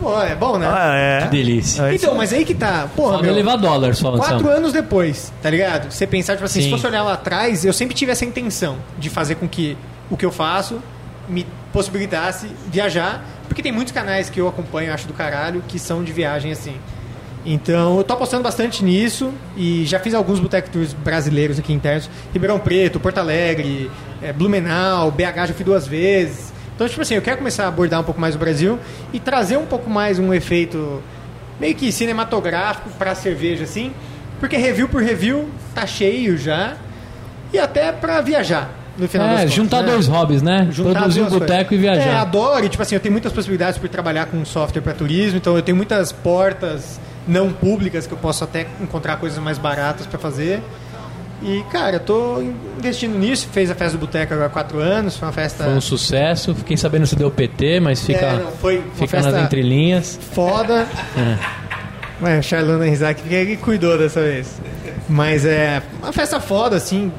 Pô, 0.00 0.20
é 0.22 0.34
bom, 0.34 0.58
né? 0.58 0.66
Ah, 0.70 0.94
é. 0.94 1.22
Que 1.22 1.28
delícia. 1.28 1.82
É 1.82 1.94
isso 1.94 2.04
Então, 2.04 2.16
mas 2.16 2.32
aí 2.32 2.44
que 2.44 2.54
tá, 2.54 2.88
porra, 2.94 3.14
Falta 3.14 3.26
meu, 3.26 3.34
levar 3.34 3.56
dólar 3.56 3.94
só, 3.94 4.12
quatro 4.16 4.36
Anselmo. 4.36 4.48
anos 4.56 4.72
depois, 4.72 5.32
tá 5.42 5.50
ligado? 5.50 5.90
Você 5.90 6.06
pensar, 6.06 6.34
tipo 6.34 6.44
assim, 6.44 6.60
Sim. 6.60 6.66
se 6.66 6.70
fosse 6.70 6.86
olhar 6.86 7.02
lá 7.02 7.14
atrás, 7.14 7.64
eu 7.64 7.72
sempre 7.72 7.94
tive 7.96 8.12
essa 8.12 8.24
intenção 8.24 8.76
de 8.96 9.10
fazer 9.10 9.34
com 9.34 9.48
que 9.48 9.76
o 10.08 10.16
que 10.16 10.24
eu 10.24 10.30
faço 10.30 10.80
me 11.28 11.44
possibilitasse 11.72 12.46
viajar, 12.70 13.24
porque 13.48 13.60
tem 13.62 13.72
muitos 13.72 13.92
canais 13.92 14.30
que 14.30 14.40
eu 14.40 14.46
acompanho, 14.48 14.94
acho 14.94 15.06
do 15.06 15.12
caralho, 15.12 15.62
que 15.66 15.78
são 15.78 16.04
de 16.04 16.12
viagem 16.12 16.52
assim. 16.52 16.76
Então, 17.50 17.96
eu 17.96 18.04
tô 18.04 18.12
apostando 18.12 18.42
bastante 18.42 18.84
nisso 18.84 19.32
e 19.56 19.84
já 19.86 19.98
fiz 19.98 20.12
alguns 20.12 20.38
boteco 20.38 20.68
tours 20.68 20.92
brasileiros 20.92 21.58
aqui 21.58 21.72
internos. 21.72 22.10
Ribeirão 22.32 22.58
Preto, 22.58 23.00
Porto 23.00 23.16
Alegre, 23.18 23.90
eh, 24.22 24.32
Blumenau, 24.34 25.10
BH 25.10 25.46
já 25.48 25.54
fui 25.54 25.64
duas 25.64 25.86
vezes. 25.86 26.52
Então, 26.74 26.86
tipo 26.86 27.00
assim, 27.00 27.14
eu 27.14 27.22
quero 27.22 27.38
começar 27.38 27.64
a 27.64 27.68
abordar 27.68 28.00
um 28.00 28.04
pouco 28.04 28.20
mais 28.20 28.34
o 28.34 28.38
Brasil 28.38 28.78
e 29.14 29.18
trazer 29.18 29.56
um 29.56 29.64
pouco 29.64 29.88
mais 29.88 30.18
um 30.18 30.34
efeito 30.34 31.02
meio 31.58 31.74
que 31.74 31.90
cinematográfico 31.90 32.90
pra 32.98 33.14
cerveja, 33.14 33.64
assim. 33.64 33.92
Porque 34.38 34.56
review 34.58 34.86
por 34.88 35.02
review 35.02 35.48
tá 35.74 35.86
cheio 35.86 36.36
já. 36.36 36.74
E 37.50 37.58
até 37.58 37.90
pra 37.92 38.20
viajar, 38.20 38.68
no 38.98 39.08
final 39.08 39.26
das 39.26 39.36
É, 39.36 39.40
contas. 39.44 39.54
juntar 39.54 39.82
né? 39.82 39.92
dois 39.92 40.06
hobbies, 40.06 40.42
né? 40.42 40.68
Juntar 40.70 40.98
Produzir 41.00 41.20
duas 41.20 41.32
boteco 41.32 41.72
e 41.72 41.78
coisas. 41.78 41.96
É, 41.98 42.02
viajar. 42.02 42.20
adoro. 42.20 42.64
E, 42.66 42.68
tipo 42.68 42.82
assim, 42.82 42.94
eu 42.94 43.00
tenho 43.00 43.12
muitas 43.12 43.32
possibilidades 43.32 43.78
por 43.78 43.88
trabalhar 43.88 44.26
com 44.26 44.44
software 44.44 44.82
para 44.82 44.92
turismo, 44.92 45.38
então 45.38 45.56
eu 45.56 45.62
tenho 45.62 45.76
muitas 45.76 46.12
portas 46.12 47.00
não 47.28 47.52
públicas 47.52 48.06
que 48.06 48.12
eu 48.12 48.18
posso 48.18 48.42
até 48.42 48.66
encontrar 48.80 49.18
coisas 49.18 49.38
mais 49.38 49.58
baratas 49.58 50.06
para 50.06 50.18
fazer. 50.18 50.60
E, 51.40 51.62
cara, 51.70 51.96
eu 51.96 52.00
tô 52.00 52.42
investindo 52.78 53.16
nisso. 53.16 53.46
Fez 53.52 53.70
a 53.70 53.74
festa 53.76 53.96
do 53.96 54.00
Boteco 54.00 54.32
agora 54.34 54.48
há 54.48 54.50
quatro 54.50 54.80
anos, 54.80 55.16
foi 55.16 55.28
uma 55.28 55.32
festa 55.32 55.62
Foi 55.64 55.72
um 55.74 55.80
sucesso. 55.80 56.52
Fiquei 56.54 56.76
sabendo 56.76 57.06
se 57.06 57.14
deu 57.14 57.30
PT, 57.30 57.78
mas 57.78 58.04
fica, 58.04 58.18
É, 58.26 58.38
não, 58.38 58.50
foi 58.52 58.82
fica 58.96 59.20
nas 59.22 59.44
entrelinhas. 59.44 60.18
foda. 60.32 60.84
Ué, 62.20 62.42
Charlana 62.42 62.84
Rizak 62.84 63.22
que 63.22 63.46
que 63.46 63.56
cuidou 63.58 63.96
dessa 63.96 64.20
vez. 64.20 64.60
Mas 65.08 65.44
é 65.44 65.80
uma 66.02 66.12
festa 66.12 66.40
foda, 66.40 66.76
assim, 66.76 67.12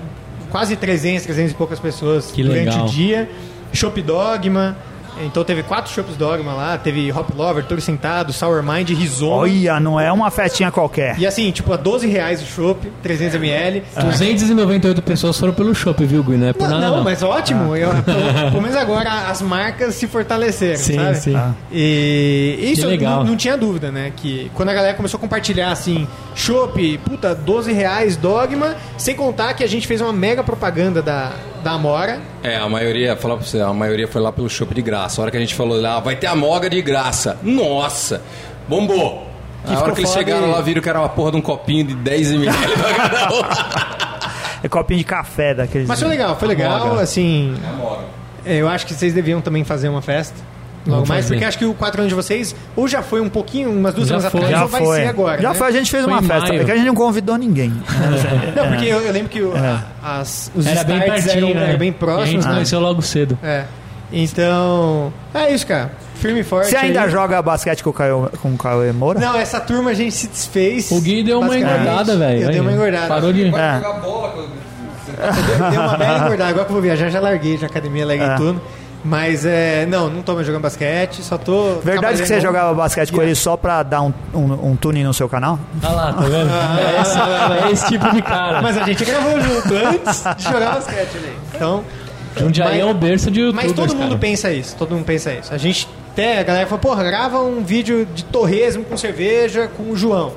quase 0.51 0.75
300, 0.75 1.23
300 1.25 1.51
e 1.53 1.55
poucas 1.55 1.79
pessoas 1.79 2.29
Que 2.31 2.43
durante 2.43 2.65
legal. 2.67 2.85
o 2.85 2.89
dia. 2.89 3.29
Shop 3.71 4.01
Dogma. 4.01 4.75
Então 5.21 5.43
teve 5.43 5.63
quatro 5.63 5.91
Shops 5.93 6.15
Dogma 6.15 6.53
lá, 6.53 6.77
teve 6.77 7.11
Hop 7.11 7.29
Lover, 7.35 7.63
Toro 7.65 7.81
Sentado, 7.81 8.31
Sour 8.31 8.63
Mind, 8.63 8.89
Rizoma. 8.89 9.35
Olha, 9.37 9.79
não 9.79 9.99
é 9.99 10.11
uma 10.11 10.31
festinha 10.31 10.71
qualquer. 10.71 11.17
E 11.19 11.25
assim, 11.27 11.51
tipo, 11.51 11.71
a 11.73 11.77
12 11.77 12.07
reais 12.07 12.41
o 12.41 12.45
chopp, 12.45 12.91
300ml. 13.03 13.81
298 13.95 15.01
pessoas 15.01 15.37
foram 15.39 15.53
pelo 15.53 15.73
shopping, 15.75 16.05
viu, 16.05 16.23
Gui? 16.23 16.37
Não 16.37 16.47
é 16.47 16.53
por 16.53 16.67
Não, 16.67 16.75
nada, 16.75 16.87
não, 16.89 16.97
não. 16.97 17.03
mas 17.03 17.21
ótimo. 17.23 17.75
Eu, 17.75 17.89
pelo, 18.03 18.19
pelo 18.51 18.61
menos 18.61 18.75
agora 18.77 19.09
as 19.29 19.41
marcas 19.41 19.95
se 19.95 20.07
fortaleceram, 20.07 20.77
Sim, 20.77 20.95
sabe? 20.95 21.15
sim. 21.17 21.35
Ah. 21.35 21.53
E 21.71 22.59
isso 22.71 22.81
Que 22.81 22.87
eu 22.87 22.89
legal. 22.91 23.17
não, 23.19 23.31
não 23.31 23.35
tinha 23.37 23.57
dúvida, 23.57 23.91
né? 23.91 24.11
Que 24.15 24.49
quando 24.53 24.69
a 24.69 24.73
galera 24.73 24.93
começou 24.95 25.17
a 25.17 25.21
compartilhar 25.21 25.71
assim, 25.71 26.07
chopp, 26.35 26.97
puta, 27.05 27.33
12 27.35 27.71
reais, 27.73 28.15
dogma, 28.15 28.75
sem 28.97 29.15
contar 29.15 29.53
que 29.53 29.63
a 29.63 29.67
gente 29.67 29.87
fez 29.87 30.01
uma 30.01 30.13
mega 30.13 30.43
propaganda 30.43 31.01
da, 31.01 31.31
da 31.63 31.71
Amora. 31.71 32.19
É, 32.43 32.55
a 32.57 32.67
maioria, 32.69 33.15
falar 33.15 33.37
pra 33.37 33.45
você, 33.45 33.59
a 33.61 33.71
maioria 33.73 34.07
foi 34.07 34.21
lá 34.21 34.31
pelo 34.31 34.49
chopp 34.49 34.73
de 34.73 34.81
graça. 34.81 35.19
A 35.19 35.23
hora 35.23 35.31
que 35.31 35.37
a 35.37 35.39
gente 35.39 35.55
falou 35.55 35.79
lá, 35.79 35.99
vai 35.99 36.15
ter 36.15 36.27
a 36.27 36.35
moga 36.35 36.69
de 36.69 36.81
graça. 36.81 37.37
Nossa! 37.43 38.21
Bombou! 38.67 39.27
Que 39.65 39.73
a 39.73 39.79
hora 39.81 39.91
que 39.93 39.99
eles 40.01 40.11
chegaram 40.11 40.47
e- 40.47 40.51
lá, 40.51 40.61
viram 40.61 40.81
que 40.81 40.89
era 40.89 40.99
uma 40.99 41.09
porra 41.09 41.31
de 41.31 41.37
um 41.37 41.41
copinho 41.41 41.83
de 41.85 41.93
10 41.95 42.31
ml 42.31 42.53
pra 42.77 42.93
cada 43.09 43.33
um. 43.35 43.41
É 44.61 44.67
copinho 44.67 44.97
de 44.97 45.05
café 45.05 45.53
daqueles. 45.53 45.87
Mas 45.87 45.99
foi 46.01 46.09
legal, 46.09 46.35
foi 46.37 46.49
legal, 46.49 46.87
Moga. 46.89 47.01
assim. 47.01 47.55
é, 48.45 48.57
Eu 48.57 48.67
acho 48.67 48.85
que 48.85 48.93
vocês 48.93 49.13
deviam 49.13 49.39
também 49.39 49.63
fazer 49.63 49.87
uma 49.87 50.01
festa. 50.01 50.35
Logo 50.87 51.07
mais, 51.07 51.25
porque 51.27 51.43
acho 51.45 51.57
que 51.57 51.65
o 51.65 51.73
4 51.73 52.01
anos 52.01 52.09
de 52.09 52.15
vocês 52.15 52.55
ou 52.75 52.87
já 52.87 53.01
foi 53.03 53.21
um 53.21 53.29
pouquinho, 53.29 53.69
umas 53.71 53.93
duas 53.93 54.07
Já 54.07 54.19
semanas 54.19 54.31
foi. 54.31 54.39
atrás, 54.41 54.55
Já 54.57 54.63
ou 54.63 54.69
vai 54.69 54.83
foi. 54.83 54.97
ser 55.01 55.07
agora. 55.07 55.41
Já 55.41 55.49
né? 55.49 55.55
foi, 55.55 55.67
a 55.67 55.71
gente 55.71 55.91
fez 55.91 56.03
Foi 56.03 56.13
uma 56.13 56.21
festa. 56.21 56.47
maio. 56.47 56.61
É 56.61 56.65
que 56.65 56.71
a 56.71 56.75
gente 56.75 56.85
não 56.87 56.95
convidou 56.95 57.37
ninguém. 57.37 57.69
Não, 58.55 58.67
porque 58.69 58.85
eu, 58.85 59.01
eu 59.01 59.11
lembro 59.11 59.29
que 59.29 59.41
o- 59.41 59.53
as, 60.03 60.51
os 60.55 60.65
Era 60.65 60.83
bem 60.83 60.99
pertinho, 60.99 61.49
eram, 61.49 61.59
né? 61.67 61.77
bem 61.77 61.89
E 61.89 61.91
a 61.91 61.93
próximos. 61.93 62.29
gente 62.29 62.47
né? 62.47 62.53
conheceu 62.53 62.79
logo 62.79 63.01
cedo. 63.01 63.37
É. 63.43 63.65
Então, 64.11 65.13
é 65.33 65.53
isso, 65.53 65.65
cara. 65.67 65.91
Firme 66.15 66.39
e 66.41 66.43
forte. 66.43 66.69
Você 66.69 66.75
ainda 66.77 67.03
aí. 67.03 67.09
joga 67.09 67.41
basquete 67.41 67.83
com 67.83 67.91
o 67.91 67.93
Caio, 67.93 68.29
com 68.41 68.53
o 68.53 68.57
Caio 68.57 68.93
Moura? 68.93 69.19
Não, 69.19 69.35
essa 69.37 69.59
turma 69.59 69.91
a 69.91 69.93
gente 69.93 70.11
se 70.13 70.27
desfez. 70.27 70.91
O 70.91 70.99
Gui 70.99 71.23
deu 71.23 71.39
uma 71.39 71.57
engordada, 71.57 72.17
velho. 72.17 72.41
Eu 72.43 72.51
dei 72.51 72.59
uma 72.59 72.71
engordada. 72.73 73.07
Parou 73.07 73.31
de... 73.31 73.43
É. 73.43 73.45
jogar 73.45 73.93
bola. 74.01 74.29
com- 74.31 74.41
Deu- 74.41 75.69
Deu 75.71 75.81
uma 75.81 75.97
bela 75.97 76.17
engordada. 76.19 76.49
Agora 76.49 76.65
que 76.65 76.71
eu 76.71 76.73
vou 76.73 76.81
viajar, 76.81 77.09
já 77.09 77.19
larguei 77.19 77.57
de 77.57 77.65
academia, 77.65 78.05
larguei 78.05 78.27
É. 78.27 78.35
tudo. 78.35 78.61
Mas 79.03 79.45
é. 79.45 79.85
Não, 79.85 80.09
não 80.09 80.21
tô 80.21 80.35
mais 80.35 80.45
jogando 80.45 80.63
basquete, 80.63 81.23
só 81.23 81.37
tô. 81.37 81.75
Verdade 81.83 82.21
que 82.21 82.27
você 82.27 82.41
jogava 82.41 82.73
basquete 82.73 83.11
com 83.11 83.21
ele 83.21 83.35
só 83.35 83.55
pra 83.55 83.81
dar 83.83 84.01
um, 84.01 84.13
um, 84.33 84.71
um 84.71 84.75
tune 84.75 85.03
no 85.03 85.13
seu 85.13 85.29
canal? 85.29 85.57
Olha 85.81 85.91
lá, 85.93 86.13
tá 86.13 86.21
vendo? 86.21 86.49
É 86.51 87.01
esse, 87.01 87.17
é 87.19 87.71
esse 87.71 87.87
tipo 87.87 88.09
de 88.13 88.21
cara. 88.21 88.61
Mas 88.61 88.77
a 88.77 88.83
gente 88.83 89.05
gravou 89.05 89.39
junto 89.39 89.73
antes 89.73 90.23
de 90.37 90.43
jogar 90.43 90.71
basquete 90.75 91.17
ali. 91.17 91.33
Então. 91.55 91.83
Jundiaí 92.37 92.79
é 92.79 92.85
um 92.85 92.93
berço 92.93 93.31
de 93.31 93.51
Mas 93.51 93.65
youtubers, 93.65 93.91
todo 93.91 93.97
mundo 93.97 94.09
cara. 94.09 94.19
pensa 94.19 94.51
isso, 94.51 94.75
todo 94.75 94.93
mundo 94.93 95.03
pensa 95.03 95.33
isso. 95.33 95.53
A 95.53 95.57
gente 95.57 95.87
até, 96.11 96.39
a 96.39 96.43
galera 96.43 96.65
falou, 96.67 96.79
porra, 96.79 97.03
grava 97.03 97.41
um 97.41 97.63
vídeo 97.63 98.05
de 98.13 98.23
torresmo 98.25 98.83
com 98.83 98.97
cerveja 98.97 99.69
com 99.75 99.91
o 99.91 99.95
João. 99.97 100.33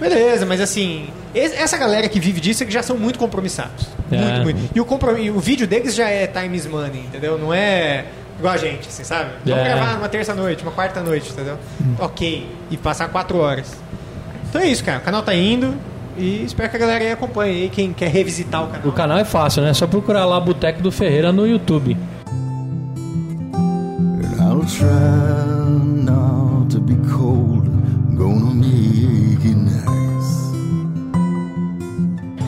Beleza, 0.00 0.46
mas 0.46 0.60
assim, 0.60 1.08
es- 1.34 1.52
essa 1.52 1.76
galera 1.76 2.08
que 2.08 2.18
vive 2.18 2.40
disso 2.40 2.62
é 2.62 2.66
que 2.66 2.72
já 2.72 2.82
são 2.82 2.96
muito 2.96 3.18
compromissados. 3.18 3.86
É. 4.10 4.16
Muito, 4.16 4.42
muito. 4.42 4.70
E 4.76 4.80
o, 4.80 4.84
comprom- 4.84 5.16
o 5.34 5.38
vídeo 5.40 5.66
deles 5.66 5.94
já 5.94 6.08
é 6.08 6.26
time 6.26 6.56
is 6.56 6.66
money, 6.66 7.00
entendeu? 7.06 7.38
Não 7.38 7.52
é 7.52 8.06
igual 8.38 8.54
a 8.54 8.56
gente, 8.56 8.88
assim, 8.88 9.04
sabe? 9.04 9.30
Vamos 9.44 9.60
É. 9.60 9.64
gravar 9.64 9.98
uma 9.98 10.08
terça-noite, 10.08 10.62
uma 10.62 10.72
quarta-noite, 10.72 11.30
entendeu? 11.30 11.58
Ok. 11.98 12.46
E 12.70 12.76
passar 12.76 13.08
quatro 13.08 13.38
horas. 13.38 13.70
Então 14.48 14.60
é 14.60 14.66
isso, 14.68 14.82
cara. 14.84 14.98
O 14.98 15.02
canal 15.02 15.22
tá 15.22 15.34
indo 15.34 15.74
e 16.16 16.44
espero 16.44 16.70
que 16.70 16.76
a 16.76 16.80
galera 16.80 17.04
aí 17.04 17.12
acompanhe 17.12 17.62
aí, 17.64 17.68
quem 17.68 17.92
quer 17.92 18.08
revisitar 18.08 18.64
o 18.64 18.68
canal. 18.68 18.88
O 18.88 18.92
canal 18.92 19.18
é 19.18 19.24
fácil, 19.24 19.62
né? 19.62 19.70
É 19.70 19.74
só 19.74 19.86
procurar 19.86 20.24
lá 20.24 20.40
Boteco 20.40 20.80
do 20.82 20.90
Ferreira 20.90 21.32
no 21.32 21.46
YouTube. 21.46 21.96
I'll 24.38 24.64
try 24.64 24.86
not 26.04 26.70
to 26.74 26.80
be 26.80 26.94
cold. 27.10 27.68
Gonna 28.16 28.54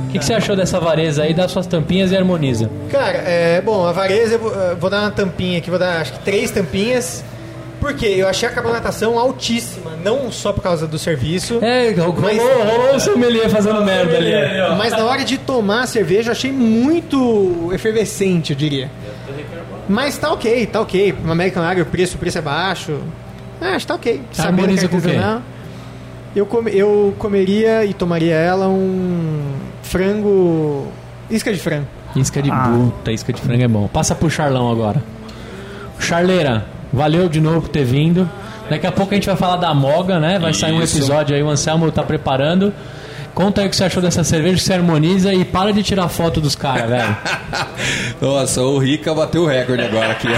o 0.09 0.11
que, 0.11 0.19
que, 0.19 0.25
você 0.25 0.33
achou 0.35 0.57
dessa 0.57 0.81
vareza 0.81 1.23
aí? 1.23 1.35
Dá 1.35 1.47
suas 1.47 1.67
tampinhas 1.67 2.13
e 2.13 2.17
harmoniza. 2.17 2.71
Cara, 2.91 3.19
é, 3.19 3.61
bom, 3.61 3.87
a 3.87 3.93
vareza, 3.93 4.37
eh, 4.37 4.77
vou 4.81 4.89
dar 4.89 5.03
uma 5.03 5.11
tampinha 5.11 5.59
aqui, 5.59 5.69
vou 5.69 5.79
dar 5.79 6.01
acho 6.01 6.15
que 6.15 6.21
três 6.21 6.51
tampinhas. 6.51 7.23
Porque 7.81 8.07
eu 8.07 8.27
achei 8.27 8.49
a 8.49 8.53
carbonatação 8.53 9.19
altíssima, 9.19 9.93
não 10.03 10.33
só 10.33 10.53
por 10.53 10.63
causa 10.63 10.87
do 10.87 10.99
serviço. 10.99 11.61
É, 11.63 11.95
mas, 11.95 12.39
rolou 12.39 12.97
o 12.97 13.01
sommelier 13.01 13.49
fazendo 13.49 13.85
merda 13.85 14.17
ali. 14.17 14.31
Né? 14.31 14.75
Mas 14.77 14.93
na 14.93 15.05
hora 15.05 15.25
de 15.25 15.39
tomar 15.39 15.83
a 15.83 15.87
cerveja, 15.87 16.31
eu 16.31 16.33
achei 16.33 16.51
muito 16.51 17.71
efervescente, 17.73 18.51
eu 18.53 18.57
diria. 18.57 18.91
Mas 19.89 20.19
tá 20.19 20.33
ok, 20.33 20.67
tá 20.67 20.81
ok. 20.81 21.15
Uma 21.23 21.33
American 21.33 21.63
Lager, 21.63 21.85
o 21.85 21.87
preço, 21.87 22.17
o 22.17 22.19
preço 22.19 22.39
é 22.39 22.43
baixo. 22.43 22.99
Ah, 23.61 23.71
acho 23.71 23.81
que 23.81 23.87
tá 23.87 23.95
ok. 23.95 24.23
Harmoniza 24.39 24.87
é 24.87 24.89
com 24.89 25.01
quem? 25.01 25.19
Eu, 26.39 26.47
come- 26.47 26.70
eu 26.72 27.12
comeria 27.18 27.84
e 27.84 27.93
tomaria 27.93 28.34
ela 28.34 28.68
um 28.68 29.55
frango. 29.82 30.86
Isca 31.28 31.53
de 31.53 31.59
frango. 31.59 31.86
Isca 32.14 32.41
de 32.41 32.49
puta, 32.51 33.11
isca 33.11 33.32
de 33.32 33.41
frango 33.41 33.64
é 33.64 33.66
bom. 33.68 33.89
Passa 33.89 34.14
pro 34.14 34.30
Charlão 34.30 34.70
agora. 34.70 35.03
Charleira, 35.99 36.64
valeu 36.93 37.28
de 37.28 37.41
novo 37.41 37.62
por 37.62 37.68
ter 37.70 37.84
vindo. 37.84 38.28
Daqui 38.70 38.86
a 38.86 38.93
pouco 38.93 39.12
a 39.12 39.16
gente 39.16 39.26
vai 39.26 39.34
falar 39.34 39.57
da 39.57 39.74
Moga, 39.74 40.20
né? 40.20 40.39
Vai 40.39 40.55
sair 40.55 40.72
um 40.74 40.80
Isso. 40.82 40.97
episódio 40.99 41.34
aí, 41.34 41.43
o 41.43 41.49
Anselmo 41.49 41.91
tá 41.91 42.05
preparando. 42.05 42.72
Conta 43.34 43.61
aí 43.61 43.66
o 43.66 43.70
que 43.70 43.76
você 43.76 43.84
achou 43.84 44.01
dessa 44.03 44.22
cerveja, 44.22 44.57
que 44.57 44.62
você 44.62 44.74
harmoniza 44.74 45.34
e 45.34 45.45
para 45.45 45.72
de 45.72 45.82
tirar 45.82 46.09
foto 46.09 46.41
dos 46.41 46.55
caras, 46.55 46.86
velho. 46.91 47.16
Nossa, 48.20 48.62
o 48.62 48.78
Rica 48.78 49.12
bateu 49.14 49.43
o 49.43 49.47
recorde 49.47 49.82
agora 49.82 50.12
aqui. 50.12 50.28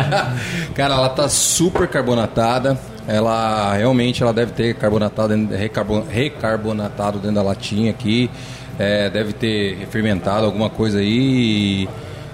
Cara, 0.74 0.94
ela 0.94 1.08
tá 1.10 1.28
super 1.28 1.86
carbonatada. 1.86 2.78
Ela 3.06 3.74
realmente 3.74 4.22
ela 4.22 4.32
deve 4.32 4.52
ter 4.52 4.74
carbonatado, 4.76 5.34
recarbon- 5.54 6.04
recarbonatado 6.08 7.18
dentro 7.18 7.34
da 7.36 7.42
latinha 7.42 7.90
aqui. 7.90 8.30
É, 8.78 9.08
deve 9.10 9.32
ter 9.32 9.86
fermentado 9.90 10.46
alguma 10.46 10.70
coisa 10.70 10.98
aí. 10.98 11.88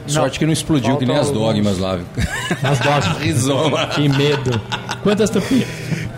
Sorte 0.07 0.39
que 0.39 0.47
não 0.47 0.53
explodiu 0.53 0.97
que 0.97 1.05
nem 1.05 1.17
as 1.17 1.31
dogmas 1.31 1.79
lá. 1.79 1.99
As 2.63 2.79
doses. 2.79 3.17
Rizoma. 3.19 3.87
Que 3.89 4.09
medo. 4.09 4.61
Quantas 5.03 5.29
tampinhas? 5.31 5.69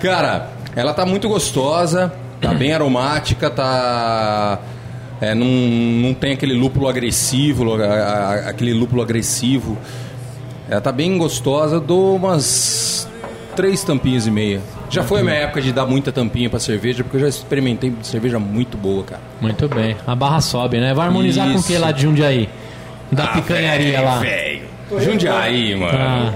Cara, 0.01 0.49
ela 0.77 0.95
tá 0.95 1.05
muito 1.05 1.29
gostosa, 1.29 2.13
tá 2.41 2.55
bem 2.55 2.73
aromática, 2.73 3.51
tá. 3.51 4.59
é, 5.21 5.35
não, 5.35 5.47
não 5.47 6.15
tem 6.15 6.33
aquele 6.33 6.55
lúpulo 6.55 6.89
agressivo, 6.89 7.75
a- 7.75 7.85
a- 7.87 8.35
aquele 8.51 8.73
lúpulo 8.73 9.03
agressivo. 9.03 9.77
Ela 10.71 10.81
tá 10.81 10.93
bem 10.93 11.19
gostosa, 11.19 11.79
dou 11.81 12.17
umas 12.17 13.09
três 13.55 13.83
tampinhas 13.85 14.27
e 14.27 14.31
meia. 14.31 14.61
Já 14.91 15.03
foi 15.03 15.21
a 15.21 15.23
minha 15.25 15.37
época 15.37 15.61
de 15.61 15.73
dar 15.73 15.87
muita 15.87 16.13
tampinha 16.13 16.51
pra 16.51 16.59
cerveja, 16.59 17.03
porque 17.03 17.17
eu 17.17 17.21
já 17.21 17.29
experimentei 17.29 17.93
cerveja 18.03 18.39
muito 18.39 18.77
boa, 18.77 19.03
cara. 19.05 19.23
Muito 19.41 19.69
bem. 19.69 19.97
A 20.07 20.15
barra 20.15 20.41
sobe, 20.41 20.79
né? 20.79 20.93
Vai 20.95 21.07
harmonizar 21.07 21.51
com 21.53 21.59
o 21.59 21.63
que 21.63 21.73
Isso. 21.73 21.81
lá 21.81 21.93
de 21.93 22.03
Jundiaí? 22.03 22.49
Da 23.11 23.29
picanharia 23.29 24.01
lá. 24.01 24.19
Velho. 24.19 24.63
Jundiaí, 25.01 25.75
mano. 25.75 25.99
Ah. 25.99 26.33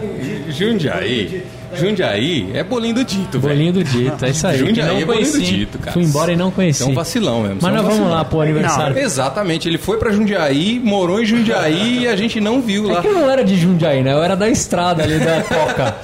Jundiaí. 0.49 1.43
Jundiaí 1.77 2.51
é 2.55 2.63
bolinho 2.65 2.95
do 2.95 3.05
dito, 3.05 3.39
velho. 3.39 3.55
Bolinho 3.55 3.73
do 3.73 3.85
dito, 3.85 4.25
é 4.25 4.31
isso 4.31 4.47
aí. 4.47 4.59
Jundiaí 4.59 4.89
não 4.89 4.97
é 4.99 5.05
bolinho 5.05 5.33
do 5.33 5.41
dito, 5.41 5.79
cara. 5.79 5.93
Fui 5.93 6.03
embora 6.03 6.33
e 6.33 6.37
não 6.37 6.51
conheci. 6.51 6.83
É 6.83 6.87
um 6.87 6.95
vacilão 6.95 7.43
mesmo. 7.43 7.59
Mas 7.63 7.75
é 7.75 7.79
um 7.81 7.83
nós 7.83 7.95
vamos 7.97 8.11
lá 8.11 8.25
pro 8.25 8.41
aniversário. 8.41 8.99
Exatamente, 8.99 9.69
ele 9.69 9.79
foi 9.79 9.99
pra 9.99 10.11
Jundiaí, 10.13 10.81
morou 10.83 11.21
em 11.23 11.27
Jundiaí 11.27 12.01
e 12.03 12.09
a 12.09 12.17
gente 12.17 12.41
não 12.41 12.61
viu 12.61 12.91
É 12.91 12.95
lá. 12.95 13.01
que 13.03 13.09
eu 13.09 13.15
não 13.15 13.31
era 13.31 13.45
de 13.45 13.57
Jundiaí, 13.57 14.03
né? 14.03 14.13
Eu 14.13 14.23
era 14.23 14.35
da 14.37 14.49
estrada 14.49 15.03
ali 15.03 15.19
da 15.19 15.43
Coca. 15.43 15.95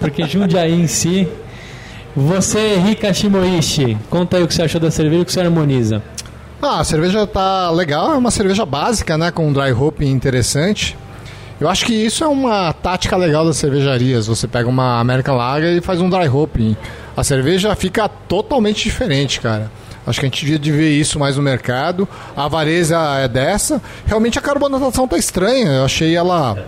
Porque 0.00 0.24
Jundiaí 0.26 0.72
em 0.72 0.86
si. 0.86 1.26
Você, 2.16 2.76
Rika 2.76 3.12
Shimoishi, 3.12 3.96
conta 4.10 4.38
aí 4.38 4.42
o 4.42 4.48
que 4.48 4.54
você 4.54 4.62
achou 4.62 4.80
da 4.80 4.90
cerveja 4.90 5.20
e 5.20 5.22
o 5.22 5.24
que 5.24 5.32
você 5.32 5.40
harmoniza. 5.40 6.02
Ah, 6.60 6.80
a 6.80 6.84
cerveja 6.84 7.24
tá 7.26 7.70
legal, 7.70 8.12
é 8.12 8.16
uma 8.16 8.32
cerveja 8.32 8.66
básica, 8.66 9.16
né? 9.16 9.30
Com 9.30 9.46
um 9.48 9.52
dry 9.52 9.70
hopping 9.72 10.10
interessante. 10.10 10.96
Eu 11.60 11.68
acho 11.68 11.84
que 11.84 11.92
isso 11.92 12.22
é 12.22 12.28
uma 12.28 12.72
tática 12.72 13.16
legal 13.16 13.44
das 13.44 13.56
cervejarias. 13.56 14.28
Você 14.28 14.46
pega 14.46 14.68
uma 14.68 15.00
American 15.00 15.36
Lager 15.36 15.76
e 15.76 15.80
faz 15.80 16.00
um 16.00 16.08
dry 16.08 16.28
hopping. 16.28 16.76
A 17.16 17.24
cerveja 17.24 17.74
fica 17.74 18.08
totalmente 18.08 18.84
diferente, 18.84 19.40
cara. 19.40 19.70
Acho 20.06 20.20
que 20.20 20.26
a 20.26 20.28
gente 20.28 20.40
devia 20.40 20.58
de 20.58 20.70
ver 20.70 20.90
isso 20.90 21.18
mais 21.18 21.36
no 21.36 21.42
mercado. 21.42 22.08
A 22.36 22.46
vareza 22.46 22.96
é 23.18 23.26
dessa. 23.26 23.82
Realmente 24.06 24.38
a 24.38 24.42
carbonatação 24.42 25.08
tá 25.08 25.18
estranha. 25.18 25.72
Eu 25.72 25.84
achei 25.84 26.14
ela 26.14 26.64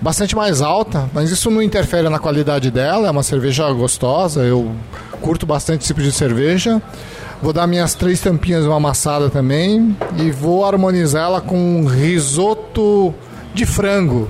bastante 0.00 0.36
mais 0.36 0.62
alta, 0.62 1.10
mas 1.12 1.30
isso 1.30 1.50
não 1.50 1.60
interfere 1.60 2.08
na 2.08 2.20
qualidade 2.20 2.70
dela. 2.70 3.08
É 3.08 3.10
uma 3.10 3.24
cerveja 3.24 3.70
gostosa. 3.72 4.42
Eu 4.42 4.70
curto 5.20 5.44
bastante 5.44 5.80
esse 5.80 5.88
tipo 5.88 6.00
de 6.00 6.12
cerveja. 6.12 6.80
Vou 7.42 7.52
dar 7.52 7.66
minhas 7.66 7.94
três 7.94 8.20
tampinhas 8.20 8.64
uma 8.64 8.76
amassada 8.76 9.28
também 9.28 9.96
e 10.16 10.30
vou 10.30 10.64
harmonizar 10.64 11.24
ela 11.24 11.40
com 11.40 11.58
um 11.58 11.86
risoto 11.86 13.12
de 13.56 13.64
frango, 13.66 14.28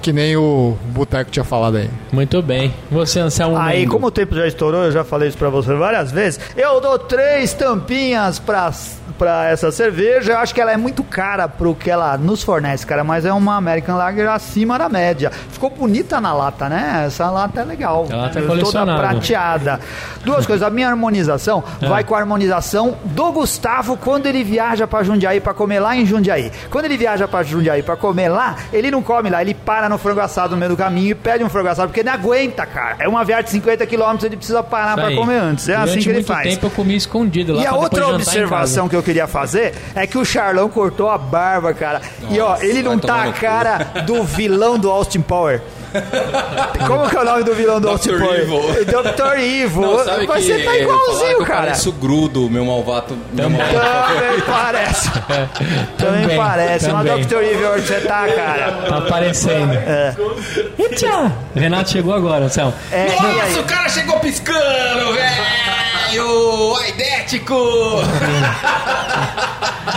que 0.00 0.12
nem 0.12 0.36
o 0.36 0.76
Boteco 0.94 1.30
tinha 1.30 1.44
falado 1.44 1.76
aí. 1.76 1.90
Muito 2.12 2.40
bem. 2.40 2.72
Você, 2.90 3.18
Anselmo 3.20 3.56
Aí, 3.56 3.78
Mendes. 3.80 3.90
como 3.92 4.06
o 4.06 4.10
tempo 4.10 4.34
já 4.34 4.46
estourou, 4.46 4.84
eu 4.84 4.92
já 4.92 5.02
falei 5.04 5.28
isso 5.28 5.36
pra 5.36 5.48
você 5.50 5.74
várias 5.74 6.12
vezes. 6.12 6.40
Eu 6.56 6.80
dou 6.80 6.98
três 6.98 7.52
tampinhas 7.52 8.38
pra, 8.38 8.72
pra 9.18 9.48
essa 9.48 9.70
cerveja. 9.72 10.32
Eu 10.32 10.38
acho 10.38 10.54
que 10.54 10.60
ela 10.60 10.72
é 10.72 10.76
muito 10.76 11.02
cara 11.02 11.48
pro 11.48 11.74
que 11.74 11.90
ela 11.90 12.16
nos 12.16 12.42
fornece, 12.42 12.86
cara. 12.86 13.02
Mas 13.02 13.24
é 13.24 13.32
uma 13.32 13.56
American 13.56 13.96
Lager 13.96 14.30
acima 14.30 14.78
da 14.78 14.88
média. 14.88 15.30
Ficou 15.50 15.70
bonita 15.70 16.20
na 16.20 16.32
lata, 16.32 16.68
né? 16.68 17.04
Essa 17.06 17.30
lata 17.30 17.60
é 17.60 17.64
legal. 17.64 18.06
A 18.10 18.16
lata 18.16 18.38
é 18.38 18.42
Toda 18.42 18.84
prateada. 18.96 19.80
Duas 20.24 20.46
coisas. 20.46 20.66
A 20.66 20.70
minha 20.70 20.88
harmonização 20.88 21.62
É. 21.80 21.88
vai 21.88 22.02
com 22.04 22.14
a 22.14 22.18
harmonização 22.18 22.96
do 23.04 23.32
Gustavo 23.32 23.96
quando 23.96 24.26
ele 24.26 24.42
viaja 24.44 24.86
pra 24.86 25.02
Jundiaí 25.02 25.40
pra 25.40 25.54
comer 25.54 25.80
lá 25.80 25.96
em 25.96 26.04
Jundiaí. 26.04 26.50
Quando 26.70 26.84
ele 26.86 26.96
viaja 26.96 27.26
pra 27.28 27.42
Jundiaí 27.42 27.82
pra 27.82 27.96
comer 27.96 28.28
lá, 28.28 28.56
ele 28.72 28.90
não 28.90 29.02
come 29.02 29.30
lá, 29.30 29.42
ele 29.42 29.54
para 29.54 29.88
no 29.88 29.96
frango 29.98 30.20
assado 30.20 30.50
no 30.52 30.56
meio 30.56 30.70
do 30.72 30.76
caminho 30.76 31.10
e 31.10 31.14
pede 31.14 31.42
um 31.44 31.48
frango 31.48 31.68
assado, 31.68 31.88
porque 31.88 32.00
ele 32.00 32.08
não 32.08 32.14
aguenta, 32.14 32.66
cara. 32.66 32.96
É 32.98 33.08
uma 33.08 33.24
viagem 33.24 33.44
de 33.46 33.50
50 33.50 33.86
km, 33.86 34.16
ele 34.24 34.36
precisa 34.36 34.62
parar 34.62 34.98
aí. 34.98 35.16
comer 35.16 35.38
antes. 35.38 35.68
É 35.68 35.72
Durante 35.74 35.90
assim 35.90 36.00
que 36.00 36.08
ele 36.08 36.22
faz. 36.22 36.48
tempo 36.54 36.66
eu 36.66 36.70
comi 36.70 36.96
escondido 36.96 37.54
lá 37.54 37.62
E 37.62 37.66
a 37.66 37.74
outra 37.74 38.08
observação 38.08 38.88
que 38.88 38.96
eu 38.96 39.02
queria 39.08 39.26
fazer 39.26 39.74
é 39.94 40.06
que 40.06 40.18
o 40.18 40.24
Charlão 40.24 40.68
cortou 40.68 41.08
a 41.08 41.16
barba, 41.16 41.72
cara. 41.72 42.02
e 42.30 42.38
ó, 42.38 42.50
Nossa, 42.50 42.66
ele 42.66 42.82
não 42.82 42.98
tá 42.98 43.22
a 43.22 43.24
no 43.26 43.32
cu. 43.32 43.40
cara 43.40 43.78
do 44.04 44.22
vilão 44.22 44.78
do 44.78 44.90
Austin 44.90 45.22
Power. 45.22 45.62
Como 46.86 47.08
que 47.08 47.16
é 47.16 47.20
o 47.20 47.24
nome 47.24 47.42
do 47.44 47.54
vilão 47.54 47.80
do 47.80 47.88
Austin 47.88 48.10
Dr. 48.10 48.22
Evil. 48.34 48.60
Dr. 48.84 49.38
Evil. 49.38 49.80
Não, 49.80 50.04
sabe 50.04 50.26
Mas 50.26 50.44
que 50.44 50.52
você 50.52 50.62
tá 50.62 50.76
igualzinho, 50.76 51.38
cara. 51.46 51.60
pareço 51.62 51.92
grudo, 51.92 52.50
meu 52.50 52.66
malvado. 52.66 53.16
Meu 53.32 53.48
malvado. 53.48 53.78
Também 54.14 54.40
parece. 54.46 55.10
Também, 55.96 56.22
Também, 56.22 56.36
parece. 56.36 56.86
Também. 56.90 57.24
Dr. 57.24 57.36
Evil 57.36 57.72
onde 57.72 57.86
você 57.86 58.00
tá, 58.00 58.28
cara. 58.28 58.72
Tá 58.86 58.98
aparecendo. 58.98 59.72
É. 59.72 60.14
Eita! 60.78 61.32
Renato 61.54 61.88
chegou 61.90 62.12
agora, 62.12 62.44
Anselmo. 62.44 62.74
É? 62.92 63.06
Nossa, 63.06 63.60
o 63.60 63.64
cara 63.64 63.88
chegou 63.88 64.20
piscando, 64.20 65.14
velho! 65.14 65.87
Aidético! 66.12 67.54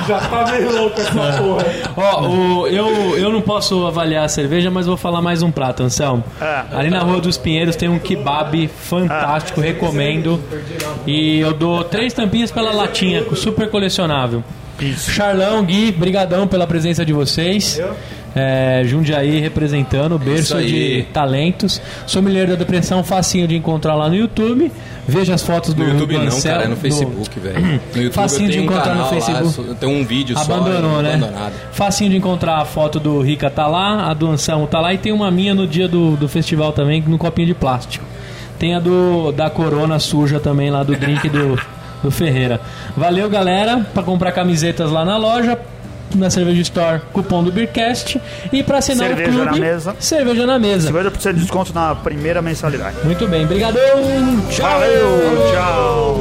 Já 0.07 0.19
tá 0.19 0.51
meio 0.51 0.71
louco 0.75 0.99
essa 0.99 1.11
porra. 1.11 1.65
Ó, 1.95 2.27
o- 2.27 2.67
eu, 2.67 3.17
eu 3.17 3.31
não 3.31 3.41
posso 3.41 3.85
avaliar 3.85 4.25
a 4.25 4.27
cerveja, 4.27 4.71
mas 4.71 4.85
vou 4.87 4.97
falar 4.97 5.21
mais 5.21 5.41
um 5.43 5.51
prato, 5.51 5.83
Anselmo. 5.83 6.23
Ah. 6.41 6.65
Ali 6.73 6.89
na 6.89 6.99
Rua 6.99 7.21
dos 7.21 7.37
Pinheiros 7.37 7.75
tem 7.75 7.87
um 7.89 7.99
kebab 7.99 8.67
fantástico, 8.67 9.61
recomendo. 9.61 10.41
E 11.05 11.39
eu 11.39 11.53
dou 11.53 11.83
três 11.83 12.13
tampinhas 12.13 12.51
pela 12.51 12.71
latinha, 12.71 13.23
super 13.35 13.69
colecionável. 13.69 14.43
Charlão, 14.97 15.63
Gui, 15.63 15.91
brigadão 15.91 16.47
pela 16.47 16.65
presença 16.65 17.05
de 17.05 17.13
vocês. 17.13 17.79
É, 18.33 18.81
Jundiaí 18.85 19.39
representando, 19.41 20.17
berço 20.17 20.41
Isso 20.41 20.55
aí. 20.57 20.67
de 20.67 21.03
talentos. 21.11 21.81
Sommelier 22.07 22.47
da 22.47 22.55
Depressão, 22.55 23.03
facinho 23.03 23.45
de 23.47 23.55
encontrar 23.57 23.93
lá 23.95 24.07
no 24.07 24.15
YouTube. 24.15 24.71
Veja 25.07 25.33
as 25.33 25.41
fotos 25.41 25.73
do 25.73 25.83
No 25.83 25.89
YouTube 25.93 26.15
do 26.17 26.23
não, 26.25 26.41
cara, 26.41 26.63
é 26.63 26.67
no 26.67 26.75
do- 26.75 26.81
Facebook, 26.81 27.39
velho. 27.39 27.59
No 27.59 27.71
YouTube 28.01 28.11
Facinho 28.13 28.47
de 28.49 28.57
tenho 28.57 28.63
um 28.69 28.73
encontrar 28.73 28.95
no 28.95 29.05
Facebook. 29.05 29.69
lá, 29.69 29.75
tem 29.75 29.89
um 29.89 30.05
vídeo 30.05 30.37
só. 30.37 30.43
Abandonou, 30.43 30.99
e 30.99 31.03
né? 31.03 31.13
Abandonado. 31.15 31.53
Facinho 31.73 32.09
de 32.11 32.15
encontrar 32.17 32.57
a 32.59 32.65
foto 32.65 32.99
do 32.99 33.19
Rica 33.21 33.49
tá 33.49 33.67
lá, 33.67 34.09
a 34.09 34.13
do 34.13 34.29
Anselmo 34.29 34.65
tá 34.67 34.79
lá 34.79 34.93
e 34.93 34.97
tem 34.97 35.11
uma 35.11 35.29
minha 35.29 35.53
no 35.53 35.67
dia 35.67 35.87
do, 35.87 36.15
do 36.15 36.29
festival 36.29 36.71
também, 36.71 37.01
no 37.05 37.17
copinho 37.17 37.47
de 37.47 37.53
plástico. 37.53 38.05
Tem 38.57 38.75
a 38.75 38.79
do 38.79 39.31
da 39.33 39.49
Corona 39.49 39.99
suja 39.99 40.39
também 40.39 40.69
lá 40.69 40.83
do 40.83 40.95
drink 40.95 41.27
do, 41.27 41.59
do 42.03 42.11
Ferreira. 42.11 42.61
Valeu, 42.95 43.27
galera, 43.29 43.85
pra 43.93 44.03
comprar 44.03 44.31
camisetas 44.31 44.89
lá 44.91 45.03
na 45.03 45.17
loja. 45.17 45.57
Na 46.17 46.29
Cerveja 46.29 46.61
Store, 46.61 47.01
cupom 47.13 47.43
do 47.43 47.51
Beercast. 47.51 48.21
E 48.51 48.63
pra 48.63 48.77
assinar 48.79 49.07
Cerveja 49.09 49.29
o 49.29 49.33
clube, 49.33 49.59
na 49.59 49.65
mesa. 49.65 49.95
cerveja 49.99 50.45
na 50.45 50.59
mesa. 50.59 50.91
50% 50.91 51.33
de 51.33 51.39
desconto 51.41 51.73
na 51.73 51.95
primeira 51.95 52.41
mensalidade. 52.41 52.97
Muito 53.03 53.27
bem, 53.27 53.45
brigadão, 53.45 53.81
tchau! 54.49 54.69
Valeu, 54.69 55.51
tchau. 55.51 56.19